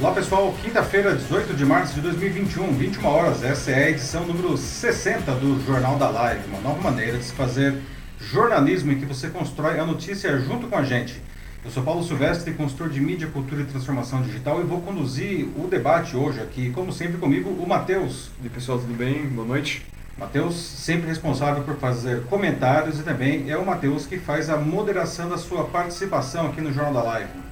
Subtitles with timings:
[0.00, 4.56] Olá pessoal, quinta-feira, 18 de março de 2021, 21 horas, essa é a edição número
[4.56, 7.76] 60 do Jornal da Live, uma nova maneira de se fazer
[8.18, 11.20] jornalismo em que você constrói a notícia junto com a gente.
[11.62, 15.68] Eu sou Paulo Silvestre, consultor de mídia, cultura e transformação digital e vou conduzir o
[15.68, 18.30] debate hoje aqui, como sempre comigo, o Matheus.
[18.42, 19.26] E pessoal, tudo bem?
[19.26, 19.84] Boa noite.
[20.16, 25.28] Matheus, sempre responsável por fazer comentários e também é o Matheus que faz a moderação
[25.28, 27.49] da sua participação aqui no Jornal da Live.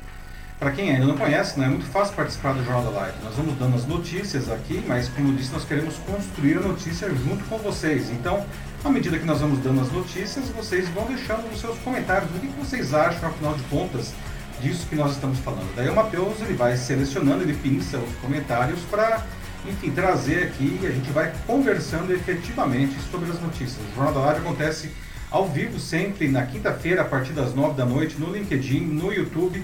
[0.58, 3.18] Para quem ainda não conhece, não é muito fácil participar do Jornal da Live.
[3.22, 7.08] Nós vamos dando as notícias aqui, mas como eu disse, nós queremos construir a notícia
[7.10, 8.10] junto com vocês.
[8.10, 8.44] Então,
[8.84, 12.28] à medida que nós vamos dando as notícias, vocês vão deixando os seus comentários.
[12.34, 14.12] O que vocês acham, afinal de contas,
[14.60, 15.72] disso que nós estamos falando?
[15.76, 19.24] Daí o Matheus ele vai selecionando, ele pinça os comentários para,
[19.64, 23.78] enfim, trazer aqui e a gente vai conversando efetivamente sobre as notícias.
[23.92, 24.90] O Jornal da Live acontece
[25.30, 29.62] ao vivo sempre na quinta-feira, a partir das nove da noite, no LinkedIn, no YouTube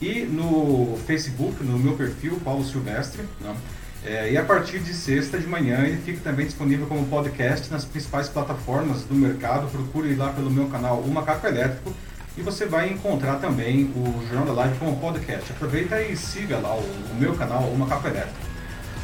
[0.00, 3.22] e no Facebook, no meu perfil, Paulo Silvestre.
[3.40, 3.56] Né?
[4.04, 7.84] É, e a partir de sexta de manhã ele fica também disponível como podcast nas
[7.84, 9.70] principais plataformas do mercado.
[9.70, 11.92] Procure lá pelo meu canal O Macaco Elétrico
[12.36, 15.50] e você vai encontrar também o Jornal da Live como podcast.
[15.52, 18.48] Aproveita e siga lá o, o meu canal O Macaco Elétrico.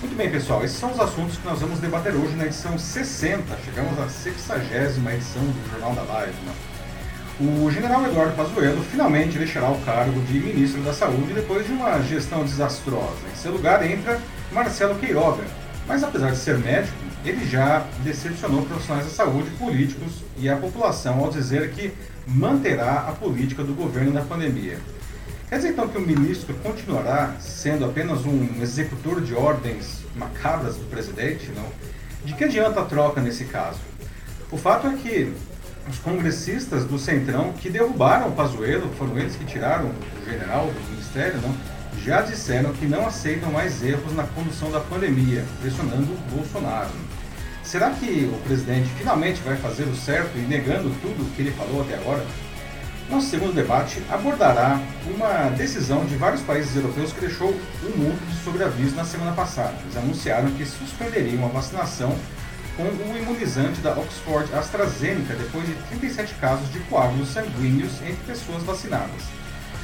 [0.00, 3.56] Muito bem, pessoal, esses são os assuntos que nós vamos debater hoje na edição 60.
[3.64, 4.58] Chegamos à 60
[5.14, 6.36] edição do Jornal da Live.
[6.44, 6.52] Né?
[7.40, 12.00] O general Eduardo Pazuello finalmente deixará o cargo de ministro da Saúde depois de uma
[12.00, 13.16] gestão desastrosa.
[13.32, 14.20] Em seu lugar entra
[14.52, 15.42] Marcelo Queiroga,
[15.84, 21.24] mas apesar de ser médico, ele já decepcionou profissionais da saúde, políticos e a população
[21.24, 21.92] ao dizer que
[22.24, 24.78] manterá a política do governo na pandemia.
[25.48, 30.88] Quer dizer então que o ministro continuará sendo apenas um executor de ordens macabras do
[30.88, 31.50] presidente?
[31.50, 31.66] Não?
[32.24, 33.80] De que adianta a troca nesse caso?
[34.52, 35.32] O fato é que
[35.88, 40.90] os congressistas do Centrão que derrubaram o Pazuello, foram eles que tiraram o general do
[40.90, 41.54] ministério, não,
[42.02, 46.90] já disseram que não aceitam mais erros na condução da pandemia, pressionando Bolsonaro.
[47.62, 51.50] Será que o presidente finalmente vai fazer o certo e negando tudo o que ele
[51.52, 52.24] falou até agora?
[53.08, 58.42] Nosso segundo debate abordará uma decisão de vários países europeus que deixou o mundo de
[58.42, 59.74] sobreaviso na semana passada.
[59.82, 62.16] Eles anunciaram que suspenderiam a vacinação
[62.76, 68.62] com o imunizante da Oxford AstraZeneca depois de 37 casos de coágulos sanguíneos entre pessoas
[68.64, 69.22] vacinadas.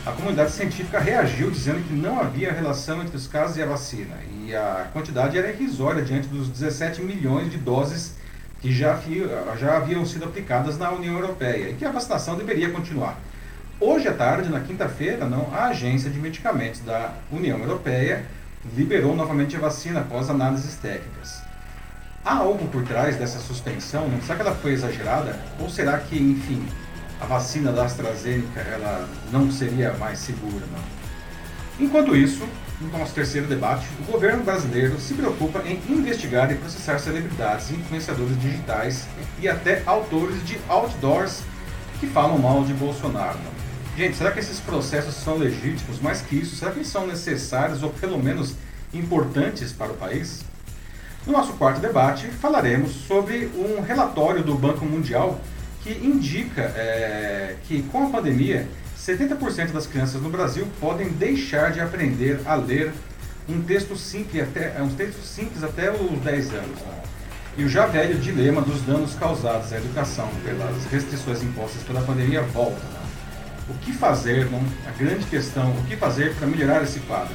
[0.04, 4.16] A comunidade científica reagiu dizendo que não havia relação entre os casos e a vacina,
[4.44, 8.14] e a quantidade era irrisória diante dos 17 milhões de doses
[8.60, 8.98] que já,
[9.58, 13.18] já haviam sido aplicadas na União Europeia e que a vacinação deveria continuar.
[13.78, 18.26] Hoje à tarde, na quinta-feira, não, a Agência de Medicamentos da União Europeia
[18.76, 21.49] liberou novamente a vacina após análises técnicas.
[22.22, 24.06] Há algo por trás dessa suspensão?
[24.06, 24.20] Não?
[24.20, 25.40] Será que ela foi exagerada?
[25.58, 26.62] Ou será que, enfim,
[27.18, 30.66] a vacina da AstraZeneca ela não seria mais segura?
[30.66, 31.86] Não?
[31.86, 32.46] Enquanto isso,
[32.78, 38.38] no nosso terceiro debate, o governo brasileiro se preocupa em investigar e processar celebridades, influenciadores
[38.38, 39.06] digitais
[39.40, 41.42] e até autores de outdoors
[42.00, 43.38] que falam mal de Bolsonaro.
[43.96, 45.98] Gente, será que esses processos são legítimos?
[46.00, 48.54] Mais que isso, será que eles são necessários ou pelo menos
[48.92, 50.44] importantes para o país?
[51.26, 55.38] No nosso quarto debate, falaremos sobre um relatório do Banco Mundial
[55.82, 58.66] que indica é, que, com a pandemia,
[58.98, 62.92] 70% das crianças no Brasil podem deixar de aprender a ler
[63.46, 66.80] um texto simples até, é, um texto simples até os 10 anos.
[66.80, 67.02] Né?
[67.58, 72.40] E o já velho dilema dos danos causados à educação pelas restrições impostas pela pandemia
[72.42, 72.80] volta.
[72.80, 73.00] Né?
[73.68, 74.62] O que fazer, né?
[74.86, 77.34] a grande questão, o que fazer para melhorar esse quadro?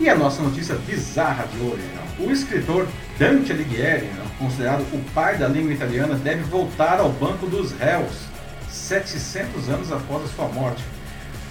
[0.00, 2.26] E a nossa notícia bizarra de hoje, não?
[2.26, 2.88] o escritor
[3.18, 8.26] Dante Alighieri, considerado o pai da língua italiana, deve voltar ao banco dos réus
[8.68, 10.84] 700 anos após a sua morte.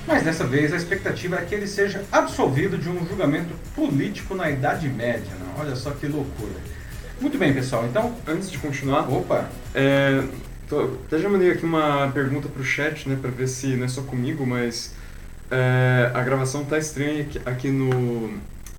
[0.06, 4.50] Mas dessa vez a expectativa é que ele seja absolvido de um julgamento político na
[4.50, 5.32] Idade Média.
[5.40, 5.64] Não?
[5.64, 6.54] Olha só que loucura.
[7.22, 7.86] Muito bem, pessoal.
[7.86, 10.22] Então, antes de continuar, opa, é,
[10.68, 13.86] tô, até já mandei aqui uma pergunta para o chat, né, para ver se não
[13.86, 14.94] é só comigo, mas
[15.50, 18.34] é, a gravação tá estranha aqui, aqui no,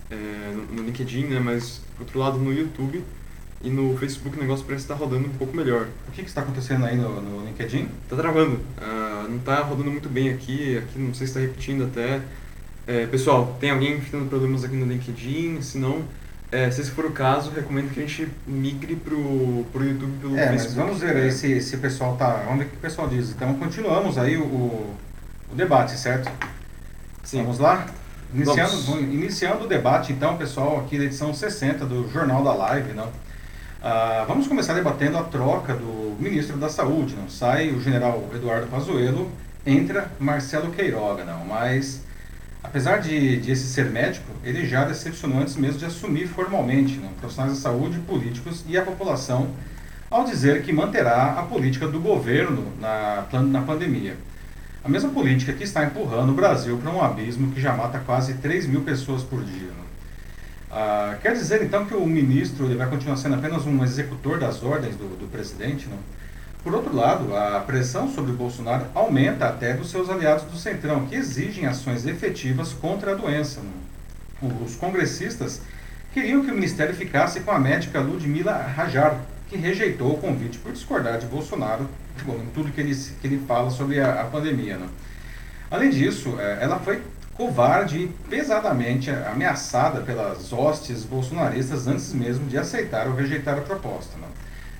[0.09, 1.39] é, no, LinkedIn, né?
[1.39, 3.03] Mas, por outro lado, no YouTube
[3.61, 5.87] e no Facebook o negócio parece estar tá rodando um pouco melhor.
[6.07, 7.87] O que está acontecendo aí no, no LinkedIn?
[8.09, 8.55] Tá travando.
[8.55, 12.21] Uh, não está rodando muito bem aqui, aqui não sei se está repetindo até.
[12.87, 15.61] É, pessoal, tem alguém tendo problemas aqui no LinkedIn?
[15.61, 16.03] Se não,
[16.51, 20.37] é, se esse for o caso, recomendo que a gente migre pro, pro YouTube pelo
[20.37, 20.75] é, Facebook.
[20.75, 22.43] vamos ver aí se, se o pessoal tá.
[22.45, 23.31] Vamos ver o que o pessoal diz.
[23.31, 26.31] Então continuamos aí o, o debate, certo?
[27.23, 27.41] Sim.
[27.41, 27.87] Vamos lá?
[28.35, 33.09] Iniciando, iniciando o debate, então, pessoal, aqui da edição 60 do Jornal da Live, não?
[33.81, 37.15] Ah, vamos começar debatendo a troca do ministro da Saúde.
[37.15, 37.29] Não?
[37.29, 39.31] Sai o general Eduardo Pazuello,
[39.65, 41.23] entra Marcelo Queiroga.
[41.23, 41.45] Não?
[41.45, 42.03] Mas
[42.65, 47.09] Apesar de, de esse ser médico, ele já decepcionou antes mesmo de assumir formalmente né,
[47.19, 49.49] profissionais da saúde, políticos e a população
[50.09, 54.17] ao dizer que manterá a política do governo na, na pandemia.
[54.85, 58.35] A mesma política que está empurrando o Brasil para um abismo que já mata quase
[58.35, 59.69] 3 mil pessoas por dia.
[59.69, 59.83] Né?
[60.69, 64.61] Ah, quer dizer então que o ministro ele vai continuar sendo apenas um executor das
[64.61, 65.87] ordens do, do presidente?
[65.89, 65.97] Não?
[66.63, 71.15] Por outro lado, a pressão sobre Bolsonaro aumenta até dos seus aliados do Centrão, que
[71.15, 73.61] exigem ações efetivas contra a doença.
[73.61, 74.63] Não?
[74.63, 75.61] Os congressistas
[76.13, 80.71] queriam que o ministério ficasse com a médica Ludmila Rajar, que rejeitou o convite por
[80.71, 81.87] discordar de Bolsonaro
[82.23, 84.77] bom, em tudo que ele, que ele fala sobre a, a pandemia.
[84.77, 84.87] Né?
[85.69, 87.01] Além disso, é, ela foi
[87.33, 94.17] covarde e pesadamente ameaçada pelas hostes bolsonaristas antes mesmo de aceitar ou rejeitar a proposta.
[94.17, 94.27] Né?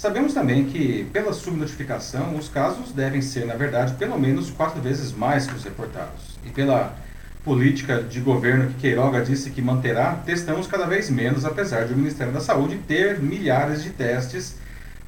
[0.00, 5.12] Sabemos também que, pela subnotificação, os casos devem ser, na verdade, pelo menos quatro vezes
[5.12, 6.38] mais que os reportados.
[6.42, 6.96] E pela
[7.44, 11.96] política de governo que Queiroga disse que manterá, testamos cada vez menos, apesar de o
[11.98, 14.56] Ministério da Saúde ter milhares de testes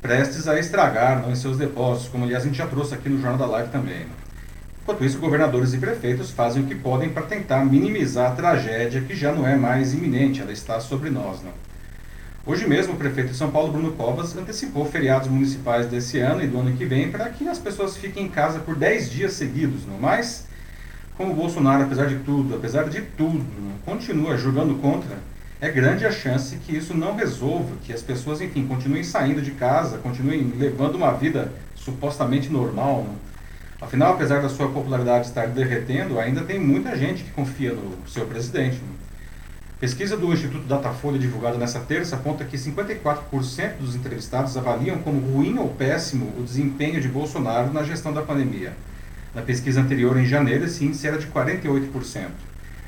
[0.02, 3.18] prestes a estragar não, em seus depósitos, como aliás a gente já trouxe aqui no
[3.18, 4.04] Jornal da Live também.
[4.82, 9.16] Enquanto isso, governadores e prefeitos fazem o que podem para tentar minimizar a tragédia que
[9.16, 11.42] já não é mais iminente, ela está sobre nós.
[11.42, 11.71] Não?
[12.44, 16.48] Hoje mesmo, o prefeito de São Paulo, Bruno Covas, antecipou feriados municipais desse ano e
[16.48, 19.86] do ano que vem para que as pessoas fiquem em casa por 10 dias seguidos.
[19.86, 19.96] Não?
[20.00, 20.48] Mas,
[21.16, 23.46] como o Bolsonaro, apesar de tudo, apesar de tudo,
[23.84, 25.18] continua jogando contra,
[25.60, 29.52] é grande a chance que isso não resolva, que as pessoas, enfim, continuem saindo de
[29.52, 33.06] casa, continuem levando uma vida supostamente normal.
[33.06, 33.86] Não?
[33.86, 38.26] Afinal, apesar da sua popularidade estar derretendo, ainda tem muita gente que confia no seu
[38.26, 38.80] presidente.
[38.84, 39.01] Não?
[39.82, 45.58] Pesquisa do Instituto Datafolha divulgada nesta terça aponta que 54% dos entrevistados avaliam como ruim
[45.58, 48.74] ou péssimo o desempenho de Bolsonaro na gestão da pandemia.
[49.34, 52.28] Na pesquisa anterior, em janeiro, esse índice era de 48%.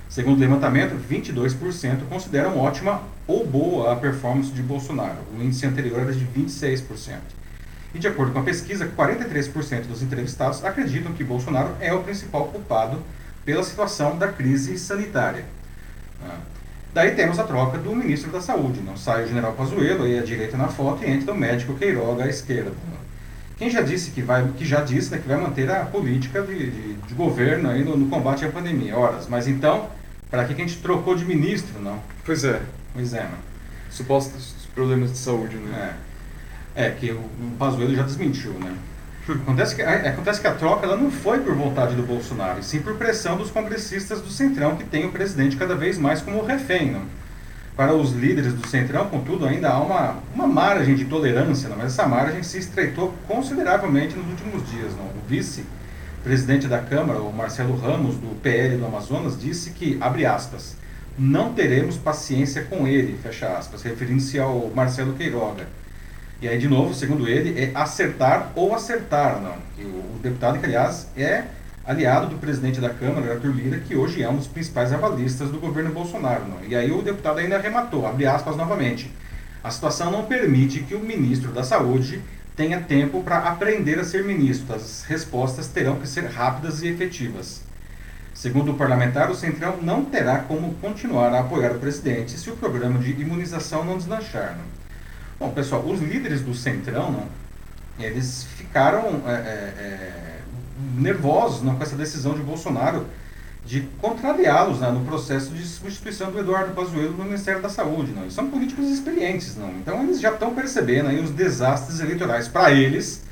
[0.08, 5.18] Segundo o levantamento, 22% consideram ótima ou boa a performance de Bolsonaro.
[5.36, 7.18] O índice anterior era de 26%.
[7.92, 12.46] E de acordo com a pesquisa, 43% dos entrevistados acreditam que Bolsonaro é o principal
[12.46, 13.02] culpado
[13.44, 15.44] pela situação da crise sanitária.
[16.94, 18.80] Daí temos a troca do ministro da Saúde.
[18.80, 22.22] Não sai o general Pazuello aí à direita na foto e entra o médico Queiroga
[22.22, 22.70] à esquerda.
[23.58, 26.70] Quem já disse que vai, que já disse né, que vai manter a política de,
[26.70, 28.96] de, de governo aí no, no, combate à pandemia.
[28.96, 29.88] Horas, mas então,
[30.30, 32.00] para que a gente trocou de ministro, não?
[32.24, 32.60] Pois é.
[32.92, 33.42] Pois é, mano.
[33.90, 35.96] Supostos problemas de saúde, né?
[36.76, 38.72] É, é que o, o Pazuello já desmentiu, né?
[39.26, 42.80] Acontece que, acontece que a troca ela não foi por vontade do Bolsonaro, e sim
[42.80, 46.90] por pressão dos congressistas do Centrão, que tem o presidente cada vez mais como refém.
[46.90, 47.02] Não?
[47.74, 51.76] Para os líderes do Centrão, contudo, ainda há uma, uma margem de tolerância, não?
[51.78, 54.92] mas essa margem se estreitou consideravelmente nos últimos dias.
[54.94, 55.06] Não?
[55.06, 60.76] O vice-presidente da Câmara, o Marcelo Ramos, do PL do Amazonas, disse que, abre aspas,
[61.18, 65.66] não teremos paciência com ele, fecha aspas, referindo-se ao Marcelo Queiroga
[66.44, 69.56] e aí, de novo, segundo ele, é acertar ou acertar, não.
[69.78, 71.44] E o, deputado, que aliás é
[71.86, 75.58] aliado do presidente da Câmara, Arthur Lira, que hoje é um dos principais avalistas do
[75.58, 76.44] governo Bolsonaro.
[76.46, 76.62] Não.
[76.68, 79.10] E aí o deputado ainda arrematou, abre aspas novamente.
[79.62, 82.20] A situação não permite que o ministro da Saúde
[82.54, 84.74] tenha tempo para aprender a ser ministro.
[84.74, 87.62] As respostas terão que ser rápidas e efetivas.
[88.34, 92.56] Segundo o parlamentar, o Centrão não terá como continuar a apoiar o presidente se o
[92.56, 94.58] programa de imunização não deslanchar.
[94.58, 94.83] Não.
[95.38, 97.28] Bom, pessoal, os líderes do Centrão, não,
[97.98, 100.40] eles ficaram é, é, é,
[100.96, 103.06] nervosos não, com essa decisão de Bolsonaro,
[103.64, 108.12] de contrariá-los né, no processo de substituição do Eduardo Pazuello no Ministério da Saúde.
[108.12, 108.22] Não.
[108.22, 109.70] Eles são políticos experientes, não.
[109.70, 113.22] Então eles já estão percebendo aí os desastres eleitorais para eles,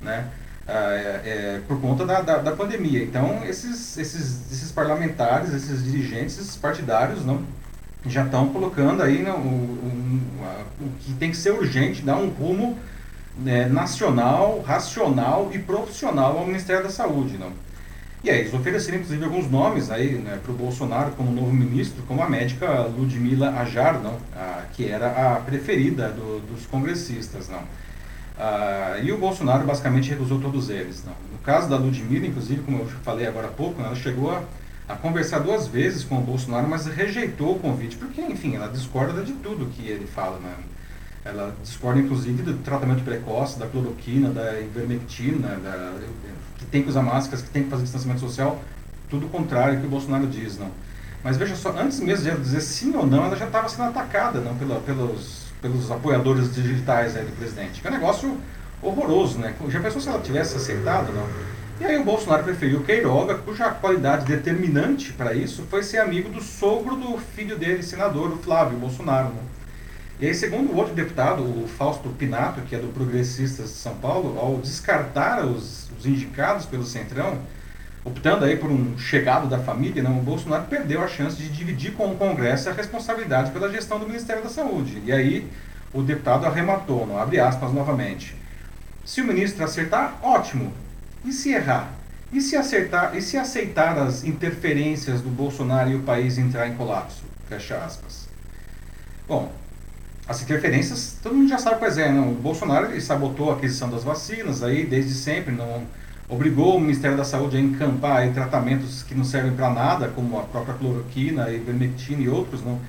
[0.00, 0.28] né,
[0.66, 3.02] é, é, por conta da, da, da, pandemia.
[3.02, 7.42] Então esses, esses, esses parlamentares, esses dirigentes, esses partidários, não,
[8.06, 10.01] já estão colocando aí não, o,
[10.80, 12.78] o, que tem que ser urgente, dar um rumo
[13.38, 17.38] né, nacional, racional e profissional ao Ministério da Saúde.
[17.38, 17.52] Não.
[18.24, 22.02] E aí eles ofereceram inclusive alguns nomes aí né, para o Bolsonaro como novo ministro,
[22.06, 27.48] como a médica Ludmila Ajar, não, a, que era a preferida do, dos congressistas.
[27.48, 27.62] Não.
[28.38, 31.04] Ah, e o Bolsonaro basicamente recusou todos eles.
[31.04, 31.12] Não.
[31.32, 34.42] No caso da Ludmila, inclusive, como eu falei agora há pouco, né, ela chegou a,
[34.92, 39.22] a, conversar duas vezes com o Bolsonaro, mas rejeitou o convite, porque, enfim, ela discorda
[39.22, 40.38] de tudo que ele fala.
[40.38, 40.54] Né.
[41.24, 45.98] Ela discorda, inclusive, do tratamento precoce, da cloroquina, da ivermectina, da,
[46.58, 48.60] que tem que usar máscaras, que tem que fazer distanciamento social,
[49.08, 50.70] tudo o contrário que o Bolsonaro diz, não.
[51.22, 53.88] Mas veja só, antes mesmo de ela dizer sim ou não, ela já estava sendo
[53.88, 57.80] atacada não, pela, pelos, pelos apoiadores digitais do presidente.
[57.80, 58.36] Que é um negócio
[58.82, 59.54] horroroso, né?
[59.68, 61.51] Já pensou se ela tivesse aceitado, não?
[61.82, 66.40] E aí o Bolsonaro preferiu Queiroga, cuja qualidade determinante para isso foi ser amigo do
[66.40, 69.30] sogro do filho dele, senador, o Flávio Bolsonaro.
[69.30, 69.42] Né?
[70.20, 73.96] E aí, segundo o outro deputado, o Fausto Pinato, que é do Progressistas de São
[73.96, 77.40] Paulo, ao descartar os, os indicados pelo Centrão,
[78.04, 81.94] optando aí por um chegado da família, não, o Bolsonaro perdeu a chance de dividir
[81.94, 85.02] com o Congresso a responsabilidade pela gestão do Ministério da Saúde.
[85.04, 85.50] E aí
[85.92, 88.36] o deputado arrematou, não, abre aspas novamente.
[89.04, 90.72] Se o ministro acertar, ótimo.
[91.24, 91.92] E se errar?
[92.32, 96.74] E se acertar, e se aceitar as interferências do Bolsonaro e o país entrar em
[96.74, 97.22] colapso?
[97.48, 98.26] Fecha aspas.
[99.28, 99.52] Bom,
[100.26, 102.10] as interferências, todo mundo já sabe quais é.
[102.10, 102.32] Não?
[102.32, 105.82] O Bolsonaro sabotou a aquisição das vacinas aí desde sempre, não
[106.28, 110.38] obrigou o Ministério da Saúde a encampar aí, tratamentos que não servem para nada, como
[110.38, 112.80] a própria cloroquina, ivermectina e outros, não.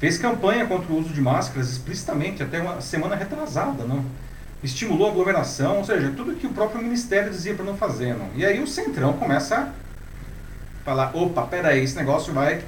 [0.00, 4.04] Fez campanha contra o uso de máscaras explicitamente até uma semana retrasada, não.
[4.62, 8.28] Estimulou a aglomeração, ou seja, tudo que o próprio Ministério dizia para não fazer, não.
[8.34, 12.62] E aí o Centrão começa a falar, opa, peraí, esse negócio vai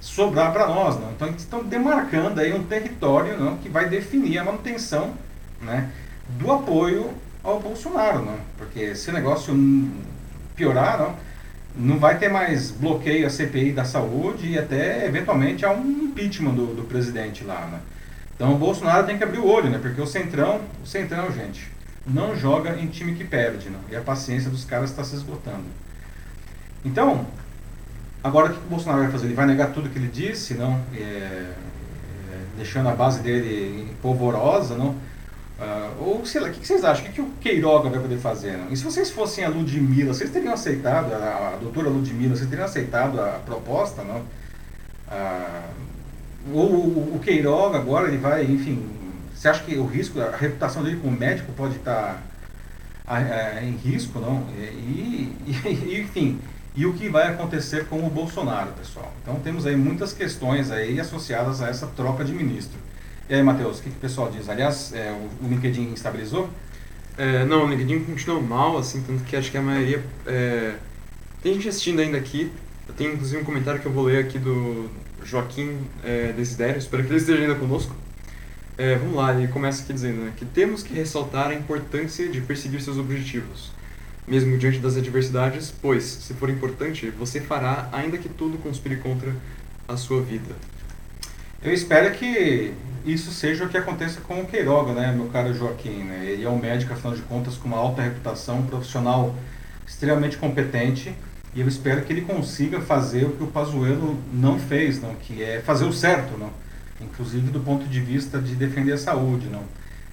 [0.00, 0.98] sobrar para nós.
[0.98, 1.10] Não?
[1.12, 5.14] Então, estão demarcando aí um território não, que vai definir a manutenção
[5.60, 5.90] né,
[6.28, 7.10] do apoio
[7.44, 8.24] ao Bolsonaro.
[8.24, 8.36] Não?
[8.56, 9.54] Porque se o negócio
[10.56, 11.16] piorar, não,
[11.76, 16.54] não vai ter mais bloqueio à CPI da saúde e até, eventualmente, há um impeachment
[16.54, 17.66] do, do presidente lá.
[17.66, 17.78] Né?
[18.40, 19.78] Então, o Bolsonaro tem que abrir o olho, né?
[19.78, 21.70] porque o Centrão, o Centrão, gente,
[22.06, 23.68] não joga em time que perde.
[23.68, 23.80] Não?
[23.90, 25.66] E a paciência dos caras está se esgotando.
[26.82, 27.26] Então,
[28.22, 29.26] Agora, o que o Bolsonaro vai fazer?
[29.26, 30.78] Ele vai negar tudo que ele disse, não?
[30.94, 31.52] É, é,
[32.56, 34.90] deixando a base dele polvorosa, não?
[34.90, 37.04] Uh, ou sei lá, o que, vocês acham?
[37.04, 38.58] O que, que o Queiroga vai poder fazer?
[38.58, 38.70] Não?
[38.70, 42.66] E se vocês fossem a Ludmilla, vocês teriam aceitado, a, a doutora Ludmilla, vocês teriam
[42.66, 44.20] aceitado a proposta, não?
[44.20, 45.90] Uh,
[46.52, 48.88] ou o, o Queiroga agora, ele vai, enfim,
[49.34, 52.22] você acha que o risco, a reputação dele como médico pode estar
[53.06, 54.46] uh, em risco, não?
[54.54, 56.38] E, e, enfim,
[56.74, 59.12] e o que vai acontecer com o Bolsonaro, pessoal.
[59.22, 62.78] Então temos aí muitas questões aí associadas a essa troca de ministro.
[63.28, 64.48] E aí, Matheus, o que, que o pessoal diz?
[64.48, 66.50] Aliás, é, o, LinkedIn estabilizou?
[67.16, 70.04] É, não, o LinkedIn continua mal, assim, tanto que acho que a maioria...
[70.26, 70.74] É...
[71.42, 72.52] Tem gente assistindo ainda aqui,
[72.86, 74.90] eu tenho inclusive um comentário que eu vou ler aqui do
[75.24, 77.94] Joaquim é, Desidério, espero que ele esteja ainda conosco.
[78.78, 82.40] É, vamos lá, ele começa aqui dizendo né, que temos que ressaltar a importância de
[82.40, 83.72] perseguir seus objetivos
[84.30, 89.34] mesmo diante das adversidades, pois, se for importante, você fará, ainda que tudo conspire contra
[89.88, 90.54] a sua vida.
[91.60, 92.72] Eu espero que
[93.04, 96.04] isso seja o que aconteça com o Queiroga, né, meu caro Joaquim.
[96.04, 96.26] Né?
[96.26, 99.34] Ele é um médico, afinal de contas, com uma alta reputação, um profissional
[99.84, 101.12] extremamente competente,
[101.54, 105.42] e eu espero que ele consiga fazer o que o Pazuello não fez, não, que
[105.42, 106.50] é fazer o certo, não,
[107.00, 109.64] inclusive do ponto de vista de defender a saúde, não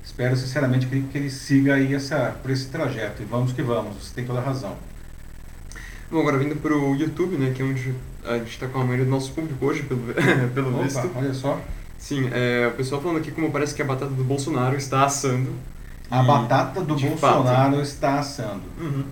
[0.08, 3.22] espero sinceramente que, que ele siga aí essa, por esse trajeto.
[3.22, 4.76] E vamos que vamos, você tem toda a razão.
[6.10, 7.94] Bom, agora vindo para o YouTube, né, que é onde
[8.26, 10.02] a gente está com a maioria do nosso público hoje, pelo,
[10.56, 11.12] pelo Opa, visto.
[11.14, 11.60] olha só.
[11.98, 15.52] Sim, é, o pessoal falando aqui como parece que a batata do Bolsonaro está assando.
[16.10, 18.64] A e, batata do Bolsonaro fato, está assando.
[18.80, 19.04] Uhum.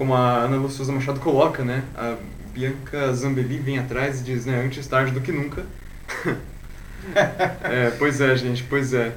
[0.00, 2.16] Como a Ana Lúcia Machado coloca, né, a
[2.54, 5.62] Bianca Zambelli vem atrás e diz, né, antes tarde do que nunca.
[7.64, 9.12] é, pois é, gente, pois é.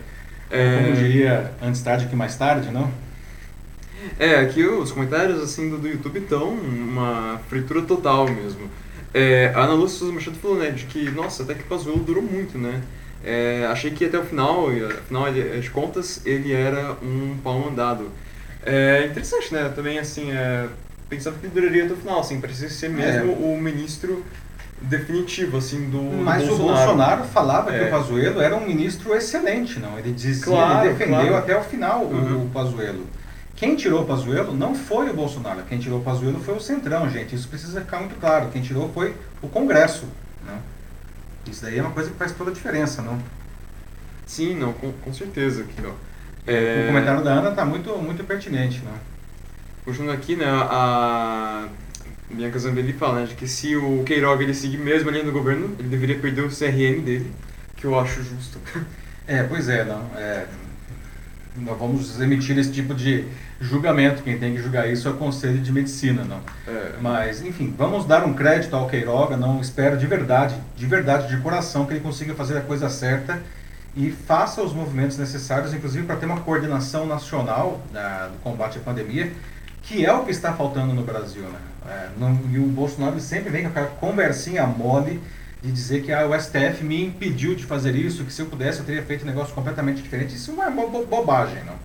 [0.51, 0.81] É...
[0.83, 2.91] Como diria, antes tarde que mais tarde, não?
[4.19, 8.69] É, aqui os comentários assim do, do YouTube estão uma fritura total mesmo.
[9.13, 12.03] É, a Ana Lúcia Souza Machado falou, né, de que, nossa, até que o Pazuello
[12.03, 12.81] durou muito, né?
[13.23, 14.67] É, achei que até o final,
[14.99, 18.11] afinal de contas, ele era um pau andado.
[18.65, 19.71] É interessante, né?
[19.75, 20.67] Também, assim, é,
[21.09, 23.35] pensava que ele duraria até o final, assim, parecia ser mesmo é.
[23.35, 24.25] o ministro
[24.81, 26.63] definitivo, assim, do Mas Bolsonaro.
[26.63, 27.79] o Bolsonaro falava é.
[27.79, 29.97] que o Pazuello era um ministro excelente, não?
[29.97, 31.35] Ele dizia, claro, ele defendeu claro.
[31.37, 32.45] até o final uhum.
[32.45, 33.05] o Pazuello.
[33.55, 37.09] Quem tirou o Pazuello não foi o Bolsonaro, quem tirou o Pazuello foi o Centrão,
[37.09, 37.35] gente.
[37.35, 38.49] Isso precisa ficar muito claro.
[38.51, 40.05] Quem tirou foi o Congresso,
[40.45, 40.57] não?
[41.49, 43.19] Isso daí é uma coisa que faz toda a diferença, não?
[44.25, 45.61] Sim, não, com, com certeza.
[45.61, 45.91] Aqui, ó.
[46.45, 46.83] É...
[46.83, 48.93] O comentário da Ana está muito, muito pertinente, não?
[49.85, 51.67] Continuando aqui, né, a
[52.29, 55.75] Bianca Zambelli fala né, que se o Queiroga ele seguir mesmo a linha do governo,
[55.77, 57.31] ele deveria perder o CRM dele,
[57.75, 58.59] que eu acho justo.
[59.25, 60.05] É, pois é, não.
[60.17, 60.45] É,
[61.55, 63.23] nós vamos emitir esse tipo de
[63.61, 64.21] julgamento.
[64.21, 66.41] Quem tem que julgar isso é o Conselho de Medicina, não.
[66.67, 66.95] É.
[66.99, 69.37] Mas, enfim, vamos dar um crédito ao Queiroga.
[69.37, 73.41] Não espero de verdade, de verdade, de coração, que ele consiga fazer a coisa certa
[73.95, 78.81] e faça os movimentos necessários, inclusive para ter uma coordenação nacional da, do combate à
[78.81, 79.31] pandemia,
[79.83, 81.59] que é o que está faltando no Brasil, né?
[81.85, 85.21] É, não, e o Bolsonaro sempre vem com aquela conversinha mole
[85.61, 88.79] de dizer que ah, o STF me impediu de fazer isso, que se eu pudesse
[88.79, 90.35] eu teria feito um negócio completamente diferente.
[90.35, 91.75] Isso é uma bo bobagem, não?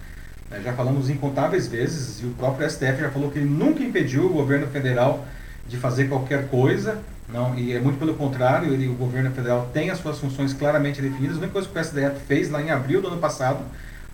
[0.51, 4.27] É, já falamos incontáveis vezes e o próprio STF já falou que ele nunca impediu
[4.27, 5.27] o governo federal
[5.69, 9.91] de fazer qualquer coisa, não, e é muito pelo contrário, ele, o governo federal tem
[9.91, 11.37] as suas funções claramente definidas.
[11.37, 13.61] A única coisa que o STF fez lá em abril do ano passado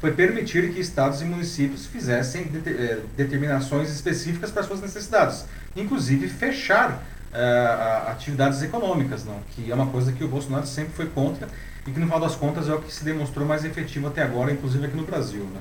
[0.01, 6.29] foi permitir que estados e municípios fizessem de, eh, determinações específicas para suas necessidades, inclusive
[6.29, 7.03] fechar
[7.33, 11.49] uh, atividades econômicas, não, que é uma coisa que o Bolsonaro sempre foi contra
[11.87, 14.53] e que no final das contas é o que se demonstrou mais efetivo até agora,
[14.53, 15.61] inclusive aqui no Brasil, né?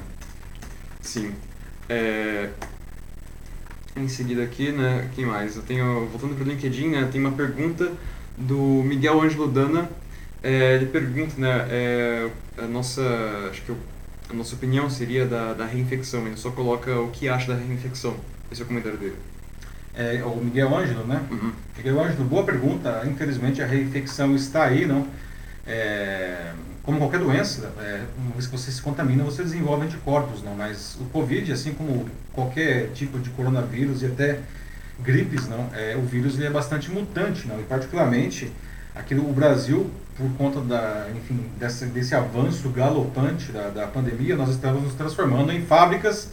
[1.02, 1.34] Sim.
[1.88, 2.50] É...
[3.96, 5.56] Em seguida aqui, né, quem mais?
[5.56, 7.92] Eu tenho, voltando para o LinkedIn, né, tem uma pergunta
[8.38, 9.90] do Miguel Ângelo Dana.
[10.42, 13.02] É, ele pergunta, né, é, a nossa,
[13.50, 13.78] acho que eu
[14.34, 16.26] a nossa opinião seria da, da reinfecção.
[16.26, 18.16] Ele só coloca o que acha da reinfecção.
[18.52, 19.16] Esse é o comentário dele.
[19.96, 21.22] É, o Miguel Ângelo, né?
[21.30, 21.52] Uhum.
[21.78, 23.04] Miguel Ângelo, boa pergunta.
[23.06, 25.08] Infelizmente a reinfecção está aí, não?
[25.66, 26.52] É,
[26.84, 30.54] como qualquer doença, é, uma vez que você se contamina, você desenvolve anticorpos, não?
[30.56, 34.40] Mas o Covid, assim como qualquer tipo de coronavírus e até
[35.00, 35.70] gripes, não?
[35.74, 37.60] É, o vírus ele é bastante mutante, não?
[37.60, 38.52] E particularmente
[38.94, 44.84] aqui no Brasil, por conta da, enfim, desse avanço galopante da, da pandemia, nós estamos
[44.84, 46.30] nos transformando em fábricas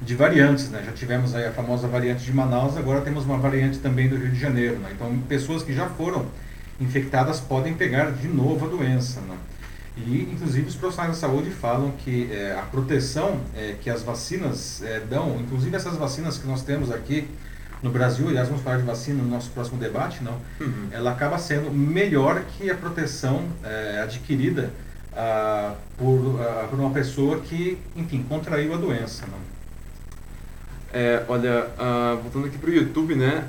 [0.00, 0.82] de variantes, né?
[0.86, 4.30] Já tivemos aí a famosa variante de Manaus, agora temos uma variante também do Rio
[4.30, 4.90] de Janeiro, né?
[4.94, 6.26] Então, pessoas que já foram
[6.80, 9.36] infectadas podem pegar de novo a doença, né?
[9.96, 14.82] E, inclusive, os profissionais da saúde falam que é, a proteção é, que as vacinas
[14.82, 17.28] é, dão, inclusive essas vacinas que nós temos aqui
[17.82, 20.36] no Brasil, aliás, vamos falar de vacina no nosso próximo debate, não?
[20.60, 20.88] Uhum.
[20.90, 23.44] Ela acaba sendo melhor que a proteção
[24.02, 24.70] adquirida
[25.16, 29.38] ah, por, ah, por uma pessoa que, enfim, contraiu a doença, não?
[30.92, 33.44] É, olha, uh, voltando aqui para o YouTube, né?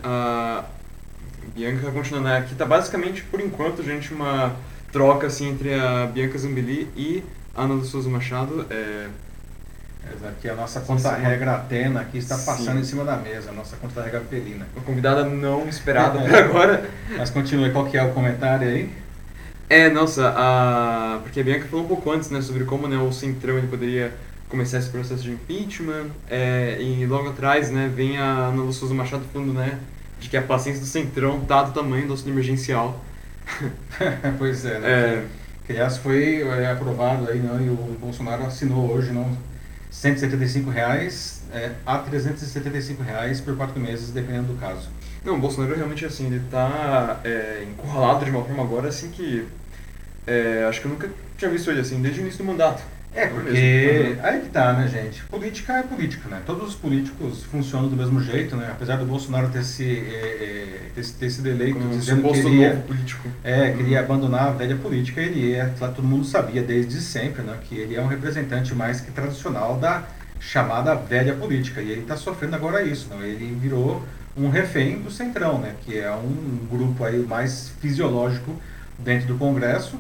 [1.55, 4.55] Bianca continuando né, aqui, tá basicamente, por enquanto, gente, uma
[4.91, 7.23] troca assim entre a Bianca Zambelli e
[7.55, 8.65] a Ana do Souza Machado.
[8.69, 9.07] É,
[10.27, 12.81] Aqui a nossa conta-regra Atena aqui está passando Sim.
[12.81, 14.67] em cima da mesa, a nossa conta-regra felina.
[14.75, 16.89] Uma convidada não esperada por agora.
[17.17, 18.91] Mas continue, qual que é o comentário aí?
[19.69, 21.19] É, nossa, a...
[21.23, 24.13] porque a Bianca falou um pouco antes, né, sobre como né, o Centrão ele poderia
[24.49, 28.93] começar esse processo de impeachment, é, e logo atrás, né, vem a Ana Lúcia Souza
[28.93, 29.79] Machado falando, né,
[30.21, 33.03] de que a paciência do Centrão tá do tamanho do auxílio emergencial.
[34.37, 34.89] pois é, né?
[34.89, 35.25] É...
[35.65, 39.37] Que, aliás, foi é, aprovado aí, não, e o Bolsonaro assinou hoje, não,
[39.91, 44.89] 175 reais é, a 375 reais por quatro meses, dependendo do caso.
[45.23, 49.45] Não, o Bolsonaro realmente assim, ele está é, encurralado de uma forma agora assim que
[50.25, 52.81] é, acho que eu nunca tinha visto ele assim desde o início do mandato.
[53.13, 55.21] É, porque aí que tá, né, gente?
[55.23, 56.41] Política é política, né?
[56.45, 58.69] Todos os políticos funcionam do mesmo jeito, né?
[58.71, 62.69] Apesar do Bolsonaro ter, se, é, é, ter, ter sido eleito Como dizendo que ele
[62.87, 63.27] político.
[63.43, 64.05] É, queria uhum.
[64.05, 67.57] abandonar a velha política, ele é, todo mundo sabia desde sempre, né?
[67.63, 70.03] Que ele é um representante mais que tradicional da
[70.39, 71.81] chamada velha política.
[71.81, 73.27] E ele está sofrendo agora isso, né?
[73.27, 74.01] Ele virou
[74.37, 75.75] um refém do Centrão, né?
[75.81, 78.55] Que é um grupo aí mais fisiológico
[78.97, 79.97] dentro do Congresso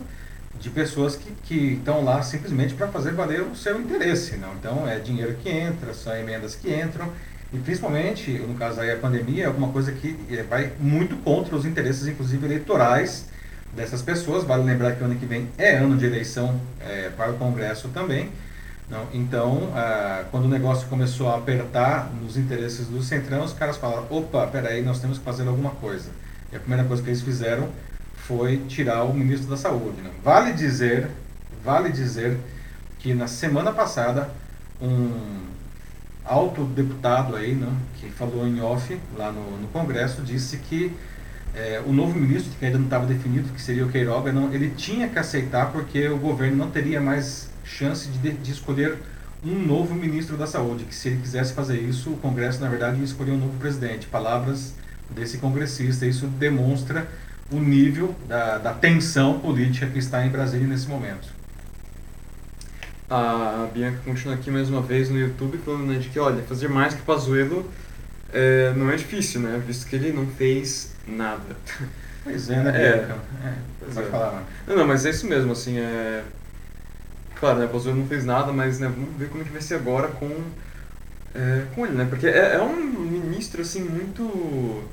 [0.61, 4.37] de pessoas que estão lá simplesmente para fazer valer o seu interesse.
[4.37, 4.53] Não?
[4.53, 7.11] Então, é dinheiro que entra, são emendas que entram,
[7.51, 11.55] e principalmente, no caso aí, a pandemia é alguma coisa que é, vai muito contra
[11.55, 13.25] os interesses, inclusive eleitorais,
[13.75, 14.43] dessas pessoas.
[14.43, 18.29] Vale lembrar que ano que vem é ano de eleição é, para o Congresso também.
[18.89, 19.07] Não?
[19.13, 24.05] Então, ah, quando o negócio começou a apertar nos interesses do Centrão, os caras falaram,
[24.09, 26.09] opa, peraí, nós temos que fazer alguma coisa.
[26.51, 27.69] E a primeira coisa que eles fizeram
[28.31, 30.01] foi tirar o ministro da Saúde.
[30.01, 30.09] Né?
[30.23, 31.09] Vale dizer,
[31.65, 32.37] vale dizer
[32.99, 34.29] que na semana passada
[34.81, 35.41] um
[36.23, 37.67] alto deputado aí, né,
[37.99, 40.93] que falou em off lá no, no Congresso, disse que
[41.53, 44.69] é, o novo ministro, que ainda não estava definido, que seria o Queiroga, não, ele
[44.69, 48.97] tinha que aceitar porque o governo não teria mais chance de, de escolher
[49.43, 52.97] um novo ministro da saúde, que se ele quisesse fazer isso, o Congresso, na verdade,
[52.99, 54.07] ia escolher um novo presidente.
[54.07, 54.73] Palavras
[55.09, 57.07] desse congressista, isso demonstra
[57.51, 61.27] o nível da, da tensão política que está em Brasília nesse momento.
[63.09, 66.69] A Bianca continua aqui mais uma vez no YouTube falando né, de que, olha, fazer
[66.69, 67.69] mais que Pazuello
[68.31, 69.61] é, não é difícil, né?
[69.67, 71.55] Visto que ele não fez nada.
[72.23, 72.97] Pois é, né, é.
[72.97, 73.19] Bianca?
[73.43, 74.11] É, é, pode é.
[74.11, 74.31] falar.
[74.31, 74.43] Né?
[74.67, 76.23] Não, não, mas é isso mesmo, assim, é...
[77.37, 79.75] Claro, né, Pazuello não fez nada, mas né, vamos ver como é que vai ser
[79.75, 80.29] agora com,
[81.35, 82.05] é, com ele, né?
[82.07, 84.83] Porque é, é um ministro, assim, muito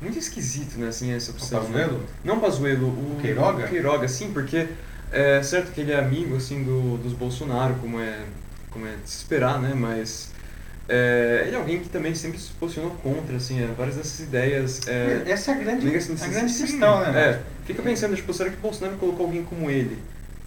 [0.00, 1.58] muito esquisito, né, assim, essa opção.
[1.58, 1.98] O Pazuello?
[1.98, 2.04] Né?
[2.24, 3.64] Não Pazuello, o Queiroga?
[3.64, 4.68] O Queiroga, sim, porque
[5.10, 8.20] é certo que ele é amigo, assim, do, dos Bolsonaro, como é,
[8.70, 10.30] como é de se esperar, né, mas
[10.88, 14.86] é, ele é alguém que também sempre se posicionou contra, assim, é, várias dessas ideias...
[14.86, 15.90] É, Essa é a grande, a
[16.28, 17.20] grande questão, né?
[17.20, 19.98] É, fica pensando, tipo, será que o Bolsonaro colocou alguém como ele?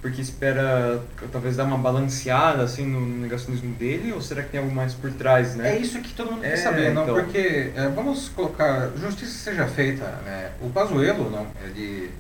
[0.02, 1.00] Porque espera
[1.32, 5.12] talvez dar uma balanceada assim no negacionismo dele ou será que tem algo mais por
[5.14, 5.76] trás, né?
[5.76, 7.04] É isso que todo mundo é, quer saber, não?
[7.04, 7.16] Então...
[7.16, 10.52] Porque é, vamos colocar justiça seja feita, né?
[10.60, 12.12] O Pazuello, não, ele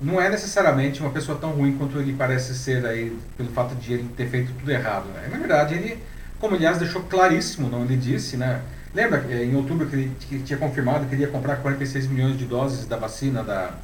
[0.00, 3.92] não é necessariamente uma pessoa tão ruim quanto ele parece ser aí pelo fato de
[3.92, 5.28] ele ter feito tudo errado, né?
[5.30, 5.98] Na verdade, ele,
[6.40, 8.62] como aliás deixou claríssimo, não, ele disse, né?
[8.94, 12.06] Lembra é, em outubro que ele, que ele tinha confirmado que ele ia comprar 46
[12.06, 13.74] milhões de doses da vacina da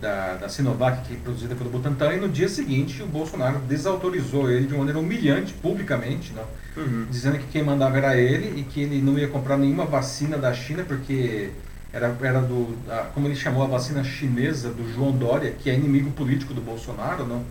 [0.00, 4.50] da, da Sinovac, que é produzida pelo Butantan, e no dia seguinte o Bolsonaro desautorizou
[4.50, 6.44] ele de uma maneira humilhante, publicamente, não?
[6.76, 7.06] Uhum.
[7.10, 10.54] dizendo que quem mandava era ele e que ele não ia comprar nenhuma vacina da
[10.54, 11.50] China, porque
[11.92, 15.74] era, era do, a, como ele chamou a vacina chinesa do João Dória, que é
[15.74, 17.42] inimigo político do Bolsonaro, não?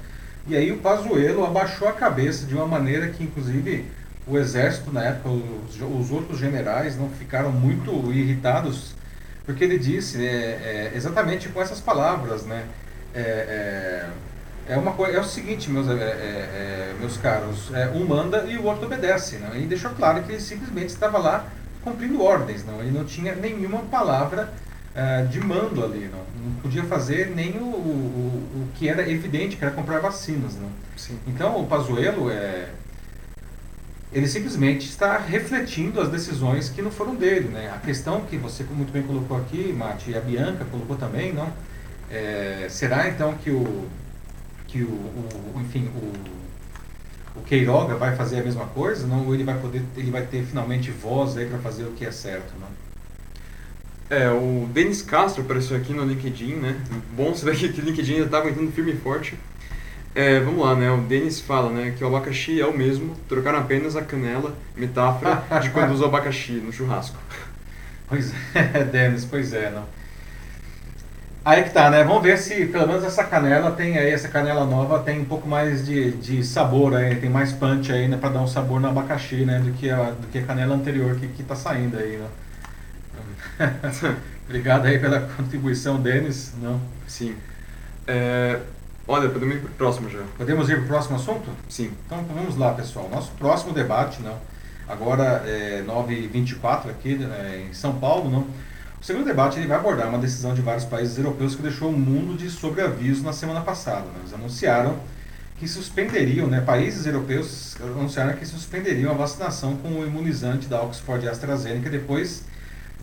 [0.47, 3.85] E aí o Pazuello abaixou a cabeça de uma maneira que, inclusive,
[4.25, 8.95] o exército, na época, os, os outros generais não ficaram muito irritados
[9.47, 12.65] porque ele disse é, é, exatamente com essas palavras, né?
[13.15, 14.09] É,
[14.67, 18.57] é, é uma coisa, é o seguinte, meus, é, é, meus caros, um manda e
[18.57, 19.55] o outro obedece, não?
[19.55, 21.47] E deixou claro que ele simplesmente estava lá
[21.81, 22.81] cumprindo ordens, não?
[22.81, 24.53] Ele não tinha nenhuma palavra
[25.29, 26.19] de mando ali, não?
[26.43, 30.69] Não podia fazer nem o, o, o que era evidente, que era comprar vacinas, não?
[30.97, 31.17] Sim.
[31.25, 32.67] Então o Pazuello é
[34.17, 37.49] ele simplesmente está refletindo as decisões que não foram dele.
[37.49, 37.71] Né?
[37.73, 41.53] A questão que você muito bem colocou aqui, Mati, e a Bianca colocou também, não?
[42.09, 43.85] É, será então que o,
[44.65, 49.05] que o, o enfim, o, o Queiroga vai fazer a mesma coisa?
[49.05, 49.27] Não?
[49.27, 52.53] Ou ele vai poder, ele vai ter finalmente voz para fazer o que é certo,
[52.59, 52.67] não?
[54.09, 56.81] É, o Denis Castro apareceu aqui no LinkedIn, né?
[57.15, 59.37] Bom saber que o LinkedIn ainda está aguentando firme e forte.
[60.17, 60.89] É, vamos lá, né?
[60.89, 65.43] O Denis fala, né, que o abacaxi é o mesmo, trocaram apenas a canela, metáfora
[65.61, 67.19] de quando usa o abacaxi no churrasco.
[68.07, 69.85] Pois é, Denis, pois é, não.
[71.45, 72.03] Aí que tá, né?
[72.03, 75.47] Vamos ver se pelo menos essa canela tem aí, essa canela nova tem um pouco
[75.47, 78.87] mais de, de sabor aí, tem mais punch aí, né, pra dar um sabor no
[78.89, 82.17] abacaxi, né, do que a, do que a canela anterior que, que tá saindo aí,
[82.17, 82.27] né?
[84.45, 86.81] Obrigado aí pela contribuição, Denis, não?
[87.07, 87.35] Sim.
[88.07, 88.59] É,
[89.09, 90.19] Olha, podemos ir para o próximo já.
[90.37, 91.49] Podemos ir para o próximo assunto?
[91.69, 91.91] Sim.
[92.05, 93.09] Então vamos lá, pessoal.
[93.09, 94.37] Nosso próximo debate, não.
[94.85, 98.47] Agora é 9h24 aqui é, em São Paulo, não.
[98.99, 101.97] O segundo debate ele vai abordar uma decisão de vários países europeus que deixou o
[101.97, 104.01] mundo de sobreaviso na semana passada.
[104.01, 104.19] Né?
[104.23, 104.97] Eles anunciaram
[105.57, 111.27] que suspenderiam, né, países europeus anunciaram que suspenderiam a vacinação com o imunizante da Oxford
[111.27, 112.43] AstraZeneca depois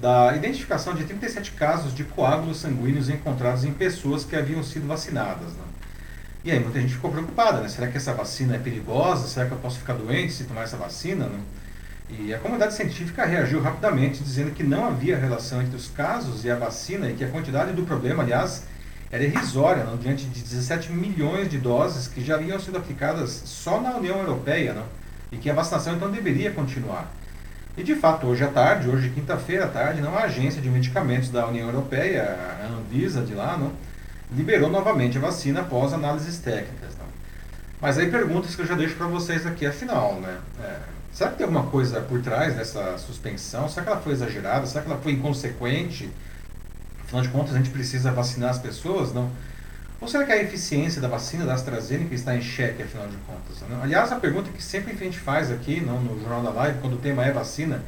[0.01, 5.49] da identificação de 37 casos de coágulos sanguíneos encontrados em pessoas que haviam sido vacinadas.
[5.49, 5.74] Né?
[6.44, 7.68] E aí muita gente ficou preocupada, né?
[7.68, 9.26] Será que essa vacina é perigosa?
[9.26, 11.24] Será que eu posso ficar doente se tomar essa vacina?
[11.24, 11.40] Né?
[12.11, 16.50] E a comunidade científica reagiu rapidamente, dizendo que não havia relação entre os casos e
[16.50, 18.64] a vacina e que a quantidade do problema, aliás,
[19.11, 19.96] era irrisória, não?
[19.96, 24.74] diante de 17 milhões de doses que já haviam sido aplicadas só na União Europeia,
[24.74, 24.85] não?
[25.33, 27.11] e que a vacinação então deveria continuar.
[27.74, 31.30] E de fato, hoje à tarde, hoje quinta-feira à tarde, não, a agência de medicamentos
[31.30, 33.72] da União Europeia, a Anvisa de lá, não?
[34.33, 36.95] Liberou novamente a vacina após análises técnicas.
[36.95, 37.05] Né?
[37.81, 40.39] Mas aí perguntas que eu já deixo para vocês aqui, afinal, né?
[40.63, 40.79] É,
[41.13, 43.69] será que tem alguma coisa por trás dessa suspensão?
[43.69, 44.67] Será que ela foi exagerada?
[44.67, 46.11] Será que ela foi inconsequente?
[47.05, 49.31] Afinal de contas, a gente precisa vacinar as pessoas, não?
[50.01, 53.61] Ou será que a eficiência da vacina da AstraZeneca está em xeque, afinal de contas?
[53.69, 53.79] Né?
[53.83, 56.95] Aliás, a pergunta que sempre a gente faz aqui não, no Jornal da Live, quando
[56.95, 57.83] o tema é vacina,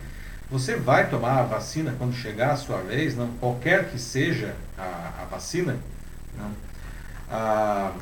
[0.50, 3.28] você vai tomar a vacina quando chegar a sua vez, não?
[3.40, 5.76] qualquer que seja a, a vacina?
[6.36, 6.50] Né?
[7.30, 7.92] Ah,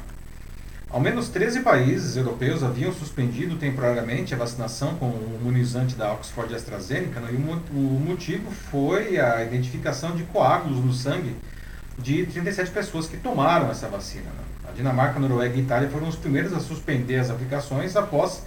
[0.91, 6.55] Ao menos 13 países europeus haviam suspendido temporariamente a vacinação com o imunizante da Oxford
[6.55, 7.31] AstraZeneca, né?
[7.33, 11.35] e o, motivo foi a identificação de coágulos no sangue
[11.99, 14.27] de 37 pessoas que tomaram essa vacina.
[14.27, 14.69] Né?
[14.69, 18.43] A Dinamarca, Noruega e Itália foram os primeiros a suspender as aplicações após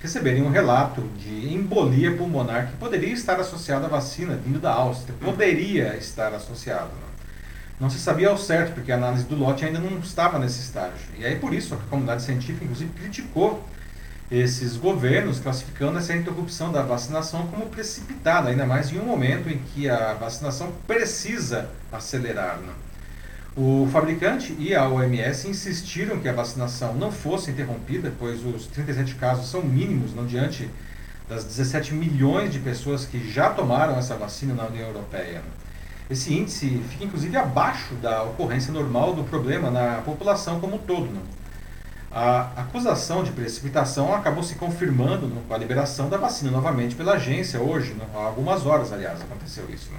[0.00, 5.14] receberem um relato de embolia pulmonar que poderia estar associado à vacina vindo da Áustria.
[5.20, 6.88] Poderia estar associado.
[6.88, 7.11] Né?
[7.82, 11.04] Não se sabia ao certo, porque a análise do lote ainda não estava nesse estágio.
[11.18, 13.60] E aí por isso a comunidade científica, inclusive, criticou
[14.30, 19.58] esses governos, classificando essa interrupção da vacinação como precipitada, ainda mais em um momento em
[19.58, 22.58] que a vacinação precisa acelerar.
[22.58, 22.72] Né?
[23.56, 29.16] O fabricante e a OMS insistiram que a vacinação não fosse interrompida, pois os 37
[29.16, 30.70] casos são mínimos não diante
[31.28, 35.42] das 17 milhões de pessoas que já tomaram essa vacina na União Europeia.
[36.12, 41.06] Esse índice fica inclusive abaixo da ocorrência normal do problema na população como um todo.
[41.06, 41.20] Né?
[42.10, 47.14] A acusação de precipitação acabou se confirmando né, com a liberação da vacina novamente pela
[47.14, 48.04] agência hoje, né?
[48.14, 49.90] há algumas horas, aliás, aconteceu isso.
[49.90, 49.98] Né?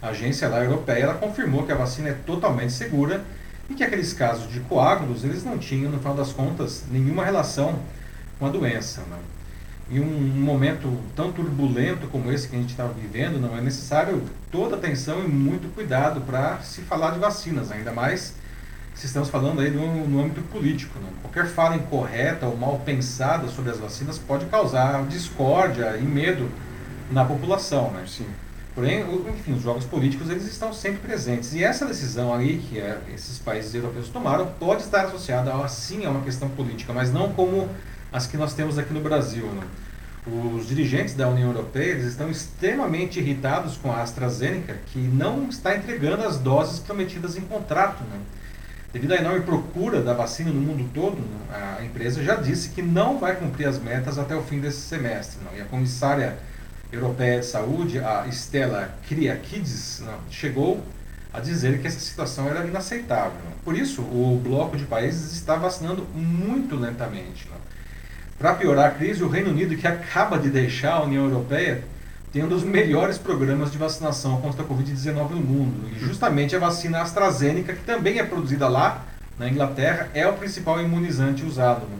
[0.00, 3.24] A agência lá europeia confirmou que a vacina é totalmente segura
[3.68, 7.80] e que aqueles casos de coágulos eles não tinham, no final das contas, nenhuma relação
[8.38, 9.00] com a doença.
[9.00, 9.16] Né?
[9.90, 14.22] Em um momento tão turbulento como esse que a gente está vivendo, não é necessário
[14.50, 18.34] toda atenção e muito cuidado para se falar de vacinas, ainda mais
[18.94, 20.98] se estamos falando aí no, no âmbito político.
[20.98, 21.08] Né?
[21.22, 26.50] Qualquer fala incorreta ou mal pensada sobre as vacinas pode causar discórdia e medo
[27.10, 27.90] na população.
[27.92, 28.04] Né?
[28.06, 28.26] Sim.
[28.74, 31.54] Porém, enfim, os jogos políticos eles estão sempre presentes.
[31.54, 36.04] E essa decisão aí que é, esses países europeus tomaram pode estar associada, a, sim,
[36.04, 37.68] a uma questão política, mas não como
[38.12, 39.46] as que nós temos aqui no Brasil.
[39.46, 39.62] Né?
[40.26, 46.24] Os dirigentes da União Europeia estão extremamente irritados com a AstraZeneca, que não está entregando
[46.24, 48.02] as doses prometidas em contrato.
[48.04, 48.20] Né?
[48.92, 51.76] Devido à enorme procura da vacina no mundo todo, né?
[51.78, 55.38] a empresa já disse que não vai cumprir as metas até o fim desse semestre.
[55.44, 55.58] Né?
[55.58, 56.38] E a comissária
[56.90, 60.14] europeia de saúde, a Stella Kyriakides, né?
[60.30, 60.82] chegou
[61.32, 63.32] a dizer que essa situação era inaceitável.
[63.64, 67.48] Por isso, o bloco de países está vacinando muito lentamente.
[68.38, 71.82] Para piorar a crise, o Reino Unido, que acaba de deixar a União Europeia,
[72.32, 75.90] tem um dos melhores programas de vacinação contra a Covid-19 no mundo.
[75.90, 79.04] E justamente a vacina AstraZeneca, que também é produzida lá
[79.36, 81.80] na Inglaterra, é o principal imunizante usado.
[81.86, 81.96] Né?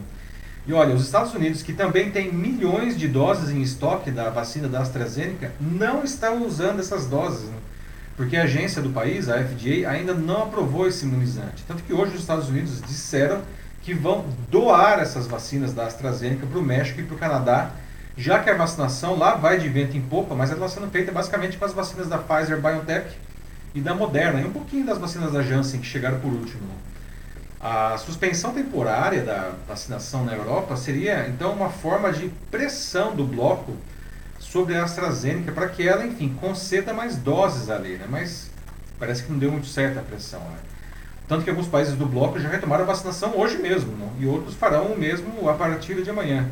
[0.69, 4.69] E olha, os Estados Unidos, que também tem milhões de doses em estoque da vacina
[4.69, 7.49] da AstraZeneca, não estão usando essas doses.
[7.49, 7.57] Né?
[8.17, 11.65] Porque a agência do país, a FDA, ainda não aprovou esse imunizante.
[11.67, 13.41] Tanto que hoje os Estados Unidos disseram
[13.89, 17.71] que vão doar essas vacinas da AstraZeneca para o México e para o Canadá,
[18.19, 21.11] já que a vacinação lá vai de vento em popa, mas ela está sendo feita
[21.11, 23.17] basicamente com as vacinas da Pfizer BioNTech
[23.75, 26.69] e da Moderna, e um pouquinho das vacinas da Janssen, que chegaram por último.
[27.59, 33.75] A suspensão temporária da vacinação na Europa seria, então, uma forma de pressão do bloco
[34.39, 38.05] sobre a AstraZeneca para que ela, enfim, conceda mais doses ali, né?
[38.07, 38.51] mas
[38.99, 40.41] parece que não deu muito certo a pressão.
[40.41, 40.59] Né?
[41.29, 44.11] Tanto que alguns países do bloco já retomaram a vacinação hoje mesmo, não?
[44.19, 46.49] e outros farão o mesmo a partir de amanhã.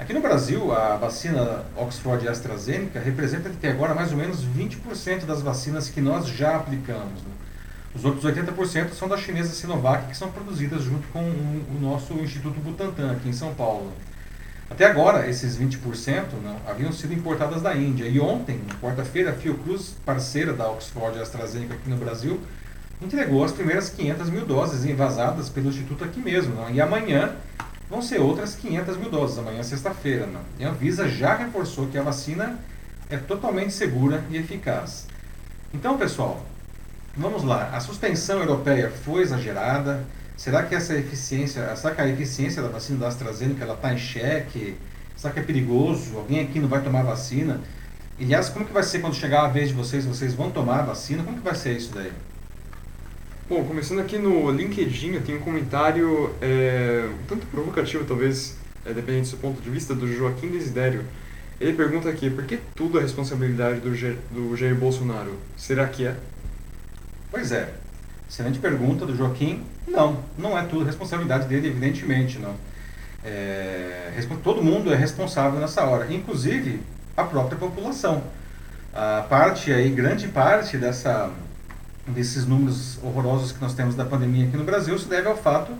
[0.00, 5.42] Aqui no Brasil, a vacina Oxford AstraZeneca representa até agora mais ou menos 20% das
[5.42, 7.22] vacinas que nós já aplicamos.
[7.22, 7.30] Né?
[7.94, 12.58] Os outros 80% são da chinesa Sinovac, que são produzidas junto com o nosso Instituto
[12.60, 13.92] Butantan, aqui em São Paulo.
[14.70, 15.76] Até agora, esses 20%
[16.42, 18.06] não, haviam sido importadas da Índia.
[18.06, 22.40] E ontem, quarta-feira, a Fiocruz, parceira da Oxford AstraZeneca aqui no Brasil,
[23.00, 26.54] entregou as primeiras 500 mil doses envasadas pelo Instituto aqui mesmo.
[26.54, 26.70] Não?
[26.70, 27.34] E amanhã
[27.88, 30.28] vão ser outras 500 mil doses, amanhã sexta-feira.
[30.58, 32.58] E a Anvisa já reforçou que a vacina
[33.08, 35.06] é totalmente segura e eficaz.
[35.74, 36.44] Então, pessoal,
[37.16, 37.70] vamos lá.
[37.72, 40.04] A suspensão europeia foi exagerada.
[40.36, 44.76] Será que essa eficiência, será que a eficiência da vacina da AstraZeneca está em xeque?
[45.16, 46.16] Será que é perigoso?
[46.16, 47.60] Alguém aqui não vai tomar vacina?
[48.18, 50.06] Aliás, como que vai ser quando chegar a vez de vocês?
[50.06, 51.22] Vocês vão tomar a vacina?
[51.22, 52.12] Como que vai ser isso daí?
[53.50, 58.92] Bom, começando aqui no LinkedIn, eu tenho um comentário é, um tanto provocativo, talvez, é,
[58.92, 61.04] dependendo do ponto de vista, do Joaquim Desidério.
[61.60, 65.36] Ele pergunta aqui, por que tudo é responsabilidade do, Jair, do Jair Bolsonaro?
[65.56, 66.14] Será que é?
[67.28, 67.74] Pois é.
[68.30, 69.64] Excelente pergunta do Joaquim.
[69.88, 72.54] Não, não é tudo responsabilidade dele, evidentemente, não.
[73.24, 74.12] É,
[74.44, 76.80] todo mundo é responsável nessa hora, inclusive
[77.16, 78.22] a própria população.
[78.94, 81.32] A parte aí, grande parte dessa
[82.10, 85.72] desses números horrorosos que nós temos da pandemia aqui no Brasil se deve ao fato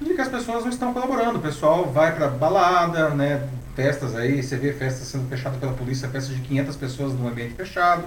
[0.00, 1.38] de que as pessoas não estão colaborando.
[1.38, 6.08] O pessoal vai para balada, né, festas aí, você vê festas sendo fechadas pela polícia,
[6.08, 8.04] festas de 500 pessoas num ambiente fechado,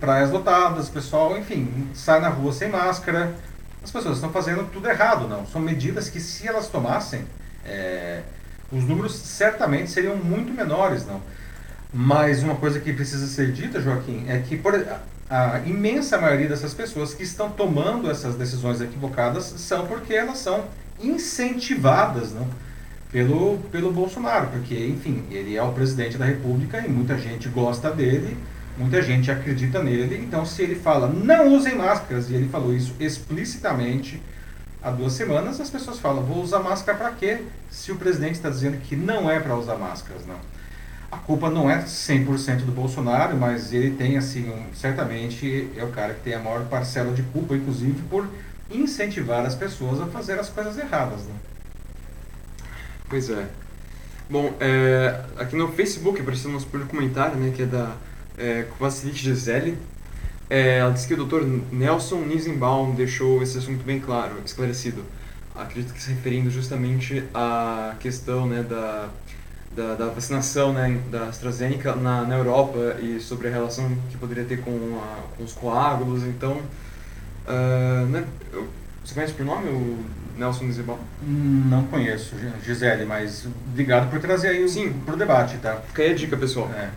[0.00, 3.34] praias lotadas, pessoal, enfim, sai na rua sem máscara.
[3.82, 5.46] as pessoas estão fazendo tudo errado, não.
[5.46, 7.24] São medidas que, se elas tomassem,
[7.64, 8.22] é,
[8.70, 11.20] os números certamente seriam muito menores, não.
[11.92, 14.74] Mas uma coisa que precisa ser dita, Joaquim, é que por,
[15.30, 20.64] a imensa maioria dessas pessoas que estão tomando essas decisões equivocadas são porque elas são
[21.00, 22.48] incentivadas, não?
[23.12, 27.90] Pelo, pelo Bolsonaro, porque, enfim, ele é o presidente da República e muita gente gosta
[27.90, 28.36] dele,
[28.76, 30.18] muita gente acredita nele.
[30.18, 34.22] Então, se ele fala não usem máscaras, e ele falou isso explicitamente
[34.82, 37.42] há duas semanas, as pessoas falam: vou usar máscara para quê?
[37.70, 40.38] Se o presidente está dizendo que não é para usar máscaras, não.
[41.10, 45.88] A culpa não é 100% do Bolsonaro, mas ele tem, assim, um, certamente é o
[45.88, 48.28] cara que tem a maior parcela de culpa, inclusive por
[48.70, 51.34] incentivar as pessoas a fazer as coisas erradas, né?
[53.08, 53.46] Pois é.
[54.28, 57.96] Bom, é, aqui no Facebook apareceu nosso primeiro comentário, né, que é da
[58.36, 59.78] é, Vasilite Gisele.
[60.50, 61.42] É, ela disse que o Dr.
[61.72, 65.02] Nelson Nisenbaum deixou esse assunto bem claro, esclarecido.
[65.54, 69.08] Acredito que se referindo justamente à questão né, da,
[69.78, 74.44] da, da vacinação né, da AstraZeneca na, na Europa e sobre a relação que poderia
[74.44, 76.24] ter com, a, com os coágulos.
[76.24, 76.60] Então,
[77.46, 78.24] uh, né,
[79.04, 80.04] você conhece por nome o
[80.36, 80.98] Nelson Nisenbaum?
[81.22, 85.76] Não conheço, Gisele, mas obrigado por trazer aí para o debate, tá?
[85.86, 86.68] Fica aí a dica, pessoal.
[86.76, 86.90] É.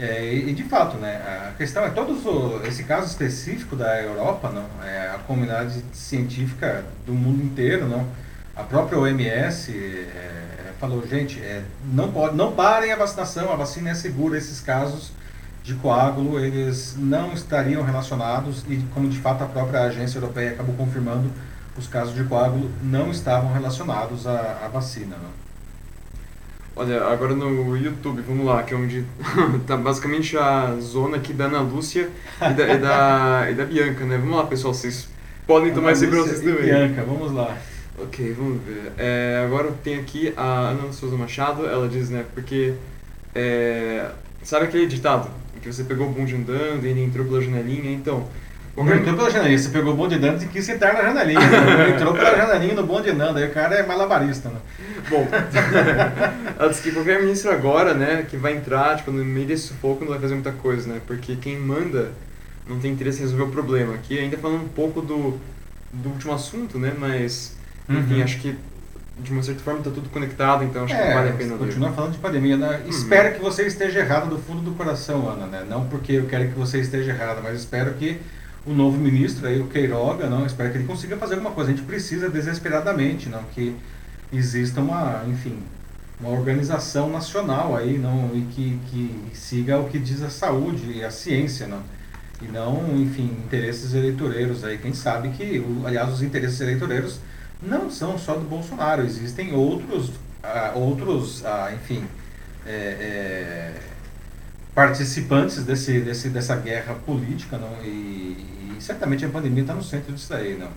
[0.00, 1.16] É, e de fato, né,
[1.50, 6.84] a questão é todos o, esse caso específico da Europa, não, é, a comunidade científica
[7.04, 8.06] do mundo inteiro, não,
[8.54, 10.47] a própria OMS é,
[10.78, 11.62] falou, gente, é,
[11.92, 15.12] não pode, não parem a vacinação, a vacina é segura, esses casos
[15.62, 20.74] de coágulo eles não estariam relacionados e como de fato a própria agência europeia acabou
[20.74, 21.30] confirmando,
[21.76, 25.16] os casos de coágulo não estavam relacionados à, à vacina.
[25.16, 25.48] Não.
[26.74, 29.04] Olha, agora no YouTube, vamos lá, que é onde
[29.66, 32.08] tá basicamente a zona aqui da Ana Lúcia
[32.40, 34.16] e da, e da, e da Bianca, né?
[34.16, 35.08] Vamos lá, pessoal, vocês
[35.44, 36.62] podem tomar esse processo também.
[36.62, 37.56] Bianca, vamos lá.
[38.00, 38.92] Ok, vamos ver.
[38.96, 42.74] É, agora tem aqui a Ana Souza Machado, ela diz, né, porque.
[43.34, 44.10] É,
[44.42, 45.28] sabe aquele ditado?
[45.60, 47.90] Que você pegou o bonde andando e ele entrou pela janelinha?
[47.90, 48.26] Então,
[48.84, 51.40] não entrou pela janelinha, você pegou o bonde andando e quis sentar na janelinha.
[51.40, 51.90] Né?
[51.90, 54.58] entrou pela janelinha no bonde andando, aí o cara é malabarista, né?
[55.10, 55.26] Bom,
[56.58, 60.04] ela disse que qualquer ministro agora, né, que vai entrar, tipo, no meio desse sufoco
[60.04, 61.00] não vai fazer muita coisa, né?
[61.06, 62.12] Porque quem manda
[62.68, 63.94] não tem interesse em resolver o problema.
[63.94, 65.38] Aqui ainda falando um pouco do,
[65.92, 67.56] do último assunto, né, mas,
[67.88, 68.24] enfim, uhum.
[68.24, 68.56] acho que
[69.20, 71.92] de uma certa forma está tudo conectado, então acho é, que vale a pena Continua
[71.92, 72.80] falando de pandemia, né?
[72.84, 72.90] Uhum.
[72.90, 75.66] Espero que você esteja errada do fundo do coração, Ana, né?
[75.68, 78.20] Não porque eu quero que você esteja errada, mas espero que
[78.64, 81.70] o novo ministro, aí, o Queiroga, não, espero que ele consiga fazer alguma coisa.
[81.70, 83.74] A gente precisa desesperadamente não, que
[84.32, 85.58] exista uma, enfim,
[86.20, 91.04] uma organização nacional aí, não, e que, que siga o que diz a saúde e
[91.04, 91.82] a ciência, não.
[92.40, 94.78] E não, enfim, interesses eleitoreiros aí.
[94.78, 97.18] Quem sabe que, aliás, os interesses eleitoreiros
[97.62, 102.04] não são só do Bolsonaro, existem outros, ah, outros ah, enfim,
[102.66, 103.74] é, é,
[104.74, 107.82] participantes desse, desse, dessa guerra política, não?
[107.82, 110.70] E, e certamente a pandemia está no centro disso aí, não.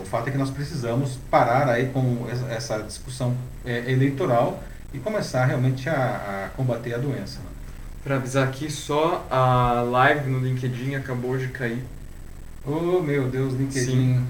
[0.00, 4.62] O fato é que nós precisamos parar aí com essa discussão é, eleitoral
[4.94, 7.40] e começar realmente a, a combater a doença.
[7.40, 7.46] Né?
[8.04, 11.82] Para avisar aqui, só a live no LinkedIn acabou de cair.
[12.64, 13.86] Oh, meu Deus, LinkedIn.
[13.86, 14.26] Sim.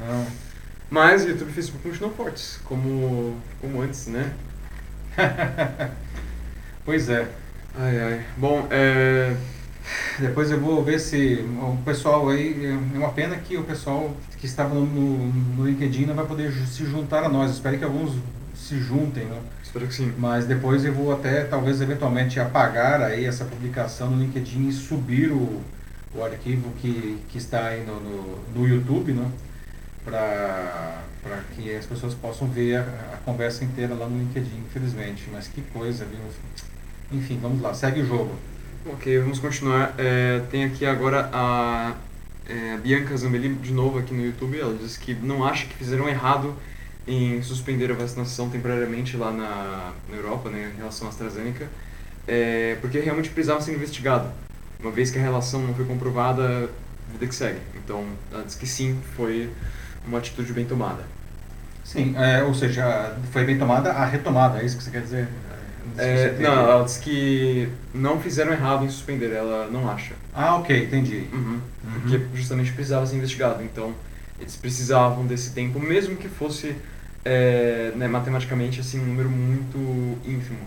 [0.00, 0.26] Não.
[0.90, 4.32] Mas YouTube e Facebook continuam fortes, como, como antes, né?
[6.84, 7.28] pois é.
[7.78, 8.26] Ai, ai.
[8.36, 9.36] Bom, é...
[10.18, 12.66] Depois eu vou ver se o pessoal aí.
[12.66, 16.84] É uma pena que o pessoal que estava no, no, LinkedIn não vai poder se
[16.84, 17.52] juntar a nós.
[17.52, 18.16] Espero que alguns
[18.54, 19.38] se juntem, né?
[19.62, 20.12] Espero que sim.
[20.18, 25.30] Mas depois eu vou até, talvez, eventualmente apagar aí essa publicação no LinkedIn e subir
[25.32, 25.60] o,
[26.14, 29.30] o arquivo que, que está aí no, no, no YouTube, né?
[30.10, 32.80] Para que as pessoas possam ver a,
[33.14, 35.28] a conversa inteira lá no LinkedIn, infelizmente.
[35.32, 36.18] Mas que coisa, viu?
[37.12, 38.34] Enfim, vamos lá, segue o jogo.
[38.86, 39.94] Ok, vamos continuar.
[39.98, 41.94] É, tem aqui agora a
[42.48, 44.58] é, Bianca Zambelli de novo aqui no YouTube.
[44.58, 46.54] Ela diz que não acha que fizeram errado
[47.06, 51.68] em suspender a vacinação temporariamente lá na, na Europa, né, em relação à AstraZeneca,
[52.26, 54.30] é, porque realmente precisava ser investigado.
[54.78, 56.70] Uma vez que a relação não foi comprovada,
[57.12, 57.60] vida que segue.
[57.76, 59.50] Então, ela diz que sim, foi
[60.06, 61.02] uma atitude bem tomada.
[61.84, 65.28] Sim, é, ou seja, foi bem tomada a retomada, é isso que você quer dizer?
[65.98, 70.14] É, não, ela disse que não fizeram errado em suspender, ela não acha.
[70.32, 71.26] Ah, ok, entendi.
[71.32, 71.60] Uhum.
[71.84, 72.00] Uhum.
[72.00, 73.94] Porque justamente precisava ser investigado, então
[74.38, 76.76] eles precisavam desse tempo, mesmo que fosse
[77.24, 79.78] é, né, matematicamente assim, um número muito
[80.24, 80.60] ínfimo.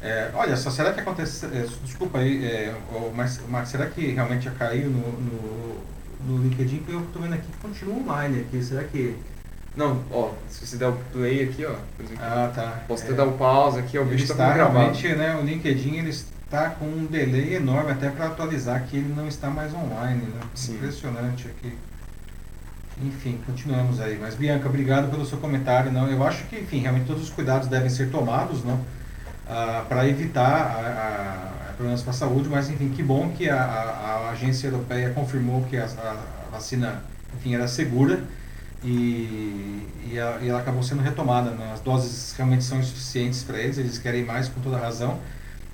[0.00, 1.46] É, olha só, será que acontece.
[1.46, 2.74] É, desculpa aí, é,
[3.14, 5.80] mas, mas será que realmente já caiu no, no
[6.24, 8.62] no LinkedIn que eu estou vendo aqui que continua online aqui.
[8.62, 9.16] Será que.
[9.76, 12.22] Não, ó, se você der o play aqui, ó, exemplo.
[12.24, 12.80] Ah, tá.
[12.88, 13.06] Posso É.
[13.06, 14.78] até dar o pause aqui, o Ele vídeo tá está gravado.
[14.78, 19.12] realmente, né, o LinkedIn ele está com um delay enorme até para atualizar que ele
[19.14, 20.40] não está mais online, né?
[20.54, 20.76] Sim.
[20.76, 21.76] Impressionante aqui.
[23.02, 24.18] Enfim, continuamos aí.
[24.18, 25.92] Mas Bianca, obrigado pelo seu comentário.
[25.92, 28.80] Não, eu acho que, enfim, realmente todos os cuidados devem ser tomados, não,
[29.88, 32.48] para evitar a, a, problemas para a saúde.
[32.48, 37.02] Mas enfim, que bom que a, a, agência europeia confirmou que a, a vacina,
[37.36, 38.20] enfim, era segura
[38.84, 41.50] e, e, a- e ela acabou sendo retomada.
[41.50, 41.70] Né?
[41.72, 45.18] As doses realmente são insuficientes para eles, eles querem mais com toda razão,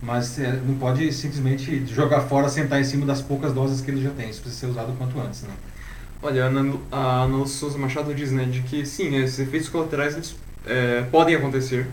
[0.01, 4.03] mas é, não pode simplesmente jogar fora, sentar em cima das poucas doses que eles
[4.03, 4.29] já têm.
[4.31, 5.43] Isso precisa ser usado quanto antes.
[5.43, 5.55] Né?
[6.23, 10.15] Olha, a Ana, a Ana Souza Machado diz, né, de que sim, esses efeitos colaterais
[10.15, 10.37] eles,
[10.67, 11.87] é, podem acontecer,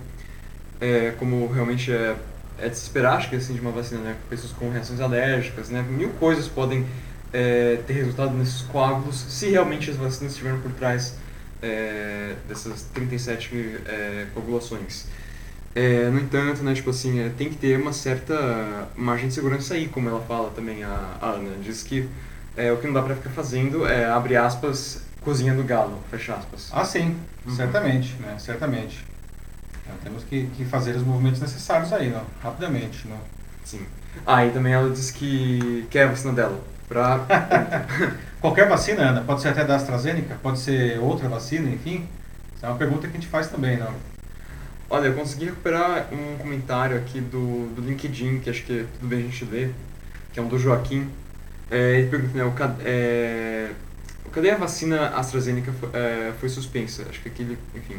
[0.79, 2.15] é, como realmente é,
[2.61, 5.69] é de se esperar, acho que assim, de uma vacina, né, pessoas com reações alérgicas,
[5.69, 6.85] né, mil coisas podem
[7.33, 11.15] é, ter resultado nesses coágulos se realmente as vacinas estiveram por trás
[11.61, 15.05] é, dessas 37 é, coagulações.
[15.75, 19.75] É, no entanto, né, tipo assim, é, tem que ter uma certa margem de segurança
[19.75, 21.51] aí, como ela fala também, a, a Ana.
[21.61, 22.09] Diz que
[22.57, 26.33] é, o que não dá pra ficar fazendo é, abre aspas, cozinha do galo, fecha
[26.33, 26.69] aspas.
[26.71, 27.55] Ah, sim, Uhum.
[27.55, 28.35] certamente, né?
[28.37, 29.05] Certamente.
[29.89, 32.21] Então, temos que, que fazer os movimentos necessários aí, não?
[32.43, 33.17] Rapidamente, não?
[33.65, 33.81] Sim.
[34.25, 36.59] Ah, e também ela diz que quer a vacina dela.
[36.87, 37.19] Pra...
[38.39, 42.07] Qualquer vacina, Ana, pode ser até da AstraZeneca, pode ser outra vacina, enfim.
[42.55, 43.93] Isso é uma pergunta que a gente faz também, não?
[44.89, 49.19] Olha, eu consegui recuperar um comentário aqui do, do LinkedIn, que acho que tudo bem
[49.19, 49.73] a gente ler,
[50.33, 51.07] que é um do Joaquim.
[51.69, 53.69] É, ele pergunta, né, o, é,
[54.31, 57.05] cadê a vacina AstraZeneca fo- é, foi suspensa?
[57.07, 57.97] Acho que aquele, enfim.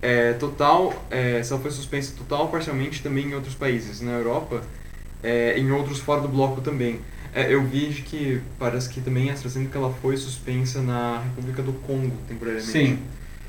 [0.00, 4.12] É, total, é, se ela foi suspensa total ou parcialmente também em outros países, na
[4.12, 4.62] Europa,
[5.22, 7.00] é, em outros fora do bloco também.
[7.34, 11.72] É, eu vi que parece que também a AstraZeneca ela foi suspensa na República do
[11.72, 12.70] Congo, temporariamente.
[12.70, 12.98] Sim.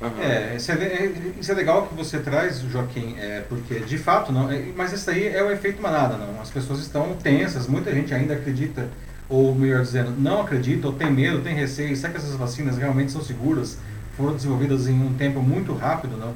[0.02, 0.22] Aham.
[0.22, 4.32] É, isso é, é- isso é legal que você traz, Joaquim, é, porque de fato
[4.32, 4.50] não.
[4.50, 6.40] é- mas isso aí é o efeito manada, não.
[6.40, 8.88] As pessoas estão tensas, muita gente ainda acredita,
[9.28, 11.94] ou melhor dizendo, não acredita, ou tem medo, tem receio.
[11.96, 13.78] Será que essas vacinas realmente são seguras?
[14.16, 16.34] Foram desenvolvidas em um tempo muito rápido, não?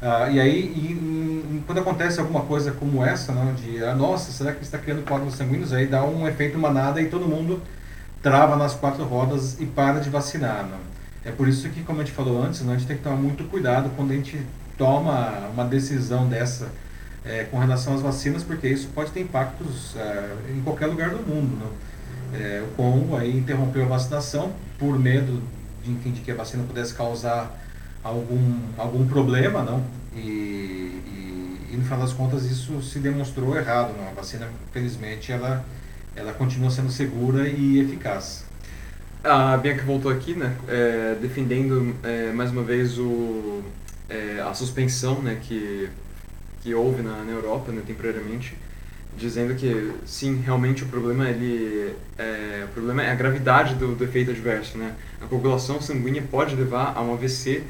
[0.00, 4.32] Ah, e aí, e, hum, quando acontece alguma coisa como essa, não, de, ah, nossa,
[4.32, 5.72] será que está criando coágulos sanguíneos?
[5.72, 7.62] Aí dá um efeito manada e todo mundo
[8.20, 10.78] trava nas quatro rodas e para de vacinar, não?
[11.24, 13.16] É por isso que, como a gente falou antes, né, a gente tem que tomar
[13.16, 14.44] muito cuidado quando a gente
[14.76, 16.68] toma uma decisão dessa
[17.24, 21.18] é, com relação às vacinas, porque isso pode ter impactos é, em qualquer lugar do
[21.18, 21.56] mundo.
[21.56, 21.70] Né?
[22.34, 25.40] É, o Congo aí interrompeu a vacinação por medo
[25.82, 27.58] de que a vacina pudesse causar
[28.02, 29.84] algum, algum problema, não?
[30.14, 33.94] E, e, e no final das contas isso se demonstrou errado.
[33.96, 34.08] Não?
[34.08, 35.64] A vacina, felizmente, ela,
[36.14, 38.44] ela continua sendo segura e eficaz.
[39.24, 43.62] A Bianca voltou aqui, né, é, defendendo é, mais uma vez o,
[44.08, 45.88] é, a suspensão né, que,
[46.60, 48.56] que houve na, na Europa, né, temporariamente,
[49.16, 54.04] dizendo que sim, realmente o problema, ele, é, o problema é a gravidade do, do
[54.04, 54.78] efeito adverso.
[54.78, 54.94] Né?
[55.20, 57.62] A coagulação sanguínea pode levar a um AVC,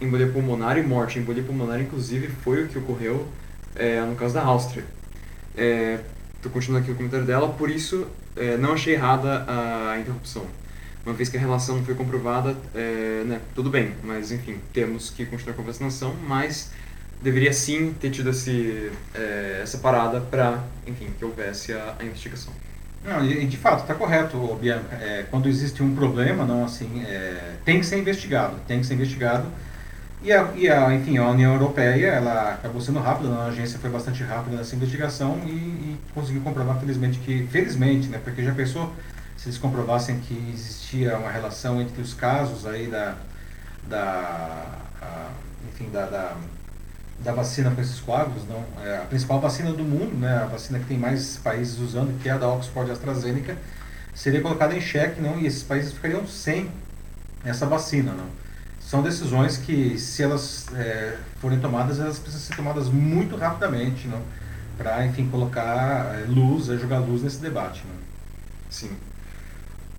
[0.00, 1.18] embolia pulmonar e morte.
[1.18, 3.26] Embolia pulmonar, inclusive, foi o que ocorreu
[3.74, 4.84] é, no caso da Áustria.
[5.56, 6.00] É,
[6.42, 10.46] tô continuando aqui o comentário dela, por isso é, não achei errada a interrupção.
[11.04, 15.08] Uma vez que a relação não foi comprovada, é, né, tudo bem, mas enfim, temos
[15.08, 16.72] que continuar com a vacinação, mas
[17.22, 22.52] deveria sim ter tido esse, é, essa parada para, enfim, que houvesse a, a investigação.
[23.04, 24.96] Não, e de fato, está correto, Bianca.
[24.96, 28.94] É, quando existe um problema, não assim, é, tem que ser investigado, tem que ser
[28.94, 29.46] investigado.
[30.22, 33.36] E a, e a, enfim, a União Europeia, ela acabou sendo rápida, né?
[33.42, 38.18] a agência foi bastante rápida nessa investigação e, e conseguiu comprovar, felizmente, que, felizmente, né,
[38.24, 38.92] porque já pensou
[39.36, 43.14] se eles comprovassem que existia uma relação entre os casos aí da,
[43.88, 44.66] da
[45.00, 45.28] a,
[45.68, 46.36] enfim, da, da,
[47.20, 48.62] da vacina para esses coágulos, não?
[48.84, 50.42] É a principal vacina do mundo, né?
[50.42, 53.56] A vacina que tem mais países usando, que é a da Oxford AstraZeneca,
[54.14, 55.38] seria colocada em xeque, não?
[55.38, 56.70] E esses países ficariam sem
[57.44, 58.26] essa vacina, não?
[58.80, 64.22] São decisões que, se elas é, forem tomadas, elas precisam ser tomadas muito rapidamente, não?
[64.78, 67.96] Para, enfim, colocar é, luz, é, jogar luz nesse debate, não?
[68.70, 68.90] Sim.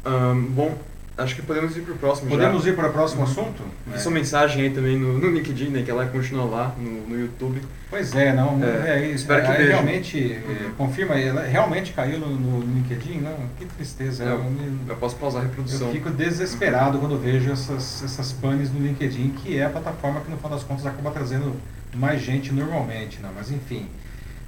[0.06, 0.78] Ahn, bom,
[1.18, 2.70] acho que podemos ir para o próximo Podemos já.
[2.70, 3.64] ir para o próximo assunto?
[3.88, 3.98] Vi É.
[3.98, 7.62] sua mensagem aí também no, no LinkedIn, né, que ela continua lá no, no YouTube.
[7.90, 9.70] Pois é, não, É, é, espero que é, veja.
[9.72, 10.72] realmente, é, Uhum.
[10.78, 14.44] confirma, ela realmente caiu no, no LinkedIn, não, que tristeza, Eu, eu,
[14.90, 15.88] eu posso pausar a reprodução.
[15.88, 20.30] eu fico desesperado quando vejo essas, essas panes no LinkedIn, que é a plataforma que
[20.30, 21.56] no final das contas acaba trazendo
[21.96, 23.88] mais gente normalmente, não, mas enfim,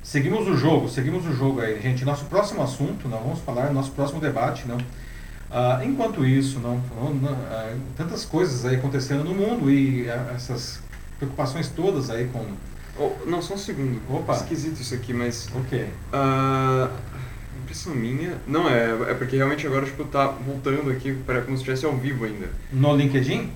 [0.03, 3.91] seguimos o jogo, seguimos o jogo aí, gente, nosso próximo assunto, não, vamos falar, nosso
[3.91, 4.77] próximo debate, não,
[5.49, 10.35] Uh, enquanto isso, não, não, não uh, tantas coisas aí acontecendo no mundo e uh,
[10.35, 10.79] essas
[11.17, 12.45] preocupações todas aí com...
[12.97, 13.99] Oh, não, só um segundo.
[14.09, 14.33] Opa.
[14.33, 15.47] Esquisito isso aqui, mas...
[15.55, 15.87] O quê?
[17.63, 18.37] impressão minha...
[18.47, 21.95] Não, é, é porque realmente agora, tipo, tá voltando aqui para como se estivesse ao
[21.95, 22.49] vivo ainda.
[22.71, 23.51] No LinkedIn?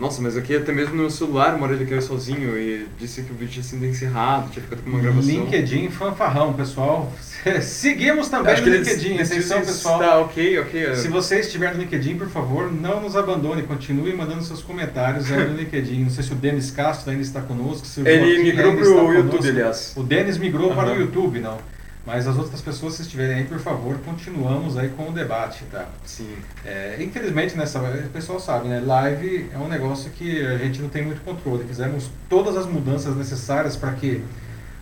[0.00, 3.34] Nossa, mas aqui até mesmo no celular, uma ele caiu sozinho e disse que o
[3.34, 5.30] vídeo tinha sido encerrado, tinha ficado com uma gravação.
[5.30, 7.12] LinkedIn fanfarrão, pessoal.
[7.60, 9.98] Seguimos também Acho no LinkedIn, atenção pessoal.
[9.98, 10.86] Tá, ok, ok.
[10.86, 10.94] É.
[10.94, 15.46] Se você estiver no LinkedIn, por favor, não nos abandone, continue mandando seus comentários aí
[15.46, 16.04] no LinkedIn.
[16.04, 17.86] Não sei se o Denis Castro ainda está conosco.
[18.02, 19.92] Ele migrou para o YouTube, aliás.
[19.96, 20.76] O Denis migrou uhum.
[20.76, 21.58] para o YouTube, não.
[22.06, 25.86] Mas as outras pessoas, se estiverem aí, por favor, continuamos aí com o debate, tá?
[26.04, 26.34] Sim.
[26.64, 28.80] É, infelizmente, nessa, o pessoal sabe, né?
[28.80, 31.64] Live é um negócio que a gente não tem muito controle.
[31.64, 34.24] Fizemos todas as mudanças necessárias para que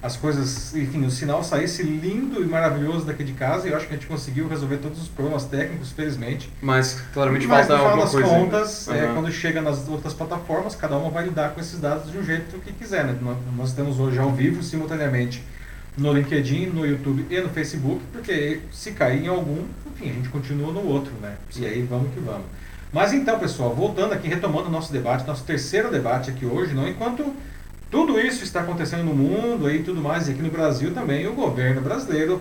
[0.00, 3.86] as coisas, enfim, o sinal saísse lindo e maravilhoso daqui de casa e eu acho
[3.88, 6.52] que a gente conseguiu resolver todos os problemas técnicos, felizmente.
[6.62, 8.20] Mas claramente Mas, falta alguma coisa.
[8.20, 11.50] Mas no final das contas, é, quando chega nas outras plataformas, cada uma vai lidar
[11.50, 13.16] com esses dados de um jeito que quiser, né?
[13.56, 15.42] Nós temos hoje ao vivo, simultaneamente,
[15.96, 20.28] no LinkedIn, no YouTube e no Facebook, porque se cair em algum, enfim, a gente
[20.28, 21.36] continua no outro, né?
[21.56, 22.46] E aí vamos que vamos.
[22.92, 26.88] Mas então, pessoal, voltando aqui, retomando o nosso debate, nosso terceiro debate aqui hoje, não
[26.88, 27.34] enquanto
[27.90, 31.32] tudo isso está acontecendo no mundo e tudo mais, e aqui no Brasil também, o
[31.32, 32.40] governo brasileiro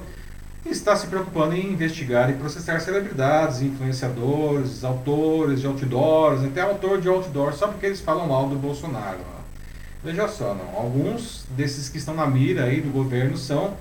[0.65, 7.07] está se preocupando em investigar e processar celebridades, influenciadores, autores de outdoors, até autor de
[7.07, 9.36] outdoor, só porque eles falam mal do Bolsonaro.
[10.03, 13.75] Veja só, não, alguns desses que estão na mira aí do governo são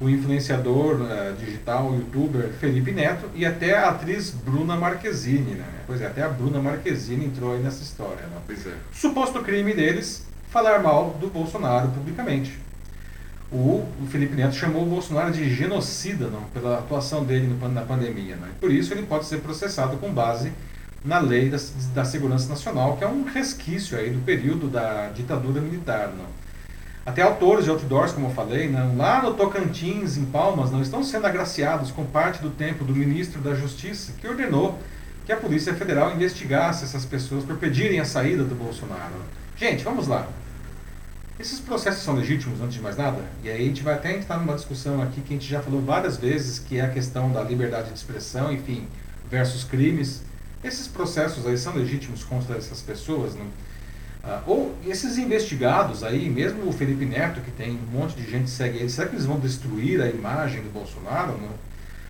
[0.00, 5.64] o influenciador uh, digital, youtuber Felipe Neto e até a atriz Bruna Marquezine, né?
[5.86, 8.38] Pois é, até a Bruna Marquezine entrou aí nessa história, né?
[8.46, 8.74] Pois é.
[8.92, 12.58] Suposto crime deles, falar mal do Bolsonaro publicamente.
[13.50, 17.82] O, o Felipe Neto chamou o Bolsonaro de genocida, não, pela atuação dele no, na
[17.82, 18.50] pandemia, né?
[18.60, 20.52] Por isso ele pode ser processado com base
[21.04, 21.58] na lei da,
[21.94, 26.26] da segurança nacional, que é um resquício aí do período da ditadura militar, não?
[27.06, 31.02] Até autores de outdoors, como eu falei, não, lá no Tocantins, em Palmas, não estão
[31.02, 34.78] sendo agraciados com parte do tempo do ministro da Justiça, que ordenou
[35.24, 39.14] que a Polícia Federal investigasse essas pessoas por pedirem a saída do Bolsonaro.
[39.56, 40.28] Gente, vamos lá.
[41.40, 43.22] Esses processos são legítimos, antes de mais nada?
[43.42, 45.80] E aí a gente vai até entrar numa discussão aqui que a gente já falou
[45.80, 48.88] várias vezes, que é a questão da liberdade de expressão, enfim,
[49.30, 50.22] versus crimes.
[50.62, 53.46] Esses processos aí são legítimos contra essas pessoas, não?
[54.22, 58.44] Ah, ou esses investigados aí, mesmo o Felipe Neto, que tem um monte de gente
[58.44, 61.38] que segue ele, será que eles vão destruir a imagem do Bolsonaro?
[61.38, 61.50] Não?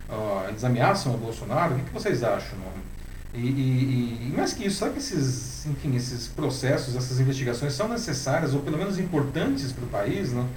[0.09, 1.75] Ah, eles ameaçam o Bolsonaro?
[1.75, 2.57] O que, vocês acham?
[2.57, 2.89] Não?
[3.31, 7.87] E, e, e, mais que isso, será que esses, enfim, esses processos, essas investigações são
[7.87, 10.33] necessárias ou pelo menos importantes para o país?
[10.33, 10.47] Não?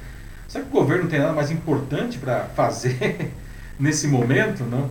[0.49, 3.31] Será que o governo tem nada mais importante para fazer
[3.79, 4.65] nesse momento?
[4.65, 4.91] Não?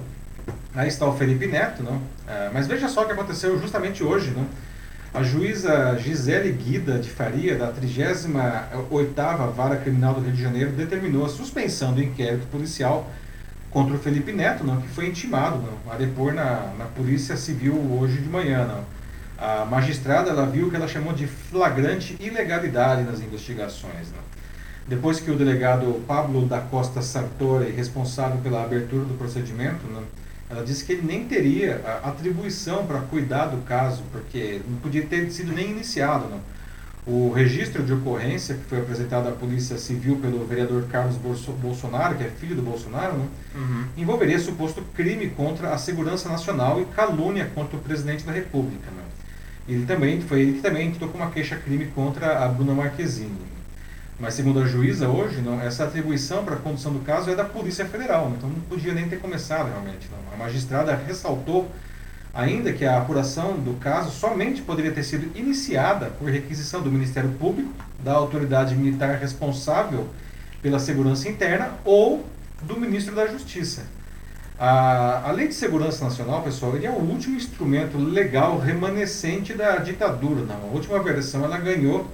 [0.73, 2.01] Aí está o Felipe Neto, não?
[2.27, 4.45] É, mas veja só o que aconteceu justamente hoje, não?
[5.13, 11.25] A juíza Gisele Guida de Faria, da 38ª Vara Criminal do Rio de Janeiro, determinou
[11.25, 13.11] a suspensão do inquérito policial
[13.69, 17.75] contra o Felipe Neto, não, que foi intimado não, a depor na, na Polícia Civil
[17.99, 18.65] hoje de manhã.
[18.65, 18.85] Não.
[19.37, 24.11] A magistrada ela viu que ela chamou de flagrante ilegalidade nas investigações.
[24.11, 24.31] Não.
[24.87, 30.03] Depois que o delegado Pablo da Costa Sartori, responsável pela abertura do procedimento, não,
[30.51, 35.31] ela disse que ele nem teria atribuição para cuidar do caso, porque não podia ter
[35.31, 36.27] sido nem iniciado.
[36.29, 36.41] Não.
[37.07, 42.23] O registro de ocorrência que foi apresentado à Polícia Civil pelo vereador Carlos Bolsonaro, que
[42.23, 43.85] é filho do Bolsonaro, né, uhum.
[43.97, 48.91] envolveria suposto crime contra a segurança nacional e calúnia contra o presidente da República.
[48.91, 49.03] Né.
[49.67, 53.31] Ele também foi ele também entrou com uma queixa-crime contra a Bruna Marquezine.
[54.21, 57.43] Mas, segundo a juíza, hoje, não, essa atribuição para a condução do caso é da
[57.43, 60.07] Polícia Federal, então não podia nem ter começado realmente.
[60.11, 60.33] Não.
[60.35, 61.67] A magistrada ressaltou
[62.31, 67.31] ainda que a apuração do caso somente poderia ter sido iniciada por requisição do Ministério
[67.31, 70.07] Público, da autoridade militar responsável
[70.61, 72.23] pela segurança interna ou
[72.61, 73.81] do ministro da Justiça.
[74.59, 79.77] A, a Lei de Segurança Nacional, pessoal, ele é o último instrumento legal remanescente da
[79.77, 80.45] ditadura.
[80.45, 80.69] Não.
[80.69, 82.07] A última versão ela ganhou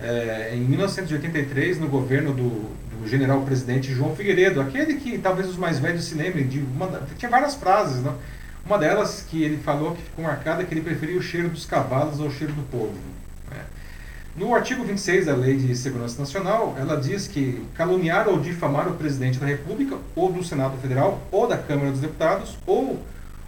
[0.00, 2.48] é, em 1983, no governo do,
[2.98, 7.30] do general-presidente João Figueiredo, aquele que talvez os mais velhos se lembrem de uma, tinha
[7.30, 8.16] várias frases, não?
[8.64, 11.64] Uma delas que ele falou que ficou marcada é que ele preferia o cheiro dos
[11.64, 12.92] cavalos ao cheiro do povo.
[13.50, 13.64] Né?
[14.36, 18.92] No artigo 26 da Lei de Segurança Nacional, ela diz que caluniar ou difamar o
[18.92, 23.02] presidente da República, ou do Senado Federal, ou da Câmara dos Deputados, ou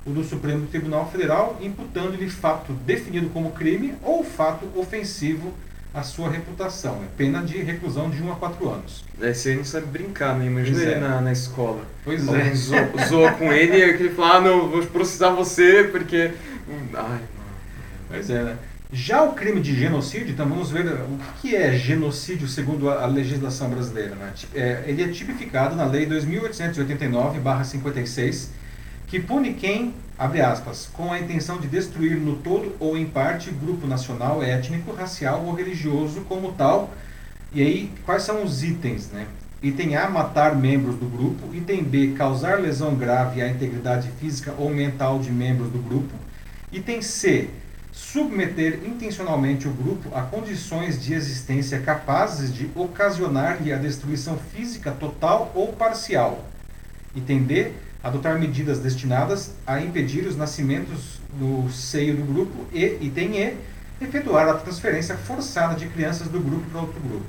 [0.06, 5.52] o do Supremo Tribunal Federal, imputando-lhe fato definido como crime ou fato ofensivo
[5.92, 7.02] a sua reputação.
[7.02, 9.04] É pena de reclusão de 1 a 4 anos.
[9.20, 10.46] É, você não sabe brincar, né?
[10.46, 10.98] Imagina ele é.
[10.98, 11.84] na, na escola.
[12.04, 12.54] Pois Alguém é.
[12.54, 16.32] Zoa, zoa com ele e ele fala, ah, não, vou processar você porque...
[16.94, 17.20] Ai, mano.
[18.08, 18.56] Pois é, né?
[18.92, 23.70] Já o crime de genocídio, então vamos ver o que é genocídio segundo a legislação
[23.70, 24.16] brasileira.
[24.16, 24.32] Né?
[24.52, 28.48] É, ele é tipificado na Lei 2889-56,
[29.10, 33.50] que pune quem, abre aspas, com a intenção de destruir no todo ou em parte
[33.50, 36.94] grupo nacional, étnico, racial ou religioso como tal.
[37.52, 39.08] E aí, quais são os itens?
[39.08, 39.26] Né?
[39.60, 41.52] Item A, matar membros do grupo.
[41.52, 46.14] Item B, causar lesão grave à integridade física ou mental de membros do grupo.
[46.70, 47.50] Item C,
[47.90, 55.50] submeter intencionalmente o grupo a condições de existência capazes de ocasionar-lhe a destruição física total
[55.52, 56.44] ou parcial.
[57.16, 57.72] Item D,
[58.02, 62.66] adotar medidas destinadas a impedir os nascimentos no seio do grupo.
[62.72, 63.56] E, item E,
[64.00, 67.26] efetuar a transferência forçada de crianças do grupo para outro grupo.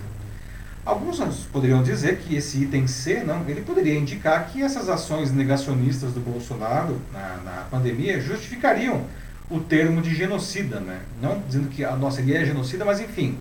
[0.84, 1.20] Alguns
[1.52, 6.20] poderiam dizer que esse item C, não, ele poderia indicar que essas ações negacionistas do
[6.20, 9.06] Bolsonaro na, na pandemia justificariam
[9.50, 11.02] o termo de genocida, né?
[11.22, 13.38] Não dizendo que a nossa ele é genocida, mas enfim,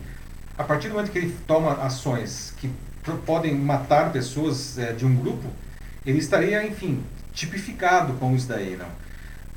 [0.59, 2.71] a partir do momento que ele toma ações que
[3.25, 5.49] podem matar pessoas eh, de um grupo,
[6.05, 7.03] ele estaria, enfim,
[7.33, 8.89] tipificado com isso daí, não?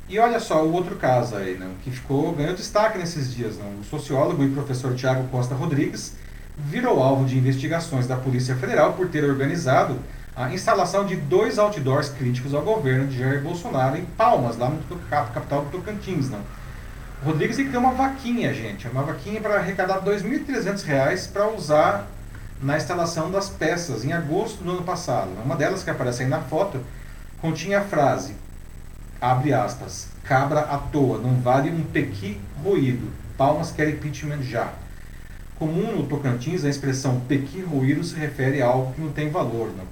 [0.08, 3.80] E olha só o outro caso aí, não, que ficou ganhou destaque nesses dias, não?
[3.80, 6.14] O sociólogo e professor Tiago Costa Rodrigues
[6.56, 9.98] virou alvo de investigações da Polícia Federal por ter organizado
[10.36, 14.78] a instalação de dois outdoors críticos ao governo de Jair Bolsonaro em Palmas, lá no
[15.08, 16.40] cap- capital do Tocantins, não?
[17.24, 22.06] Rodrigues ele criou uma vaquinha, gente, uma vaquinha para arrecadar 2.300 reais para usar
[22.60, 25.30] na instalação das peças em agosto do ano passado.
[25.42, 26.78] Uma delas que aparece aí na foto
[27.44, 28.34] continha a frase,
[29.20, 34.72] abre aspas, cabra à toa, não vale um pequi roído, palmas quer impeachment já.
[35.58, 39.70] Comum no Tocantins, a expressão pequi roído se refere a algo que não tem valor.
[39.76, 39.84] Não?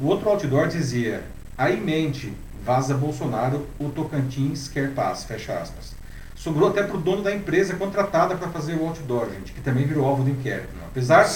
[0.00, 1.22] O outro outdoor dizia,
[1.56, 2.32] aí mente,
[2.64, 5.94] vaza Bolsonaro, o Tocantins quer paz, fecha aspas.
[6.34, 9.86] Sobrou até para o dono da empresa contratada para fazer o outdoor, gente, que também
[9.86, 10.74] virou alvo do inquérito.
[10.76, 10.88] Não?
[10.88, 11.28] Apesar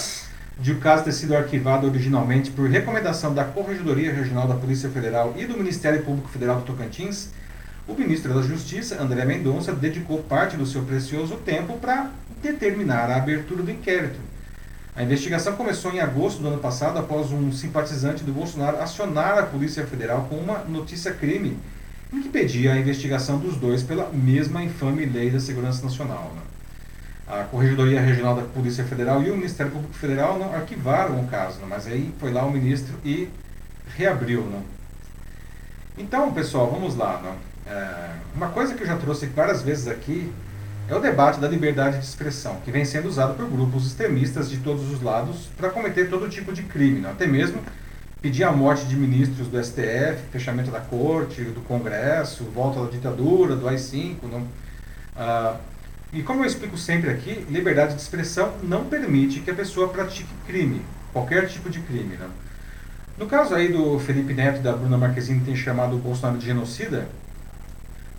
[0.59, 5.33] de o caso ter sido arquivado originalmente por recomendação da Corregedoria Regional da Polícia Federal
[5.37, 7.29] e do Ministério Público Federal do Tocantins,
[7.87, 13.17] o ministro da Justiça, André Mendonça, dedicou parte do seu precioso tempo para determinar a
[13.17, 14.19] abertura do inquérito.
[14.95, 19.43] A investigação começou em agosto do ano passado após um simpatizante do Bolsonaro acionar a
[19.43, 21.57] Polícia Federal com uma notícia-crime
[22.13, 26.31] em que pedia a investigação dos dois pela mesma infame lei da segurança nacional.
[26.35, 26.52] né?
[27.39, 31.59] A Corregedoria Regional da Polícia Federal e o Ministério Público Federal não arquivaram o caso,
[31.59, 31.65] né?
[31.67, 33.27] mas aí foi lá o ministro e
[33.97, 34.41] reabriu.
[34.41, 34.61] Né?
[35.97, 37.19] Então, pessoal, vamos lá.
[37.23, 37.35] Né?
[37.65, 40.31] É, uma coisa que eu já trouxe várias vezes aqui
[40.87, 44.57] é o debate da liberdade de expressão, que vem sendo usado por grupos extremistas de
[44.57, 47.09] todos os lados para cometer todo tipo de crime, né?
[47.09, 47.59] até mesmo
[48.21, 53.55] pedir a morte de ministros do STF, fechamento da corte, do Congresso, volta da ditadura,
[53.55, 54.17] do AI-5.
[54.23, 54.47] Não?
[55.15, 55.57] Ah,
[56.13, 60.29] e como eu explico sempre aqui, liberdade de expressão não permite que a pessoa pratique
[60.45, 62.15] crime, qualquer tipo de crime.
[62.15, 62.29] Né?
[63.17, 66.45] No caso aí do Felipe Neto e da Bruna Marquezine ter chamado o Bolsonaro de
[66.45, 67.07] genocida,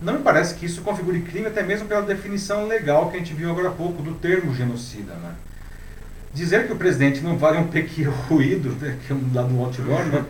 [0.00, 3.32] não me parece que isso configure crime, até mesmo pela definição legal que a gente
[3.32, 5.14] viu agora há pouco do termo genocida.
[5.14, 5.32] Né?
[6.34, 9.60] Dizer que o presidente não vale um pequeno ruído, né, que é um lado do
[9.60, 10.24] outdoor, né?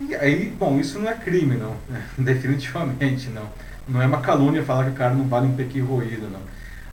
[0.00, 1.76] e aí, bom, isso não é crime, não.
[2.18, 3.48] Definitivamente não.
[3.86, 6.40] Não é uma calúnia falar que o cara não vale um pequeno ruído, não.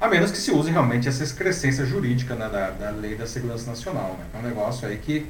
[0.01, 3.69] A menos que se use realmente essa excrescência jurídica né, da, da lei da segurança
[3.69, 4.17] nacional.
[4.17, 4.25] Né?
[4.33, 5.27] É um negócio aí que,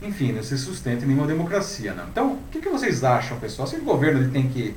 [0.00, 1.92] enfim, não se sustenta em nenhuma democracia.
[1.92, 2.06] Né?
[2.08, 3.66] Então, o que, que vocês acham, pessoal?
[3.66, 4.76] Se o governo ele tem que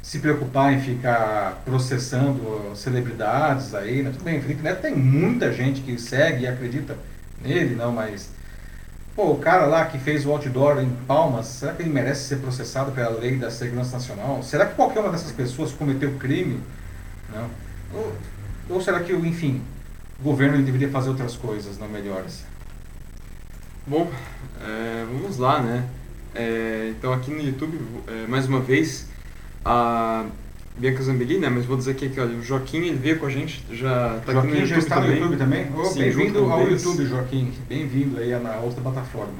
[0.00, 4.10] se preocupar em ficar processando celebridades aí, né?
[4.12, 6.96] Tudo bem, Felipe Neto tem muita gente que segue e acredita
[7.42, 8.30] nele, não, mas
[9.16, 12.36] pô, o cara lá que fez o outdoor em Palmas, será que ele merece ser
[12.36, 14.40] processado pela lei da segurança nacional?
[14.42, 16.60] Será que qualquer uma dessas pessoas cometeu crime?
[17.34, 17.50] Não.
[18.68, 19.62] Ou, será que, enfim,
[20.20, 22.44] o governo deveria fazer outras coisas, não melhores?
[23.86, 24.10] Bom,
[24.62, 25.84] é, vamos lá, né?
[26.34, 29.06] É, então aqui no YouTube, é, mais uma vez,
[29.64, 30.26] a
[30.76, 31.48] Bianca Zambelli, né?
[31.48, 34.32] Mas vou dizer aqui que olha, o Joaquim ele veio com a gente, já tá
[34.32, 35.10] aqui Joaquim no já YouTube está também.
[35.10, 35.66] no YouTube também?
[35.74, 36.84] Oh, Bem-vindo ao eles.
[36.84, 37.52] YouTube, Joaquim.
[37.68, 39.32] Bem-vindo aí na outra plataforma.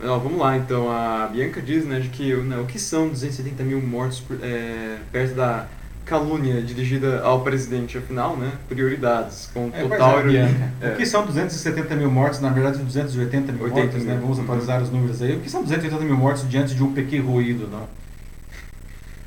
[0.00, 3.62] Não, vamos lá, então a Bianca diz, né, de que né, o que são 270
[3.62, 5.68] mil mortos por- é, perto da
[6.04, 8.52] calúnia dirigida ao presidente, afinal, né?
[8.68, 10.72] Prioridades, com É, total é, Bianca.
[10.80, 10.88] É.
[10.90, 14.12] O que são 270 mil mortos, na verdade 280 mil 80 mortos, né?
[14.12, 14.22] mil.
[14.22, 15.36] Vamos atualizar os números aí.
[15.36, 17.86] O que são 280 mil mortos diante de um pequeno ruído, não?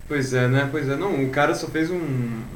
[0.08, 0.68] Pois é, né?
[0.72, 2.00] Pois é, não, o cara só fez um,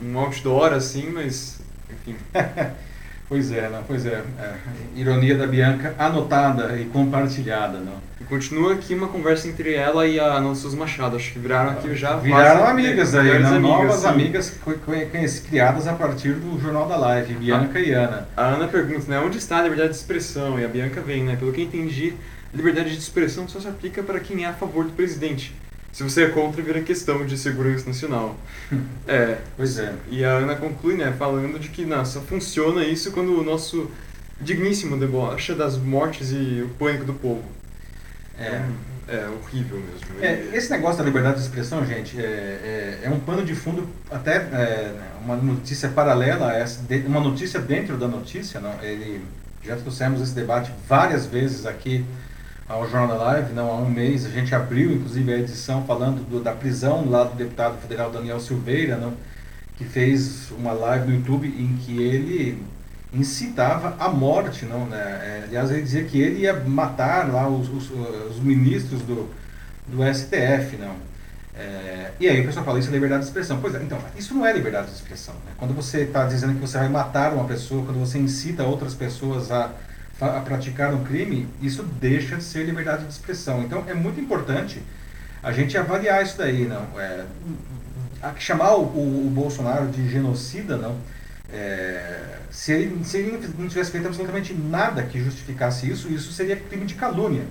[0.04, 1.60] um outdoor assim, mas
[1.90, 2.16] enfim.
[3.30, 4.56] Pois é, não, pois é, é.
[4.96, 7.94] Ironia da Bianca anotada e compartilhada, não.
[8.20, 11.16] E continua aqui uma conversa entre ela e a Ana Machado.
[11.16, 12.18] Acho que viraram aqui já.
[12.18, 13.48] Viraram amigas aí, né?
[13.48, 14.08] amigas, novas sim.
[14.08, 14.60] amigas
[15.48, 18.28] criadas a partir do Jornal da Live, Bianca e Ana.
[18.36, 19.20] A Ana pergunta, né?
[19.20, 20.60] Onde está a liberdade de expressão?
[20.60, 21.36] E a Bianca vem, né?
[21.36, 22.16] Pelo que entendi,
[22.52, 25.54] a liberdade de expressão só se aplica para quem é a favor do presidente.
[25.92, 28.38] Se você é contra, vira questão de segurança nacional.
[29.08, 29.38] é.
[29.58, 29.94] Pois é.
[30.10, 33.90] E a Ana conclui, né, falando de que nossa, funciona isso quando o nosso
[34.42, 37.44] digníssimo debocha das mortes e o pânico do povo.
[38.38, 38.64] É.
[39.08, 40.24] É, é horrível mesmo.
[40.24, 43.90] É, esse negócio da liberdade de expressão, gente, é, é, é um pano de fundo,
[44.10, 48.82] até é, uma notícia paralela a essa, uma notícia dentro da notícia, não?
[48.82, 49.22] Ele,
[49.64, 52.06] já trouxemos esse debate várias vezes aqui
[52.70, 56.24] ao Jornal da Live, não há um mês, a gente abriu inclusive a edição falando
[56.30, 59.14] do, da prisão lá do deputado federal Daniel Silveira, não,
[59.76, 62.64] que fez uma live no YouTube em que ele
[63.12, 65.00] incitava a morte, não, né?
[65.00, 67.90] É, aliás, ele dizia que ele ia matar lá os, os,
[68.30, 69.28] os ministros do,
[69.88, 70.96] do STF, não.
[71.56, 73.60] É, e aí o pessoal fala, isso é liberdade de expressão.
[73.60, 75.34] Pois é, então, isso não é liberdade de expressão.
[75.46, 75.54] Né?
[75.58, 79.52] Quando você está dizendo que você vai matar uma pessoa, quando você incita outras pessoas
[79.52, 79.72] a
[80.20, 83.64] a praticar um crime, isso deixa de ser liberdade de expressão.
[83.64, 84.82] Então é muito importante
[85.42, 86.86] a gente avaliar isso daí, não?
[87.00, 87.26] É,
[88.38, 90.98] chamar o, o, Bolsonaro de genocida, não?
[91.52, 96.58] É, se, ele, se ele não tivesse feito absolutamente nada que justificasse isso, isso seria
[96.58, 97.44] crime de calúnia.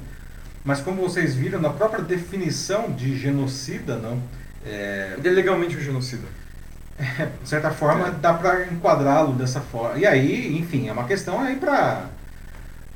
[0.65, 4.23] Mas como vocês viram, na própria definição de genocida, não?
[4.67, 6.27] É, ele é legalmente um genocida.
[6.99, 8.11] É, de certa forma, é.
[8.11, 9.99] dá para enquadrá-lo dessa forma.
[9.99, 12.11] E aí, enfim, é uma questão aí para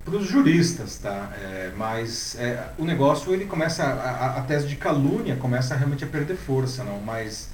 [0.05, 1.33] para os juristas, tá?
[1.41, 6.07] É, mas é, o negócio ele começa a, a, tese de calúnia começa realmente a
[6.07, 7.01] perder força, não?
[7.01, 7.51] Mas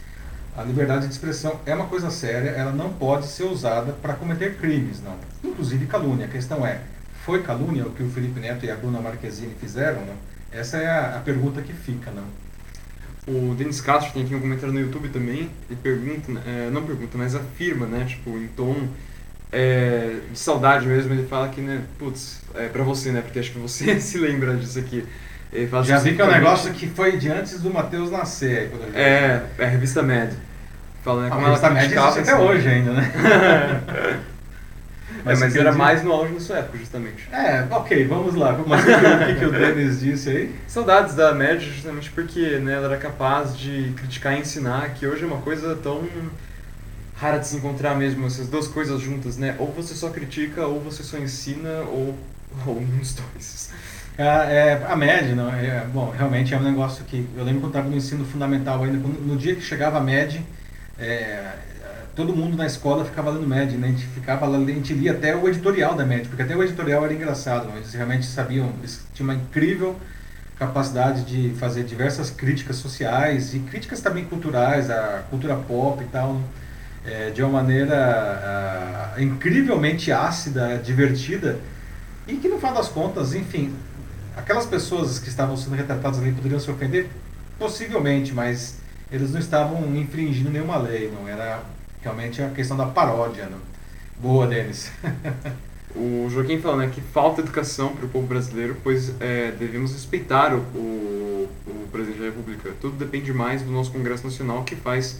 [0.56, 4.56] a liberdade de expressão é uma coisa séria, ela não pode ser usada para cometer
[4.56, 5.16] crimes, não?
[5.44, 6.26] Inclusive calúnia.
[6.26, 6.80] A questão é,
[7.24, 10.14] foi calúnia o que o Felipe Neto e a Bruna Marquezine fizeram, não?
[10.50, 12.24] Essa é a, a pergunta que fica, não?
[13.28, 17.18] O Denis Castro tem aqui um comentário no YouTube também, ele pergunta, é, não pergunta,
[17.18, 18.88] mas afirma, né, tipo, em tom
[19.52, 23.52] é, de saudade mesmo, ele fala que, né, putz, é pra você, né, porque acho
[23.52, 25.04] que você se lembra disso aqui.
[25.84, 28.70] Já assim, vi que é um negócio que foi de antes do Matheus nascer.
[28.70, 30.30] Aí, é, é a revista Mad.
[31.02, 33.12] Fala, né, como a revista Mad existe até hoje ainda, né?
[35.24, 37.28] mas, é, mas era mais no auge da sua época, justamente.
[37.32, 38.58] É, ok, vamos lá.
[38.66, 40.54] Mas o que, que o Denis disse aí?
[40.66, 45.24] Saudades da Mad, justamente porque né, ela era capaz de criticar e ensinar, que hoje
[45.24, 46.06] é uma coisa tão
[47.18, 49.56] rara de se encontrar mesmo essas duas coisas juntas, né?
[49.58, 52.16] Ou você só critica, ou você só ensina, ou,
[52.64, 53.70] ou uns dois.
[54.16, 54.22] É,
[54.78, 57.88] é, a MED, não, é, bom, realmente é um negócio que eu lembro quando estava
[57.88, 60.44] no ensino fundamental ainda, no dia que chegava a MED,
[60.96, 61.52] é,
[62.14, 63.88] todo mundo na escola ficava lendo MED, né?
[63.88, 67.04] A gente ficava a gente lia até o editorial da MED, porque até o editorial
[67.04, 69.96] era engraçado, eles realmente sabiam, eles tinham uma incrível
[70.56, 76.34] capacidade de fazer diversas críticas sociais e críticas também culturais, a cultura pop e tal.
[76.34, 76.42] Né?
[77.04, 81.58] É, de uma maneira uh, incrivelmente ácida, divertida,
[82.26, 83.74] e que no final das contas, enfim,
[84.36, 87.08] aquelas pessoas que estavam sendo retratadas ali poderiam se ofender?
[87.58, 88.78] Possivelmente, mas
[89.10, 91.62] eles não estavam infringindo nenhuma lei, não era
[92.02, 93.46] realmente a questão da paródia.
[93.46, 93.58] Não?
[94.20, 94.90] Boa, Denis.
[95.96, 100.54] o Joaquim fala né, que falta educação para o povo brasileiro, pois é, devemos respeitar
[100.54, 102.70] o, o, o presidente da República.
[102.80, 105.18] Tudo depende mais do nosso Congresso Nacional, que faz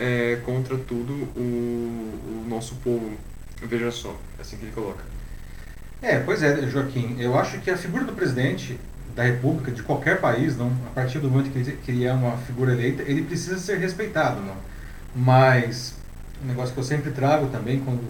[0.00, 3.12] é, contra tudo o, o nosso povo.
[3.62, 5.04] Veja só, é assim que ele coloca.
[6.00, 7.16] É, pois é, Joaquim.
[7.18, 8.80] Eu acho que a figura do presidente
[9.14, 12.72] da República, de qualquer país, não, a partir do momento que ele, é uma figura
[12.72, 14.40] eleita, ele precisa ser respeitado.
[14.40, 14.56] Não?
[15.14, 15.94] Mas,
[16.42, 18.00] um negócio que eu sempre trago também, quando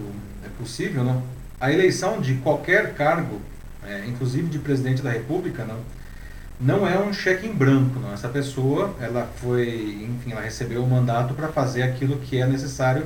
[0.45, 1.21] é possível, não?
[1.59, 3.39] a eleição de qualquer cargo,
[3.85, 5.79] é, inclusive de presidente da República, não?
[6.61, 8.13] Não é um cheque em branco, não.
[8.13, 13.05] Essa pessoa, ela foi, enfim, ela recebeu o mandato para fazer aquilo que é necessário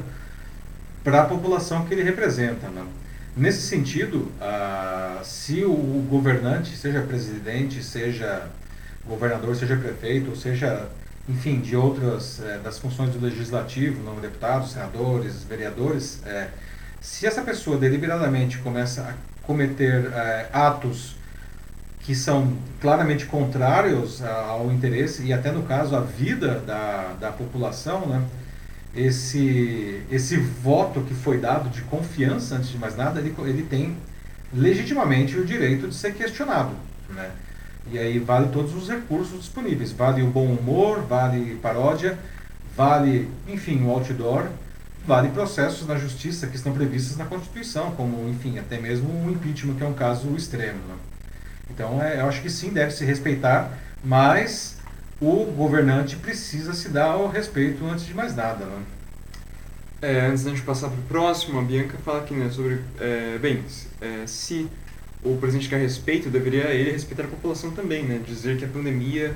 [1.03, 2.88] para a população que ele representa, não.
[3.38, 8.49] Nesse sentido, ah, se o governante, seja presidente, seja
[9.08, 10.88] governador, seja prefeito, ou seja,
[11.30, 16.47] enfim, de outras eh, das funções do legislativo, não deputados, senadores, vereadores, eh,
[16.99, 21.16] se essa pessoa deliberadamente começa a cometer eh, atos
[22.06, 28.06] que são claramente contrários ao interesse e até no caso à vida da, da população,
[28.06, 28.22] né?
[28.95, 33.97] esse, esse voto que foi dado de confiança, antes de mais nada, ele, ele tem
[34.53, 36.74] legitimamente o direito de ser questionado.
[37.10, 37.32] Né?
[37.91, 39.91] E aí vale todos os recursos disponíveis.
[39.91, 42.18] Vale o bom humor, vale paródia,
[42.78, 44.47] vale, enfim, o outdoor,
[45.08, 49.74] vale processos na justiça que estão previstos na Constituição, como, enfim, até mesmo o impeachment,
[49.74, 50.80] que é um caso extremo.
[50.88, 50.95] Né?
[51.70, 53.72] Então, é, eu acho que sim, deve se respeitar,
[54.03, 54.78] mas
[55.20, 58.66] o governante precisa se dar o respeito antes de mais nada.
[58.66, 58.84] Né?
[60.01, 63.63] É, antes gente passar para o próximo, a Bianca fala aqui né, sobre, é, bem,
[64.01, 64.70] é, se
[65.24, 68.22] o presidente quer respeito, deveria ele respeitar a população também, né?
[68.24, 69.36] Dizer que a pandemia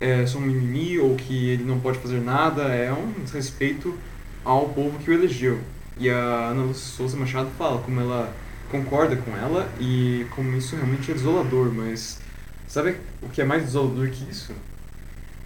[0.00, 3.96] é só um mimimi ou que ele não pode fazer nada é um desrespeito
[4.44, 5.60] ao povo que o elegeu.
[5.96, 8.32] E a Ana Souza Machado fala como ela
[8.70, 12.18] concorda com ela e como isso realmente é desolador, mas
[12.66, 14.52] sabe o que é mais desolador que isso?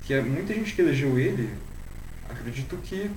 [0.05, 1.49] Que é muita gente que elegeu ele,
[2.29, 3.11] acredito que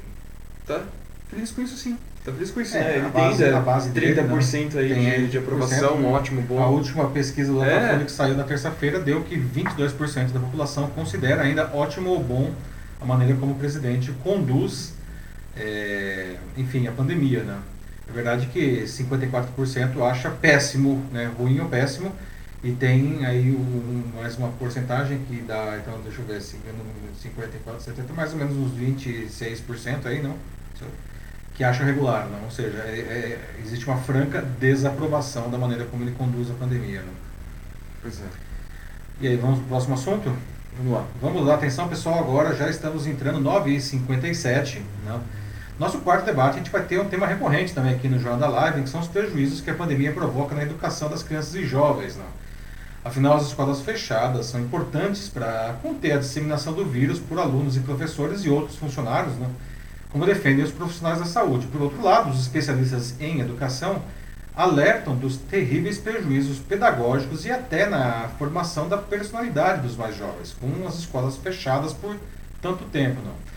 [0.68, 0.84] tá
[1.30, 1.98] feliz com isso sim.
[2.24, 2.88] Tá feliz com isso, É, né?
[2.88, 6.42] a Ele base- tem a base dele, 30% aí Tem de, de aprovação, 30%, ótimo,
[6.42, 6.60] bom.
[6.62, 7.70] A última pesquisa do É.
[7.80, 12.52] Datafolha que saiu na terça-feira deu que 22% da população considera ainda ótimo ou bom
[13.00, 14.94] a maneira como o presidente conduz,
[15.56, 17.58] é, enfim, a pandemia, né?
[18.08, 22.12] É verdade que 54% acha péssimo, né, ruim ou péssimo,
[22.64, 26.80] e tem aí um, mais uma porcentagem que dá, então deixa eu ver, se engano,
[27.22, 30.36] 54, 70, mais ou menos uns 26% aí, não?
[31.56, 32.44] Que acha regular, não?
[32.44, 37.02] Ou seja, é- é- existe uma franca desaprovação da maneira como ele conduz a pandemia,
[37.02, 37.12] né?
[38.02, 38.26] Pois é.
[39.22, 40.36] E aí, vamos para o próximo assunto?
[40.78, 41.06] Vamos lá.
[41.22, 44.82] Vamos lá, atenção pessoal, agora já estamos entrando 9h57.
[45.06, 45.20] Né?
[45.78, 48.48] Nosso quarto debate, a gente vai ter um tema recorrente também aqui no Jornal da
[48.48, 52.16] Live, que são os prejuízos que a pandemia provoca na educação das crianças e jovens.
[52.16, 52.24] Né?
[53.04, 57.82] Afinal, as escolas fechadas são importantes para conter a disseminação do vírus por alunos e
[57.82, 59.50] professores e outros funcionários, né?
[60.10, 61.68] como defendem os profissionais da saúde.
[61.68, 64.02] Por outro lado, os especialistas em educação
[64.56, 70.88] alertam dos terríveis prejuízos pedagógicos e até na formação da personalidade dos mais jovens, com
[70.88, 72.16] as escolas fechadas por
[72.62, 73.20] tanto tempo.
[73.22, 73.55] Não.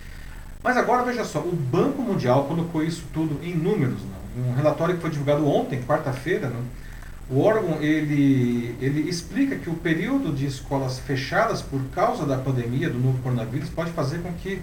[0.62, 3.98] Mas agora veja só, o Banco Mundial colocou isso tudo em números.
[4.36, 4.50] Não.
[4.50, 7.36] Um relatório que foi divulgado ontem, quarta-feira, não.
[7.36, 12.88] o órgão ele, ele explica que o período de escolas fechadas por causa da pandemia
[12.88, 14.60] do novo coronavírus pode fazer com que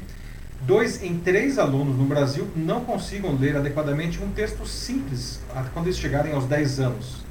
[0.61, 5.39] dois em três alunos no Brasil não consigam ler adequadamente um texto simples
[5.73, 7.25] quando eles chegarem aos 10 anos.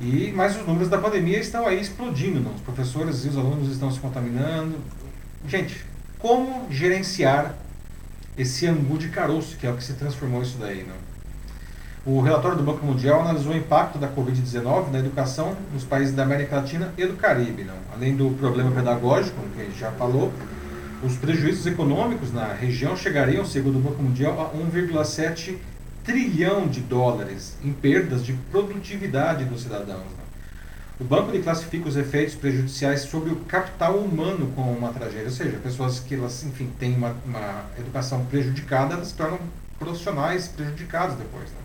[0.00, 2.54] E, mas os números da pandemia estão aí explodindo, não?
[2.54, 4.76] os professores e os alunos estão se contaminando.
[5.46, 5.84] Gente,
[6.18, 7.54] como gerenciar
[8.36, 10.84] esse angu de caroço, que é o que se transformou isso daí?
[10.86, 11.08] Não?
[12.06, 16.22] O relatório do Banco Mundial analisou o impacto da Covid-19 na educação nos países da
[16.22, 17.64] América Latina e do Caribe.
[17.64, 17.74] Não?
[17.92, 20.32] Além do problema pedagógico, que a gente já falou,
[21.02, 25.56] os prejuízos econômicos na região chegariam, segundo o Banco Mundial, a 1,7
[26.02, 30.06] trilhão de dólares em perdas de produtividade dos cidadãos.
[30.16, 30.27] Né?
[31.00, 35.30] O banco ele classifica os efeitos prejudiciais sobre o capital humano como uma tragédia, ou
[35.30, 39.38] seja, pessoas que elas, enfim, têm uma, uma educação prejudicada, elas se tornam
[39.78, 41.44] profissionais prejudicados depois.
[41.50, 41.58] Né?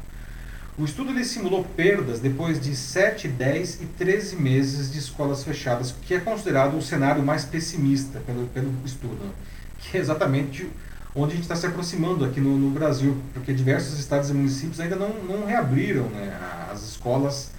[0.77, 5.95] O estudo ele simulou perdas depois de 7, 10 e 13 meses de escolas fechadas,
[6.03, 9.31] que é considerado o cenário mais pessimista pelo, pelo estudo, né?
[9.79, 10.69] que é exatamente
[11.15, 14.79] onde a gente está se aproximando aqui no, no, Brasil, porque diversos estados e municípios
[14.79, 16.35] ainda não, não reabriram né,
[16.71, 17.51] as escolas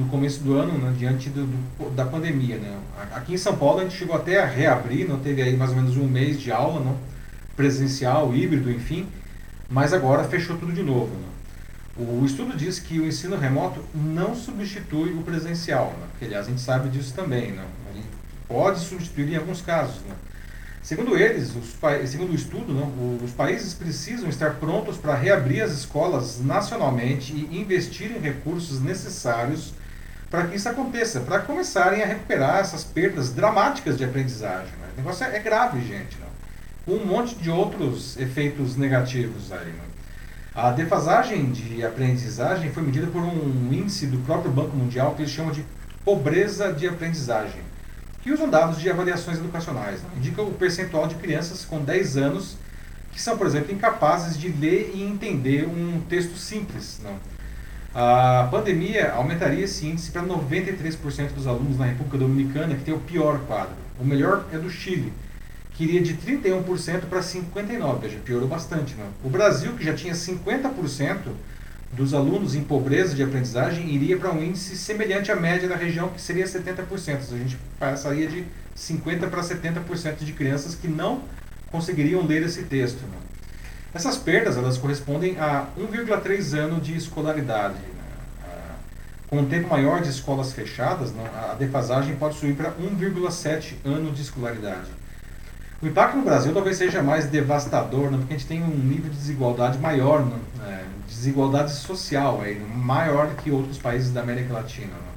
[0.00, 2.56] no começo do ano, né, diante do, do, da pandemia.
[2.56, 2.78] Né.
[3.12, 5.76] Aqui em São Paulo a gente chegou até a reabrir, não teve aí mais ou
[5.76, 6.96] menos um mês de aula, não,
[7.54, 9.06] presencial, híbrido, enfim,
[9.68, 11.14] mas agora fechou tudo de novo.
[11.14, 11.28] Né.
[11.98, 16.62] O estudo diz que o ensino remoto não substitui o presencial, né, aliás a gente
[16.62, 18.04] sabe disso também, né, ele
[18.48, 20.00] pode substituir em alguns casos.
[20.02, 20.14] Né.
[20.82, 21.76] Segundo eles, os,
[22.10, 27.60] segundo o estudo, não, os países precisam estar prontos para reabrir as escolas nacionalmente e
[27.60, 29.74] investir em recursos necessários
[30.30, 34.72] para que isso aconteça, para começarem a recuperar essas perdas dramáticas de aprendizagem.
[34.80, 34.88] Né?
[34.94, 36.16] O negócio é, é grave, gente.
[36.86, 39.72] Com um monte de outros efeitos negativos aí.
[39.72, 39.90] Não?
[40.62, 45.32] A defasagem de aprendizagem foi medida por um índice do próprio Banco Mundial que eles
[45.32, 45.64] chamam de
[46.04, 47.62] pobreza de aprendizagem
[48.22, 50.02] que usam dados de avaliações educacionais.
[50.02, 50.08] Né?
[50.16, 52.56] Indica o percentual de crianças com 10 anos
[53.12, 57.00] que são, por exemplo, incapazes de ler e entender um texto simples.
[57.02, 57.16] Não?
[57.92, 63.00] A pandemia aumentaria esse índice para 93% dos alunos na República Dominicana, que tem o
[63.00, 63.74] pior quadro.
[63.98, 65.12] O melhor é do Chile,
[65.72, 68.94] que iria de 31% para 59%, veja, piorou bastante.
[68.94, 69.06] Não?
[69.24, 71.18] O Brasil, que já tinha 50%
[71.92, 76.08] dos alunos em pobreza de aprendizagem iria para um índice semelhante à média da região,
[76.10, 77.32] que seria 70%.
[77.32, 78.44] A gente passaria de
[78.76, 81.22] 50% para 70% de crianças que não
[81.72, 83.00] conseguiriam ler esse texto.
[83.02, 83.29] Né?
[83.92, 87.74] Essas perdas elas correspondem a 1,3 ano de escolaridade.
[87.74, 88.00] Né?
[89.28, 94.22] Com um tempo maior de escolas fechadas, a defasagem pode subir para 1,7 ano de
[94.22, 94.88] escolaridade.
[95.82, 98.18] O impacto no Brasil talvez seja mais devastador, né?
[98.18, 100.38] porque a gente tem um nível de desigualdade maior, né?
[100.66, 102.42] é, desigualdade social
[102.74, 104.92] maior que outros países da América Latina.
[104.92, 105.10] Né?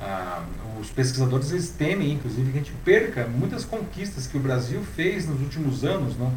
[0.00, 0.42] Ah,
[0.80, 5.28] os pesquisadores eles temem, inclusive, que a gente perca muitas conquistas que o Brasil fez
[5.28, 6.32] nos últimos anos, né?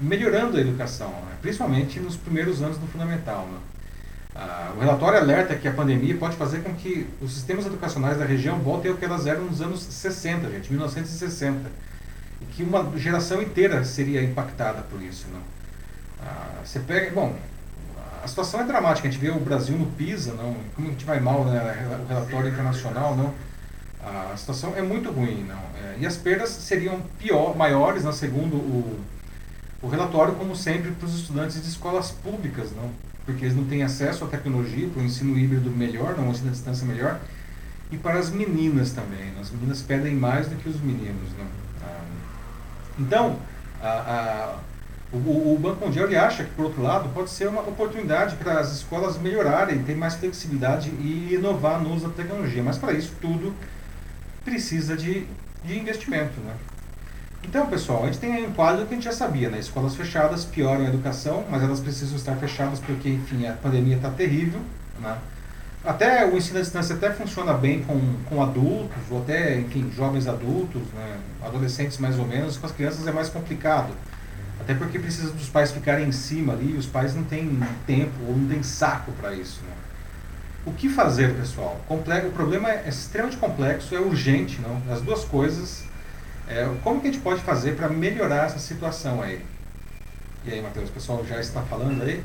[0.00, 1.36] Melhorando a educação, né?
[1.42, 3.46] principalmente nos primeiros anos do fundamental.
[3.46, 3.58] Né?
[4.34, 8.24] Ah, o relatório alerta que a pandemia pode fazer com que os sistemas educacionais da
[8.24, 11.70] região voltem ao que elas eram nos anos 60, gente, 1960
[12.40, 15.26] e que uma geração inteira seria impactada por isso.
[15.32, 15.40] Não?
[16.22, 17.36] Ah, você pega, bom,
[18.22, 19.08] a situação é dramática.
[19.08, 20.56] A gente vê o Brasil no PISA, não?
[20.74, 21.86] Como a gente vai mal, né?
[22.04, 23.34] O relatório internacional, não?
[24.02, 25.62] A situação é muito ruim, não?
[25.82, 28.12] É, e as perdas seriam pior, maiores, não?
[28.12, 29.00] segundo o,
[29.82, 32.90] o relatório, como sempre, para os estudantes de escolas públicas, não?
[33.24, 36.48] Porque eles não têm acesso à tecnologia, para o ensino híbrido melhor, não, o ensino
[36.48, 37.20] à distância melhor,
[37.90, 39.32] e para as meninas também.
[39.32, 39.40] Não?
[39.40, 41.46] As meninas perdem mais do que os meninos, não?
[42.98, 43.38] Então,
[43.82, 44.56] a, a,
[45.12, 48.60] o, o, Banco Mundial ele acha que, por outro lado, pode ser uma oportunidade para
[48.60, 52.62] as escolas melhorarem, ter mais flexibilidade e inovar no uso da tecnologia.
[52.62, 53.54] Mas, para isso, tudo
[54.44, 55.26] precisa de,
[55.64, 56.38] de investimento.
[56.40, 56.54] Né?
[57.42, 59.58] Então, pessoal, a gente tem aí um quadro que a gente já sabia, né?
[59.58, 64.10] Escolas fechadas pioram a educação, mas elas precisam estar fechadas porque, enfim, a pandemia está
[64.10, 64.60] terrível,
[65.00, 65.18] né?
[65.82, 70.26] Até o ensino à distância até funciona bem com, com adultos, ou até, enfim, jovens
[70.26, 73.94] adultos, né, adolescentes mais ou menos, com as crianças é mais complicado.
[74.60, 78.12] Até porque precisa dos pais ficarem em cima ali, e os pais não têm tempo
[78.28, 79.60] ou não têm saco para isso.
[79.62, 79.72] Né?
[80.66, 81.80] O que fazer, pessoal?
[81.88, 84.82] Complexo, o problema é, é extremamente complexo, é urgente, não?
[84.92, 85.84] As duas coisas.
[86.50, 89.40] É, como que a gente pode fazer para melhorar essa situação aí?
[90.44, 92.20] E aí, Matheus, o pessoal já está falando aí?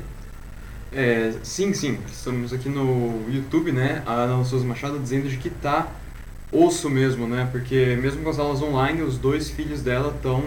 [0.92, 1.96] É, sim, sim.
[2.10, 4.02] Estamos aqui no YouTube, né?
[4.04, 5.86] A Ana Souza Machado dizendo de que tá
[6.50, 7.48] osso mesmo, né?
[7.52, 10.42] Porque mesmo com as aulas online, os dois filhos dela estão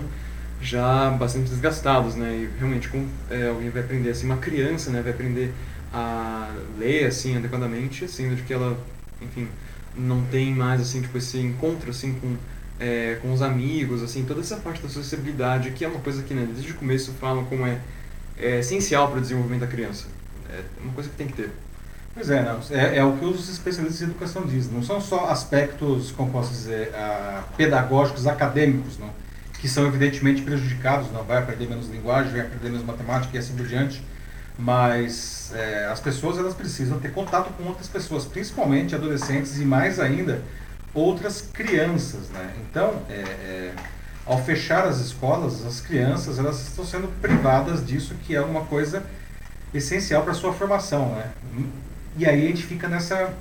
[0.61, 2.35] já bastante desgastados, né?
[2.35, 5.01] E realmente, com, é, alguém vai aprender, assim, uma criança, né?
[5.01, 5.53] Vai aprender
[5.93, 8.77] a ler, assim, adequadamente, sendo de que ela,
[9.21, 9.47] enfim,
[9.95, 12.35] não tem mais, assim, tipo, esse encontro, assim, com,
[12.79, 16.33] é, com os amigos, assim, toda essa parte da sociabilidade, que é uma coisa que,
[16.33, 17.77] né, desde o começo falam como é,
[18.37, 20.07] é essencial para o desenvolvimento da criança.
[20.49, 21.51] É uma coisa que tem que ter.
[22.13, 24.73] Pois é, não, é, é, o que os especialistas em educação dizem.
[24.73, 29.09] Não são só aspectos, como posso dizer, uh, pedagógicos, acadêmicos, não,
[29.59, 31.11] que são evidentemente prejudicados.
[31.11, 34.03] Não vai aprender menos linguagem, vai aprender menos matemática e assim por diante.
[34.57, 39.99] Mas é, as pessoas elas precisam ter contato com outras pessoas, principalmente adolescentes e mais
[39.99, 40.41] ainda
[40.93, 42.53] outras crianças, né?
[42.69, 43.73] Então, é, é,
[44.25, 49.03] ao fechar as escolas, as crianças elas estão sendo privadas disso que é uma coisa
[49.73, 51.31] essencial para sua formação, né?
[52.17, 53.33] E aí a gente fica nessa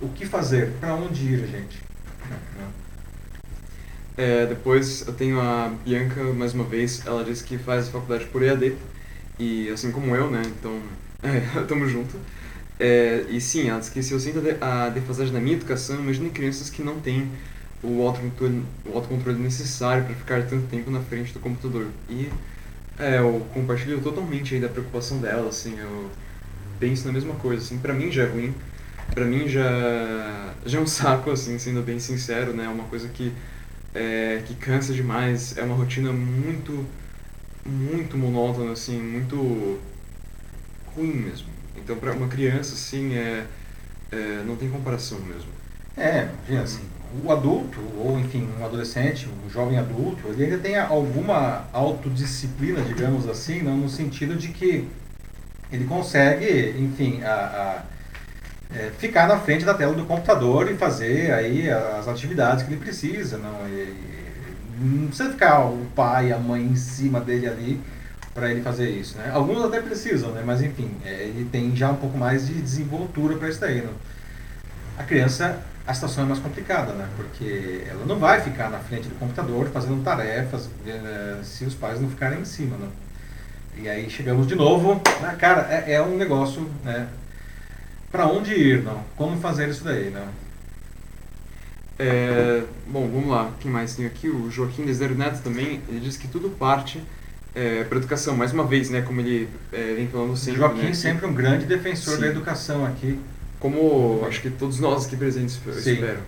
[0.00, 1.80] o que fazer, para onde ir, gente?
[4.16, 8.42] É, depois eu tenho a Bianca, mais uma vez, ela disse que faz faculdade por
[8.42, 8.76] EAD,
[9.38, 10.82] e assim como eu, né, então,
[11.22, 12.16] é, tamo junto.
[12.82, 16.68] É, e sim, ela disse que eu sinto a defasagem na minha educação, imagine crianças
[16.68, 17.30] que não têm
[17.80, 21.86] o autocontrole, o autocontrole necessário para ficar tanto tempo na frente do computador.
[22.10, 22.28] E
[22.98, 26.10] é, eu compartilho totalmente aí da preocupação dela, assim, eu
[26.80, 28.52] penso na mesma coisa, assim, pra mim já é ruim,
[29.14, 33.08] pra mim já, já é um saco, assim, sendo bem sincero, né, é uma coisa
[33.08, 33.32] que,
[33.94, 36.84] é, que cansa demais, é uma rotina muito,
[37.64, 39.78] muito monótona, assim, muito
[40.96, 41.51] ruim mesmo.
[41.76, 43.44] Então pra uma criança, assim, é,
[44.10, 45.50] é não tem comparação mesmo.
[45.96, 46.28] É,
[46.62, 46.82] assim,
[47.22, 53.28] o adulto, ou enfim, um adolescente, um jovem adulto, ele ainda tem alguma autodisciplina, digamos
[53.28, 54.88] assim, não, no sentido de que
[55.70, 57.82] ele consegue, enfim, a, a
[58.74, 62.80] é, ficar na frente da tela do computador e fazer aí as atividades que ele
[62.80, 63.36] precisa.
[63.36, 63.94] Não, e,
[64.80, 67.80] não precisa ficar o pai a mãe em cima dele ali
[68.34, 69.16] para ele fazer isso.
[69.18, 69.30] Né?
[69.32, 70.42] Alguns até precisam, né?
[70.44, 73.82] mas enfim, é, ele tem já um pouco mais de desenvoltura para isso daí.
[73.82, 73.92] Não?
[74.98, 77.08] A criança a situação é mais complicada, né?
[77.16, 82.00] Porque ela não vai ficar na frente do computador fazendo tarefas eh, se os pais
[82.00, 82.88] não ficarem em cima, né?
[83.76, 85.36] E aí chegamos de novo, né?
[85.38, 87.08] cara, é, é um negócio, né?
[88.12, 89.02] Para onde ir, não?
[89.16, 90.28] Como fazer isso daí, né?
[91.98, 93.50] É, bom, vamos lá.
[93.58, 94.28] Quem mais tem aqui?
[94.28, 95.80] O Joaquim Desidero Neto também.
[95.88, 97.02] Ele diz que tudo parte
[97.54, 98.36] é, para educação.
[98.36, 99.02] Mais uma vez, né?
[99.02, 100.60] Como ele é, vem falando sempre.
[100.60, 102.20] Joaquim né, sempre um grande defensor Sim.
[102.20, 103.18] da educação aqui
[103.62, 105.92] como acho que todos nós aqui presentes Sim.
[105.92, 106.20] esperam.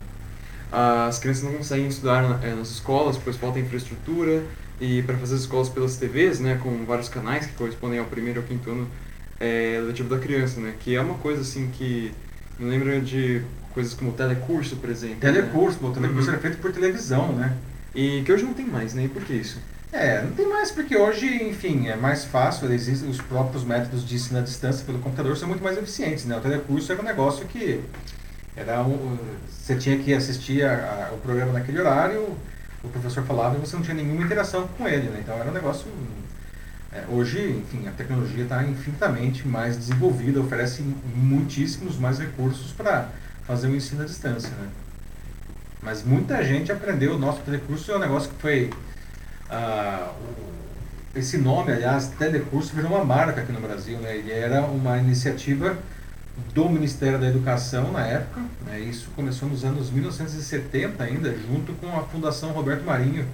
[0.71, 4.45] As crianças não conseguem estudar é, nas escolas, pois falta infraestrutura,
[4.81, 8.41] e para fazer as escolas pelas TVs, né, com vários canais que correspondem ao primeiro
[8.41, 8.89] ou quinto ano
[9.41, 12.13] é, letivo da criança, né, que é uma coisa assim que
[12.59, 15.17] me lembra de coisas como telecurso, por exemplo.
[15.17, 15.89] Telecurso, né?
[15.89, 16.35] o telecurso uhum.
[16.35, 17.57] era feito por televisão, né?
[17.93, 19.05] E que hoje não tem mais, né?
[19.05, 19.59] E por que isso?
[19.95, 24.17] É, não tem mais porque hoje, enfim, é mais fácil, existem os próprios métodos de
[24.17, 26.37] ensino à distância pelo computador são muito mais eficientes, né?
[26.37, 27.81] O telecurso era um negócio que
[28.57, 29.17] era um,
[29.49, 32.37] você tinha que assistir a, a, o programa naquele horário,
[32.83, 35.21] o professor falava e você não tinha nenhuma interação com ele, né?
[35.23, 35.87] Então era um negócio
[36.93, 40.83] é, hoje, enfim, a tecnologia está infinitamente mais desenvolvida, oferece
[41.15, 43.11] muitíssimos mais recursos para
[43.47, 44.69] fazer o ensino à distância, né?
[45.81, 48.71] Mas muita gente aprendeu o nosso telecurso, é um negócio que foi
[49.51, 50.13] ah,
[51.15, 53.99] esse nome, aliás, Telecurso, virou uma marca aqui no Brasil.
[53.99, 54.17] Né?
[54.17, 55.79] Ele era uma iniciativa
[56.53, 58.41] do Ministério da Educação na época.
[58.67, 58.81] Né?
[58.81, 63.27] Isso começou nos anos 1970 ainda, junto com a Fundação Roberto Marinho,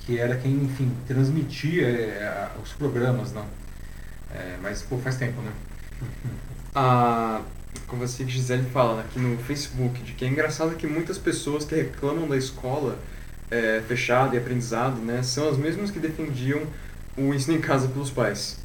[0.00, 3.32] que era quem, enfim, transmitia é, os programas.
[3.32, 3.44] Não?
[4.34, 5.52] É, mas, pô, faz tempo, né?
[6.74, 7.40] Ah,
[7.88, 11.74] como você Gisele fala aqui no Facebook, de que é engraçado que muitas pessoas que
[11.74, 12.98] reclamam da escola
[13.50, 16.62] é, fechado e aprendizado, né, são as mesmas que defendiam
[17.16, 18.58] o ensino em casa pelos pais.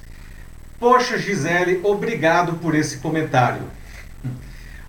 [0.79, 3.63] Poxa, Gisele, obrigado por esse comentário.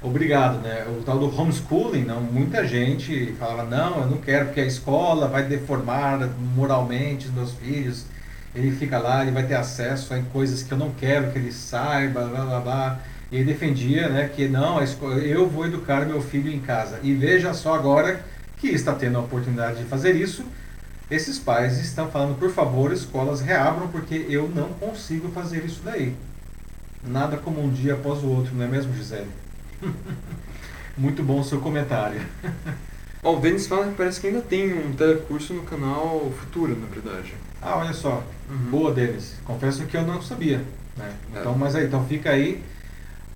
[0.03, 0.85] Obrigado, né?
[0.87, 5.27] O tal do homeschooling, não, muita gente falava, não, eu não quero porque a escola
[5.27, 8.05] vai deformar moralmente os meus filhos.
[8.55, 11.51] Ele fica lá, ele vai ter acesso a coisas que eu não quero que ele
[11.51, 13.01] saiba, blá blá blá.
[13.33, 14.79] E ele defendia, né, que não,
[15.23, 17.01] eu vou educar meu filho em casa.
[17.03, 18.23] E veja só agora
[18.65, 20.43] que está tendo a oportunidade de fazer isso,
[21.11, 26.17] esses pais estão falando, por favor, escolas reabram, porque eu não consigo fazer isso daí.
[27.07, 29.29] Nada como um dia após o outro, não é mesmo, Gisele?
[30.97, 32.23] Muito bom o seu comentário.
[33.23, 36.87] oh, o Denis fala que parece que ainda tem um telecurso no canal Futura, na
[36.87, 37.35] verdade.
[37.61, 38.25] Ah, olha só.
[38.49, 38.71] Uhum.
[38.71, 39.35] Boa, Denis.
[39.45, 40.63] Confesso que eu não sabia.
[40.97, 41.13] Né?
[41.31, 41.57] Então, é.
[41.57, 42.63] mas aí, então fica aí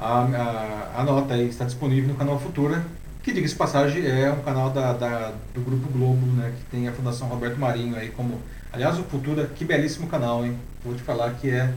[0.01, 2.83] a, a, a nota aí, está disponível no canal Futura
[3.29, 6.93] que diga-se passagem é um canal da, da, do Grupo Globo, né, que tem a
[6.93, 8.41] Fundação Roberto Marinho aí como,
[8.73, 11.71] aliás o Futura, que belíssimo canal, hein, vou te falar que é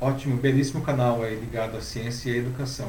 [0.00, 2.86] ótimo, belíssimo canal aí ligado à ciência e à educação.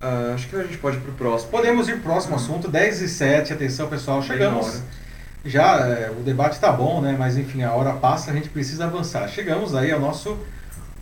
[0.00, 1.50] Uh, acho que a gente pode ir para o próximo.
[1.50, 2.36] Podemos ir para o próximo hum.
[2.36, 4.80] assunto, 10 e 7, atenção pessoal, chegamos.
[5.44, 7.16] Já é, o debate está bom, né?
[7.18, 9.28] Mas enfim, a hora passa, a gente precisa avançar.
[9.28, 10.38] Chegamos aí ao nosso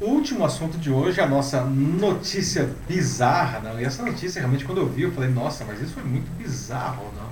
[0.01, 3.61] último assunto de hoje, a nossa notícia bizarra.
[3.61, 3.81] Não?
[3.81, 7.11] E essa notícia, realmente, quando eu vi, eu falei, nossa, mas isso foi muito bizarro,
[7.17, 7.27] não?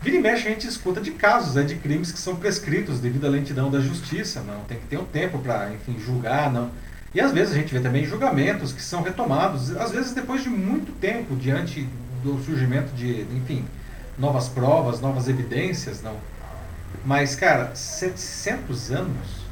[0.00, 3.26] Vira e mexe, a gente escuta de casos né, de crimes que são prescritos devido
[3.26, 4.60] à lentidão da justiça, não?
[4.64, 6.70] Tem que ter um tempo para, enfim, julgar, não?
[7.12, 10.50] E às vezes a gente vê também julgamentos que são retomados, às vezes depois de
[10.50, 11.88] muito tempo, diante
[12.22, 13.64] do surgimento de, enfim,
[14.18, 16.16] novas provas, novas evidências, não?
[17.04, 19.45] Mas, cara, 700 anos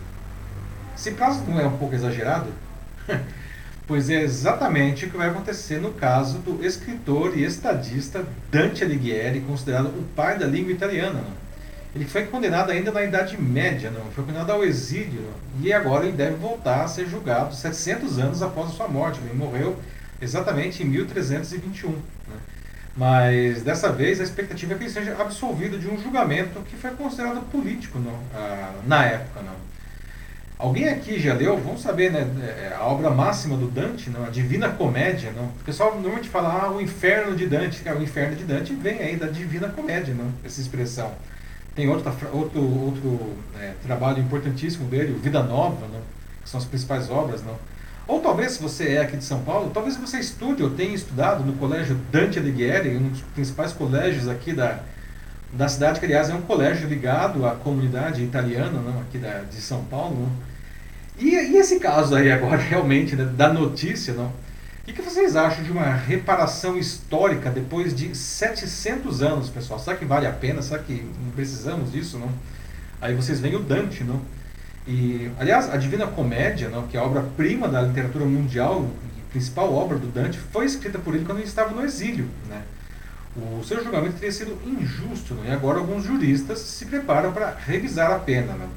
[1.05, 2.47] esse caso não é um pouco exagerado?
[3.87, 9.41] pois é exatamente o que vai acontecer no caso do escritor e estadista Dante Alighieri,
[9.43, 11.21] considerado o pai da língua italiana.
[11.21, 11.45] Não?
[11.95, 14.11] Ele foi condenado ainda na Idade Média, não?
[14.13, 15.63] foi condenado ao exílio, não?
[15.63, 19.21] e agora ele deve voltar a ser julgado 700 anos após a sua morte.
[19.23, 19.77] Ele morreu
[20.23, 21.91] exatamente em 1321.
[21.91, 21.99] Né?
[22.97, 26.93] Mas dessa vez a expectativa é que ele seja absolvido de um julgamento que foi
[26.93, 28.19] considerado político não?
[28.35, 29.43] Ah, na época.
[29.43, 29.74] Não?
[30.65, 34.31] Alguém aqui já leu, vamos saber, né, é, a obra máxima do Dante, não, a
[34.31, 35.45] Divina Comédia, não?
[35.45, 39.15] O pessoal normalmente fala, ah, o inferno de Dante, o inferno de Dante vem aí
[39.15, 40.33] da Divina Comédia, não?
[40.43, 41.13] Essa expressão.
[41.75, 46.01] Tem outro, outro, outro é, trabalho importantíssimo dele, o Vida Nova, não?
[46.43, 47.57] que são as principais obras, não?
[48.09, 51.45] Ou talvez, se você é aqui de São Paulo, talvez você estude ou tenha estudado
[51.45, 54.79] no colégio Dante Alighieri, um dos principais colégios aqui da,
[55.53, 59.61] da cidade, que aliás é um colégio ligado à comunidade italiana, não, aqui da, de
[59.61, 60.17] São Paulo.
[60.23, 60.54] Não?
[61.19, 64.27] E, e esse caso aí agora, realmente, né, da notícia, não?
[64.27, 69.81] O que, que, vocês acham de uma reparação histórica depois de 700 anos, pessoal?
[69.81, 70.61] Será que vale a pena?
[70.61, 72.31] Será que precisamos disso, não?
[73.01, 74.21] Aí vocês veem o Dante, não?
[74.87, 78.87] E, aliás, a Divina Comédia, não, que é a obra-prima da literatura mundial,
[79.31, 82.63] principal obra do Dante, foi escrita por ele quando ele estava no exílio, né?
[83.37, 85.45] O seu julgamento teria sido injusto, não?
[85.45, 88.53] e agora alguns juristas se preparam para revisar a pena.
[88.53, 88.69] Não?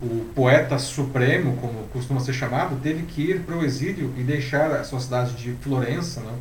[0.00, 4.70] O poeta supremo, como costuma ser chamado, teve que ir para o exílio e deixar
[4.70, 6.38] a sua cidade de Florença não?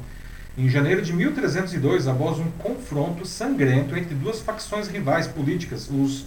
[0.56, 6.26] em janeiro de 1302, após um confronto sangrento entre duas facções rivais políticas, os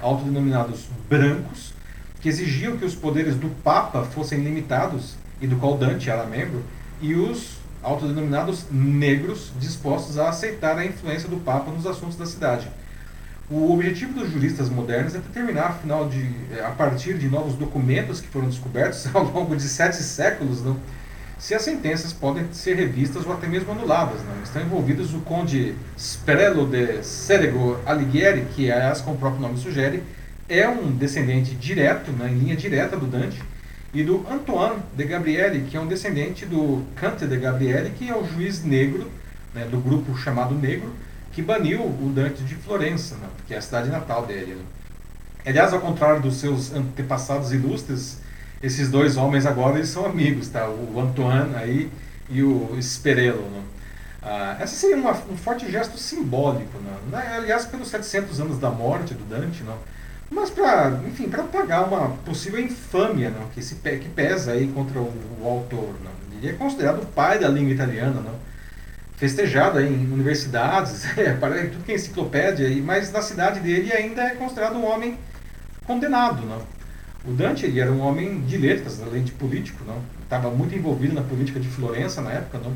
[0.00, 1.72] autodenominados brancos,
[2.20, 6.62] que exigiam que os poderes do Papa fossem limitados, e do qual Dante era membro,
[7.00, 12.68] e os autodenominados negros dispostos a aceitar a influência do Papa nos assuntos da cidade.
[13.48, 16.28] O objetivo dos juristas modernos é determinar, afinal, de,
[16.64, 20.76] a partir de novos documentos que foram descobertos ao longo de sete séculos, não,
[21.38, 24.20] se as sentenças podem ser revistas ou até mesmo anuladas.
[24.22, 24.40] Né?
[24.42, 30.02] Estão envolvidos o conde Sprello de Serego Alighieri, que, aliás, como o próprio nome sugere,
[30.48, 33.40] é um descendente direto, né, em linha direta do Dante,
[33.94, 38.16] e do Antoine de Gabriele, que é um descendente do Cante de Gabriele, que é
[38.16, 39.10] o juiz negro
[39.54, 40.92] né, do grupo chamado Negro,
[41.36, 44.54] que baniu o Dante de Florença, né, que é a cidade natal dele.
[44.54, 44.62] Né.
[45.44, 48.22] Aliás, ao contrário dos seus antepassados ilustres,
[48.62, 50.66] esses dois homens agora eles são amigos, tá?
[50.66, 51.92] O Antoine aí
[52.30, 53.62] e o Sperello, né?
[54.22, 57.36] Ah, essa seria uma, um forte gesto simbólico, né?
[57.36, 59.76] aliás, pelos 700 anos da morte do Dante, não?
[60.30, 63.46] mas para, enfim, para pagar uma possível infâmia não?
[63.48, 65.94] Que, se, que pesa aí contra o, o autor.
[66.02, 66.38] Não?
[66.38, 68.45] Ele é considerado o pai da língua italiana, não?
[69.16, 74.34] Festejado em universidades, é, para tudo que é enciclopédia, mas na cidade dele ainda é
[74.34, 75.18] considerado um homem
[75.84, 76.46] condenado.
[76.46, 76.62] Não?
[77.24, 80.00] O Dante ele era um homem de letras, além de político, não?
[80.22, 82.58] estava muito envolvido na política de Florença na época.
[82.58, 82.72] Não?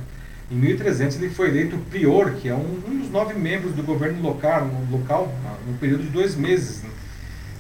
[0.50, 4.20] Em 1300 ele foi eleito prior, que é um, um dos nove membros do governo
[4.20, 5.32] local, no, local,
[5.66, 6.82] no período de dois meses.
[6.82, 6.90] Né?